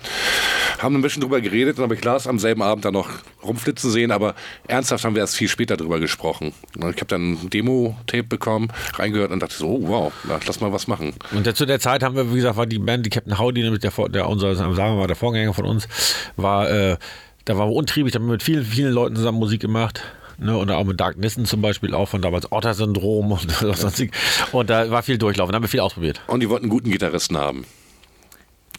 Haben 0.79 0.95
ein 0.95 1.01
bisschen 1.01 1.21
drüber 1.21 1.41
geredet 1.41 1.77
und 1.77 1.83
habe 1.83 1.95
ich 1.95 2.03
Lars 2.03 2.27
am 2.27 2.39
selben 2.39 2.61
Abend 2.61 2.85
dann 2.85 2.93
noch 2.93 3.09
rumflitzen 3.43 3.89
sehen, 3.89 4.11
aber 4.11 4.35
ernsthaft 4.67 5.03
haben 5.03 5.15
wir 5.15 5.21
erst 5.21 5.35
viel 5.35 5.47
später 5.47 5.77
drüber 5.77 5.99
gesprochen. 5.99 6.53
Ich 6.75 6.81
habe 6.81 7.05
dann 7.07 7.33
ein 7.33 7.49
Demo-Tape 7.49 8.23
bekommen, 8.23 8.71
reingehört 8.95 9.31
und 9.31 9.41
dachte 9.41 9.55
so, 9.55 9.67
oh 9.67 9.87
wow, 9.87 10.13
lass 10.23 10.59
mal 10.59 10.71
was 10.71 10.87
machen. 10.87 11.13
Und 11.31 11.55
zu 11.55 11.65
der 11.65 11.79
Zeit 11.79 12.03
haben 12.03 12.15
wir, 12.15 12.31
wie 12.31 12.35
gesagt, 12.35 12.57
war 12.57 12.65
die 12.65 12.79
Band, 12.79 13.05
die 13.05 13.09
Captain 13.09 13.37
Howdy, 13.37 13.63
nämlich 13.63 13.81
der, 13.81 13.91
der 14.09 14.29
unser, 14.29 14.55
sagen 14.55 14.75
wir 14.75 14.95
mal, 14.95 15.07
der 15.07 15.15
Vorgänger 15.15 15.53
von 15.53 15.65
uns, 15.65 15.87
war, 16.35 16.50
äh, 16.59 16.97
da 17.45 17.57
war 17.57 17.71
untriebig, 17.71 18.13
da 18.13 18.19
haben 18.19 18.27
wir 18.27 18.33
mit 18.33 18.43
vielen, 18.43 18.65
vielen 18.65 18.93
Leuten 18.93 19.15
zusammen 19.15 19.39
Musik 19.39 19.61
gemacht. 19.61 20.01
Ne, 20.37 20.57
und 20.57 20.71
auch 20.71 20.85
mit 20.85 20.99
Dark 20.99 21.17
Nissen 21.17 21.45
zum 21.45 21.61
Beispiel, 21.61 21.93
auch 21.93 22.07
von 22.07 22.21
damals 22.23 22.51
Otter-Syndrom 22.51 23.31
und. 23.31 23.47
Und 24.51 24.69
da 24.71 24.89
war 24.89 25.03
viel 25.03 25.19
Durchlauf, 25.19 25.47
und 25.47 25.53
da 25.53 25.57
haben 25.57 25.63
wir 25.63 25.69
viel 25.69 25.81
ausprobiert. 25.81 26.19
Und 26.25 26.39
die 26.39 26.49
wollten 26.49 26.65
einen 26.65 26.71
guten 26.71 26.89
Gitarristen 26.89 27.37
haben. 27.37 27.59
Und 27.59 27.65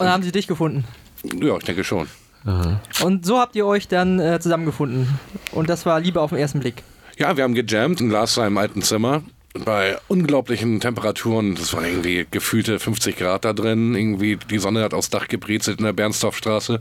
dann 0.01 0.11
haben 0.11 0.23
sie 0.25 0.33
dich 0.33 0.49
gefunden. 0.49 0.85
Ja, 1.41 1.57
ich 1.57 1.64
denke 1.64 1.85
schon. 1.85 2.09
Und 3.01 3.25
so 3.25 3.39
habt 3.39 3.55
ihr 3.55 3.66
euch 3.66 3.87
dann 3.87 4.18
äh, 4.18 4.41
zusammengefunden. 4.41 5.09
Und 5.53 5.70
das 5.70 5.87
war 5.87 6.01
Liebe 6.01 6.20
auf 6.20 6.31
den 6.31 6.41
ersten 6.41 6.59
Blick. 6.59 6.83
Ja, 7.16 7.37
wir 7.37 7.45
haben 7.45 7.55
gejammt 7.55 8.01
in 8.01 8.11
Lars 8.11 8.35
seinem 8.35 8.59
alten 8.59 8.83
Zimmer. 8.83 9.23
Bei 9.55 9.98
unglaublichen 10.09 10.80
Temperaturen, 10.80 11.55
das 11.55 11.74
war 11.74 11.84
irgendwie 11.84 12.26
gefühlte 12.30 12.78
50 12.78 13.16
Grad 13.16 13.44
da 13.44 13.53
drin, 13.53 13.94
irgendwie 13.94 14.36
die 14.36 14.59
Sonne 14.59 14.82
hat 14.82 14.94
aufs 14.94 15.11
Dach 15.11 15.28
gebrezelt 15.28 15.78
in 15.78 15.84
der 15.84 15.92
Bernsdorfstraße 15.92 16.80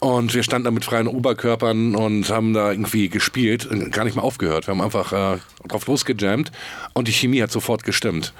und 0.00 0.34
wir 0.34 0.42
standen 0.42 0.64
da 0.64 0.70
mit 0.72 0.84
freien 0.84 1.06
Oberkörpern 1.06 1.94
und 1.94 2.28
haben 2.28 2.54
da 2.54 2.72
irgendwie 2.72 3.08
gespielt, 3.08 3.68
gar 3.92 4.04
nicht 4.04 4.16
mal 4.16 4.22
aufgehört. 4.22 4.66
Wir 4.66 4.72
haben 4.74 4.80
einfach 4.80 5.12
äh, 5.12 5.38
drauf 5.68 5.86
losgejammt 5.86 6.50
und 6.92 7.06
die 7.06 7.12
Chemie 7.12 7.40
hat 7.40 7.52
sofort 7.52 7.84
gestimmt, 7.84 8.32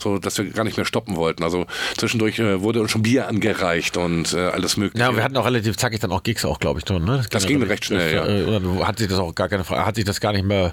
so 0.00 0.18
dass 0.18 0.36
wir 0.38 0.46
gar 0.46 0.64
nicht 0.64 0.76
mehr 0.76 0.86
stoppen 0.86 1.14
wollten. 1.14 1.44
Also 1.44 1.66
zwischendurch 1.96 2.40
äh, 2.40 2.62
wurde 2.62 2.80
uns 2.80 2.90
schon 2.90 3.02
Bier 3.02 3.28
angereicht 3.28 3.96
und 3.96 4.32
äh, 4.34 4.38
alles 4.38 4.76
mögliche. 4.76 5.04
Ja, 5.04 5.14
wir 5.14 5.22
hatten 5.22 5.36
auch 5.36 5.46
relativ 5.46 5.76
zackig 5.76 6.00
dann 6.00 6.10
auch 6.10 6.24
Gigs 6.24 6.44
auch, 6.44 6.58
glaube 6.58 6.80
ich, 6.80 6.88
schon. 6.88 7.04
Ne? 7.04 7.24
Das 7.30 7.46
ging 7.46 7.62
recht 7.62 7.84
schnell, 7.84 8.12
ja. 8.12 8.24
Oder 8.24 8.86
hat 8.88 8.98
sich 8.98 9.06
das 9.06 9.20
auch 9.20 9.34
gar 9.36 9.48
keine 9.48 9.62
Frage, 9.62 9.86
hat 9.86 9.94
sich 9.94 10.04
das 10.04 10.20
gar 10.20 10.32
nicht 10.32 10.44
mehr, 10.44 10.72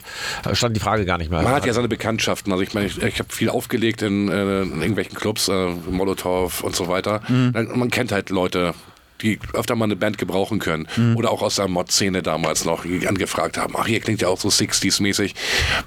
stand 0.53 0.75
die 0.75 0.79
Frage 0.79 1.05
gar 1.05 1.19
nicht 1.19 1.29
mehr. 1.29 1.43
Man 1.43 1.53
hat 1.53 1.67
ja 1.67 1.73
seine 1.73 1.87
Bekanntschaften. 2.31 2.51
Also 2.51 2.63
ich 2.63 2.73
meine, 2.73 2.87
ich, 2.87 3.01
ich 3.01 3.19
habe 3.19 3.31
viel 3.33 3.49
aufgelegt 3.49 4.01
in, 4.01 4.29
äh, 4.29 4.61
in 4.61 4.79
irgendwelchen 4.81 5.15
Clubs, 5.15 5.47
äh, 5.47 5.67
Molotow 5.89 6.61
und 6.63 6.75
so 6.75 6.87
weiter. 6.87 7.21
Dann- 7.27 7.77
Man 7.77 7.89
kennt 7.89 8.11
halt 8.11 8.29
Leute, 8.29 8.73
die 9.21 9.39
öfter 9.53 9.75
mal 9.75 9.85
eine 9.85 9.95
Band 9.95 10.17
gebrauchen 10.17 10.59
können. 10.59 10.87
Oder 11.15 11.31
auch 11.31 11.41
aus 11.41 11.55
der 11.57 11.67
Mod-Szene 11.67 12.23
damals 12.23 12.65
noch, 12.65 12.83
die 12.83 13.07
angefragt 13.07 13.57
haben, 13.57 13.75
ach, 13.77 13.85
hier 13.85 13.99
klingt 13.99 14.21
ja 14.21 14.27
auch 14.29 14.39
so 14.39 14.49
60s-mäßig, 14.49 15.33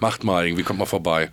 macht 0.01 0.23
mal, 0.25 0.47
irgendwie 0.47 0.63
kommt 0.63 0.79
mal 0.79 0.87
vorbei. 0.87 1.31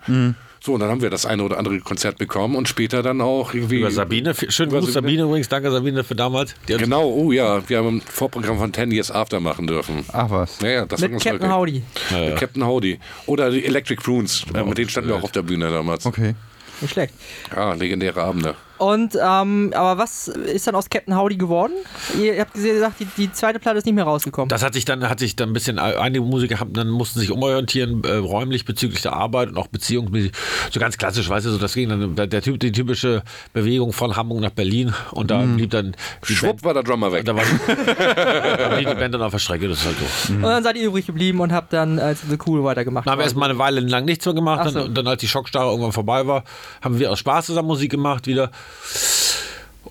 So, 0.64 0.74
und 0.74 0.80
dann 0.80 0.90
haben 0.90 1.02
wir 1.02 1.10
das 1.10 1.26
eine 1.26 1.42
oder 1.42 1.58
andere 1.58 1.80
Konzert 1.80 2.18
bekommen 2.18 2.54
und 2.54 2.68
später 2.68 3.02
dann 3.02 3.20
auch 3.20 3.52
irgendwie... 3.52 3.80
Über 3.80 3.90
Sabine, 3.90 4.32
schön 4.48 4.68
Über 4.68 4.78
Gruß 4.78 4.92
Sabine 4.92 5.24
übrigens, 5.24 5.48
danke 5.48 5.72
Sabine 5.72 6.04
für 6.04 6.14
damals. 6.14 6.54
Genau, 6.66 7.04
oh 7.08 7.32
ja, 7.32 7.68
wir 7.68 7.78
haben 7.78 7.96
ein 7.96 8.00
Vorprogramm 8.00 8.58
von 8.58 8.72
10 8.72 8.92
Years 8.92 9.10
After 9.10 9.40
machen 9.40 9.66
dürfen. 9.66 10.04
Ach 10.12 10.30
was. 10.30 10.60
Ja, 10.60 10.68
ja, 10.68 10.86
das 10.86 11.02
war 11.02 11.08
Mit 11.08 11.20
Captain 11.20 11.40
wirklich- 11.40 11.82
Howdy. 12.12 12.26
Mit 12.28 12.36
Captain 12.36 12.64
Howdy. 12.64 13.00
Oder 13.26 13.50
die 13.50 13.64
Electric 13.64 14.00
Prunes, 14.00 14.44
äh, 14.54 14.62
mit 14.62 14.78
denen 14.78 14.88
standen 14.88 15.10
wir 15.10 15.16
auch 15.16 15.24
auf 15.24 15.32
der 15.32 15.42
Bühne 15.42 15.68
damals. 15.68 16.06
Okay. 16.06 16.36
Nicht 16.80 16.92
schlecht. 16.92 17.14
Ja, 17.54 17.72
legendäre 17.74 18.22
Abende. 18.22 18.54
Und, 18.82 19.14
ähm, 19.14 19.72
aber 19.76 19.96
was 20.02 20.26
ist 20.26 20.66
dann 20.66 20.74
aus 20.74 20.90
Captain 20.90 21.16
Howdy 21.16 21.36
geworden? 21.36 21.72
Ihr 22.20 22.40
habt 22.40 22.52
gesagt, 22.54 22.98
die, 22.98 23.04
die 23.16 23.32
zweite 23.32 23.60
Platte 23.60 23.78
ist 23.78 23.84
nicht 23.84 23.94
mehr 23.94 24.02
rausgekommen. 24.02 24.48
Das 24.48 24.64
hat 24.64 24.74
sich 24.74 24.84
dann, 24.84 25.08
hat 25.08 25.20
sich 25.20 25.36
dann 25.36 25.50
ein 25.50 25.52
bisschen, 25.52 25.78
einige 25.78 26.24
Musiker 26.24 26.58
haben, 26.58 26.72
dann 26.72 26.88
mussten 26.88 27.20
sich 27.20 27.30
umorientieren, 27.30 28.02
äh, 28.02 28.14
räumlich 28.14 28.64
bezüglich 28.64 29.00
der 29.00 29.12
Arbeit 29.12 29.50
und 29.50 29.56
auch 29.56 29.68
beziehungsmäßig, 29.68 30.32
so 30.72 30.80
ganz 30.80 30.98
klassisch, 30.98 31.28
weißt 31.28 31.46
du, 31.46 31.50
so 31.50 31.58
das 31.58 31.74
ging 31.74 31.90
dann, 31.90 32.16
der, 32.16 32.26
der 32.26 32.42
typ, 32.42 32.58
die 32.58 32.72
typische 32.72 33.22
Bewegung 33.52 33.92
von 33.92 34.16
Hamburg 34.16 34.40
nach 34.40 34.50
Berlin 34.50 34.92
und 35.12 35.30
da 35.30 35.42
blieb 35.42 35.70
dann 35.70 35.94
Schwupp 36.24 36.64
war 36.64 36.74
der 36.74 36.82
Drummer 36.82 37.12
weg. 37.12 37.24
Da 37.24 37.36
war 37.36 37.44
da 37.66 38.74
blieb 38.74 38.88
die 38.88 38.94
Band 38.96 39.14
dann 39.14 39.22
auf 39.22 39.30
der 39.30 39.38
Strecke, 39.38 39.68
das 39.68 39.78
ist 39.78 39.86
halt 39.86 39.96
so. 40.26 40.34
Und 40.34 40.42
dann 40.42 40.64
seid 40.64 40.74
ihr 40.74 40.88
übrig 40.88 41.06
geblieben 41.06 41.38
und 41.38 41.52
habt 41.52 41.72
dann 41.72 42.00
als 42.00 42.22
The 42.28 42.36
Cool 42.44 42.64
weitergemacht. 42.64 43.06
Dann 43.06 43.12
haben 43.12 43.20
wir 43.20 43.24
erstmal 43.24 43.50
eine 43.50 43.60
Weile 43.60 43.78
lang 43.78 44.06
nichts 44.06 44.24
mehr 44.26 44.34
gemacht. 44.34 44.60
Ach 44.60 44.68
so. 44.70 44.78
Dann, 44.80 44.88
und 44.88 44.94
dann, 44.98 45.06
als 45.06 45.20
die 45.20 45.28
Schockstarre 45.28 45.70
irgendwann 45.70 45.92
vorbei 45.92 46.26
war, 46.26 46.42
haben 46.80 46.98
wir 46.98 47.12
aus 47.12 47.20
Spaß 47.20 47.46
zusammen 47.46 47.68
Musik 47.68 47.92
gemacht 47.92 48.26
wieder. 48.26 48.50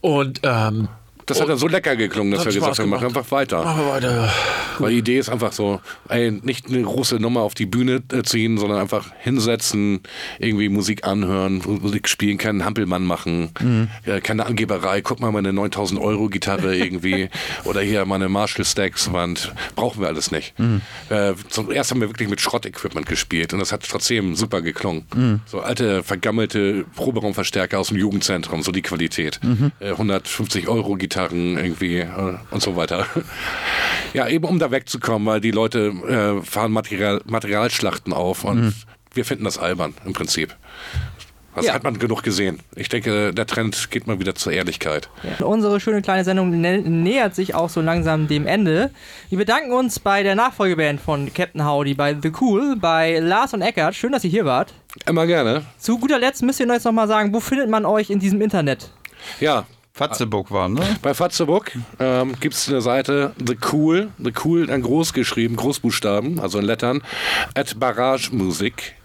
Und 0.02 0.42
ähm, 0.44 0.90
Das 1.32 1.42
hat 1.42 1.50
dann 1.50 1.58
so 1.58 1.68
lecker 1.68 1.96
geklungen, 1.96 2.32
dass 2.32 2.46
wir 2.46 2.52
gesagt 2.54 2.80
haben, 2.80 2.86
gemacht. 2.90 3.04
einfach 3.04 3.30
weiter. 3.32 3.64
machen 3.64 3.86
wir 3.86 3.92
weiter. 3.94 4.34
Weil 4.80 4.92
die 4.92 4.98
Idee 5.00 5.18
ist 5.20 5.30
einfach 5.30 5.52
so, 5.54 5.80
ey, 6.10 6.32
nicht 6.32 6.68
eine 6.68 6.82
große 6.82 7.16
Nummer 7.18 7.42
auf 7.42 7.54
die 7.54 7.66
Bühne 7.66 8.02
äh, 8.12 8.24
ziehen, 8.24 8.58
sondern 8.58 8.80
einfach 8.80 9.12
hinsetzen, 9.20 10.02
irgendwie 10.40 10.70
Musik 10.70 11.06
anhören, 11.06 11.62
Musik 11.66 12.08
spielen, 12.10 12.38
keinen 12.38 12.66
Hampelmann 12.66 13.04
machen, 13.04 13.52
äh, 14.06 14.22
keine 14.22 14.46
Angeberei, 14.46 15.02
guck 15.02 15.20
mal 15.20 15.32
meine 15.32 15.54
9000 15.54 16.00
Euro 16.02 16.28
Gitarre 16.30 16.76
irgendwie 16.82 17.30
oder 17.64 17.82
hier 17.82 18.06
meine 18.06 18.30
Marshall 18.30 18.66
Stacks 18.66 19.12
Wand, 19.14 19.54
brauchen 19.76 20.02
wir 20.02 20.08
alles 20.08 20.32
nicht. 20.32 20.54
Äh, 21.10 21.34
zuerst 21.50 21.92
haben 21.92 22.02
wir 22.02 22.10
wirklich 22.10 22.30
mit 22.30 22.42
Schrott-Equipment 22.42 23.06
gespielt 23.06 23.54
und 23.54 23.60
das 23.60 23.72
hat 23.72 23.84
trotzdem 23.88 24.36
super 24.36 24.62
geklungen. 24.62 25.42
So 25.46 25.60
alte, 25.60 26.04
vergammelte 26.04 26.86
Proberaumverstärker 26.96 27.80
aus 27.80 27.90
dem 27.90 27.98
Jugendzentrum, 27.98 28.64
so 28.64 28.72
die 28.72 28.82
Qualität. 28.82 29.40
Äh, 29.80 29.92
150 29.92 30.68
Euro 30.68 30.96
Gitarren 31.28 31.58
irgendwie 31.58 31.98
äh, 32.00 32.36
und 32.52 32.62
so 32.62 32.76
weiter. 32.76 33.06
Ja, 34.14 34.28
eben 34.28 34.44
um 34.44 34.60
da 34.60 34.72
wegzukommen, 34.72 35.26
weil 35.26 35.40
die 35.40 35.52
Leute 35.52 35.94
äh, 36.06 36.46
fahren 36.46 36.74
Material, 36.74 37.22
Materialschlachten 37.24 38.12
auf 38.12 38.44
und 38.44 38.74
wir 39.14 39.24
finden 39.24 39.46
das 39.46 39.58
albern 39.58 39.94
im 40.06 40.12
Prinzip. 40.12 40.54
Das 41.56 41.66
Ja. 41.68 41.74
hat 41.74 41.84
man 41.86 41.98
genug 41.98 42.22
gesehen. 42.22 42.60
Ich 42.76 42.90
denke, 42.90 43.34
der 43.34 43.46
Trend 43.48 43.90
geht 43.90 44.08
mal 44.08 44.20
wieder 44.20 44.36
zur 44.36 44.52
Ehrlichkeit. 44.52 45.10
Unsere 45.40 45.80
schöne 45.80 46.02
kleine 46.02 46.26
Sendung 46.26 46.50
nä 46.60 46.80
nähert 46.80 47.36
sich 47.36 47.56
auch 47.56 47.70
so 47.70 47.80
langsam 47.80 48.28
dem 48.28 48.46
Ende. 48.48 48.92
Wir 49.30 49.38
bedanken 49.38 49.72
uns 49.72 49.98
bei 50.00 50.24
der 50.24 50.36
Nachfolgeband 50.36 51.00
von 51.00 51.34
Captain 51.34 51.66
Howdy, 51.66 51.94
bei 51.94 52.14
The 52.22 52.34
Cool, 52.42 52.76
bei 52.76 53.18
Lars 53.20 53.54
und 53.54 53.62
Eckart. 53.62 53.96
Schön, 53.96 54.12
dass 54.12 54.26
ihr 54.26 54.30
hier 54.30 54.44
wart. 54.44 54.74
Immer 55.06 55.26
gerne. 55.26 55.62
Zu 55.78 55.98
guter 56.00 56.20
Letzt 56.20 56.44
müsst 56.44 56.60
ihr 56.60 56.70
uns 56.70 56.84
noch 56.84 56.92
mal 56.92 57.08
sagen, 57.08 57.34
wo 57.34 57.40
findet 57.40 57.70
man 57.70 57.86
euch 57.86 58.10
in 58.10 58.20
diesem 58.20 58.42
Internet? 58.42 58.90
Ja, 59.40 59.66
Fatzeburg 60.08 60.52
war, 60.52 60.70
ne? 60.70 60.82
bei 61.02 61.14
Fatzebook 61.14 61.72
ähm, 62.00 62.34
gibt 62.40 62.56
es 62.56 62.70
eine 62.70 62.82
Seite 62.82 63.34
The 63.46 63.58
Cool, 63.72 64.10
The 64.18 64.34
Cool 64.44 64.68
dann 64.68 64.82
groß 64.82 65.14
geschrieben, 65.14 65.56
Großbuchstaben, 65.56 66.40
also 66.40 66.60
in 66.60 66.66
Lettern, 66.66 67.02
at 67.56 67.80
Barrage 67.80 68.30
Musik. 68.32 68.96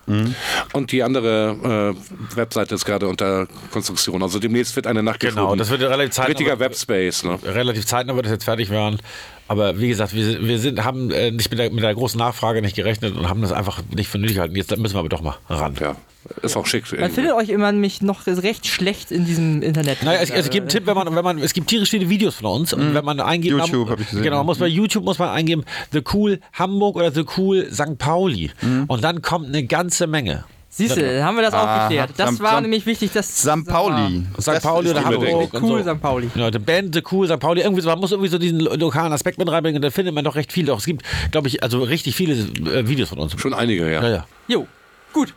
Und 0.73 0.93
die 0.93 1.03
andere 1.03 1.97
äh, 1.97 2.37
Webseite 2.37 2.77
ist 2.77 2.85
gerade 2.85 3.09
unter 3.09 3.49
Konstruktion. 3.73 4.23
Also 4.23 4.39
demnächst 4.39 4.77
wird 4.77 4.87
eine 4.87 5.03
nachgeschoben. 5.03 5.43
Genau, 5.43 5.57
das 5.57 5.69
wird 5.69 5.83
relativ 5.83 6.15
zeitnah. 6.15 6.29
Richtiger 6.29 6.61
Webspace, 6.61 7.25
ne? 7.25 7.39
relativ 7.43 7.87
zeitnah 7.87 8.15
wird 8.15 8.27
es 8.27 8.33
jetzt 8.33 8.45
fertig 8.45 8.71
werden. 8.71 9.01
Aber 9.49 9.79
wie 9.81 9.89
gesagt, 9.89 10.15
wir, 10.15 10.25
sind- 10.25 10.47
wir 10.47 10.59
sind, 10.59 10.83
haben 10.85 11.11
äh, 11.13 11.31
nicht 11.31 11.51
mit 11.51 11.59
der, 11.59 11.71
mit 11.71 11.83
der 11.85 11.95
großen 11.95 12.19
Nachfrage 12.19 12.63
nicht 12.63 12.75
gerechnet 12.77 13.17
und 13.17 13.29
haben 13.29 13.43
das 13.43 13.53
einfach 13.53 13.81
nicht 13.95 14.09
für 14.09 14.19
nötig 14.19 14.37
gehalten. 14.37 14.57
Jetzt 14.57 14.77
müssen 14.77 14.95
wir 14.95 14.99
aber 15.01 15.09
doch 15.09 15.23
mal 15.23 15.37
ran. 15.49 15.75
Ja, 15.81 15.95
ist 16.43 16.57
auch 16.57 16.67
schick. 16.67 16.85
Man 16.99 17.11
findet 17.13 17.33
euch 17.35 17.49
immer 17.51 17.71
mich 17.71 18.03
noch 18.03 18.27
recht 18.27 18.67
schlecht 18.67 19.13
in 19.13 19.25
diesem 19.25 19.63
Internet. 19.63 20.03
Naja, 20.03 20.19
es, 20.21 20.31
es 20.31 20.51
gibt 20.51 20.63
einen 20.63 20.69
Tipp, 20.71 20.87
wenn 20.87 20.97
man, 20.97 21.15
wenn 21.15 21.23
man, 21.25 21.39
es 21.39 21.53
gibt 21.55 21.69
tierisch 21.69 21.91
viele 21.91 22.09
Videos 22.09 22.35
von 22.37 22.47
uns 22.47 22.73
und 22.73 22.93
wenn 22.95 23.05
man 23.05 23.21
eingibt, 23.21 23.57
YouTube 23.57 23.87
man- 23.87 23.91
hab 23.91 24.01
ich 24.01 24.09
gesehen. 24.11 24.25
Genau, 24.25 24.43
muss 24.43 24.59
bei 24.59 24.67
YouTube 24.67 25.05
muss 25.05 25.19
man 25.21 25.29
eingeben, 25.29 25.65
The 25.93 26.03
Cool 26.13 26.41
Hamburg 26.53 26.97
oder 26.97 27.13
The 27.13 27.25
Cool 27.37 27.69
St. 27.73 27.99
Pauli 27.99 28.51
und 28.89 29.05
dann 29.05 29.23
kommt 29.23 29.47
eine 29.47 29.65
ganze 29.65 30.07
Menge. 30.09 30.45
Siehst 30.77 30.97
du, 30.97 31.24
haben 31.24 31.37
wir 31.37 31.43
das 31.43 31.55
auch 31.55 31.59
Aha. 31.59 31.89
geklärt. 31.89 32.11
Das 32.18 32.29
Sam- 32.37 32.41
war 32.41 32.51
Sam- 32.53 32.62
nämlich 32.64 32.85
wichtig, 32.85 33.11
dass 33.12 33.29
St. 33.41 33.64
Pauli. 33.66 34.24
St. 34.39 34.61
Pauli 34.62 34.91
oder 34.91 35.05
Hamburg. 35.05 35.49
Cool. 35.62 35.83
St. 35.83 36.01
Pauli. 36.03 36.31
Ja, 36.35 36.51
die 36.51 36.59
Band, 36.59 36.95
The 36.95 37.03
Cool, 37.11 37.27
St. 37.29 37.39
Pauli, 37.41 37.62
irgendwie 37.62 37.81
so, 37.81 37.89
man 37.89 37.99
muss 37.99 38.12
irgendwie 38.12 38.29
so 38.29 38.37
diesen 38.37 38.61
lo- 38.61 38.74
lokalen 38.74 39.12
Aspekt 39.12 39.39
mit 39.39 39.51
reinbringen 39.51 39.79
und 39.79 39.83
dann 39.83 39.91
findet 39.93 40.14
man 40.14 40.22
doch 40.24 40.35
recht 40.35 40.53
viel. 40.53 40.66
Doch 40.66 40.79
es 40.79 40.85
gibt, 40.85 41.03
glaube 41.31 41.49
ich, 41.49 41.62
also 41.62 41.83
richtig 41.83 42.14
viele 42.14 42.35
äh, 42.35 42.87
Videos 42.87 43.09
von 43.09 43.18
uns. 43.18 43.41
Schon 43.41 43.55
einige, 43.55 43.91
ja. 43.91 44.03
Ja, 44.03 44.09
ja. 44.09 44.27
Jo, 44.49 44.66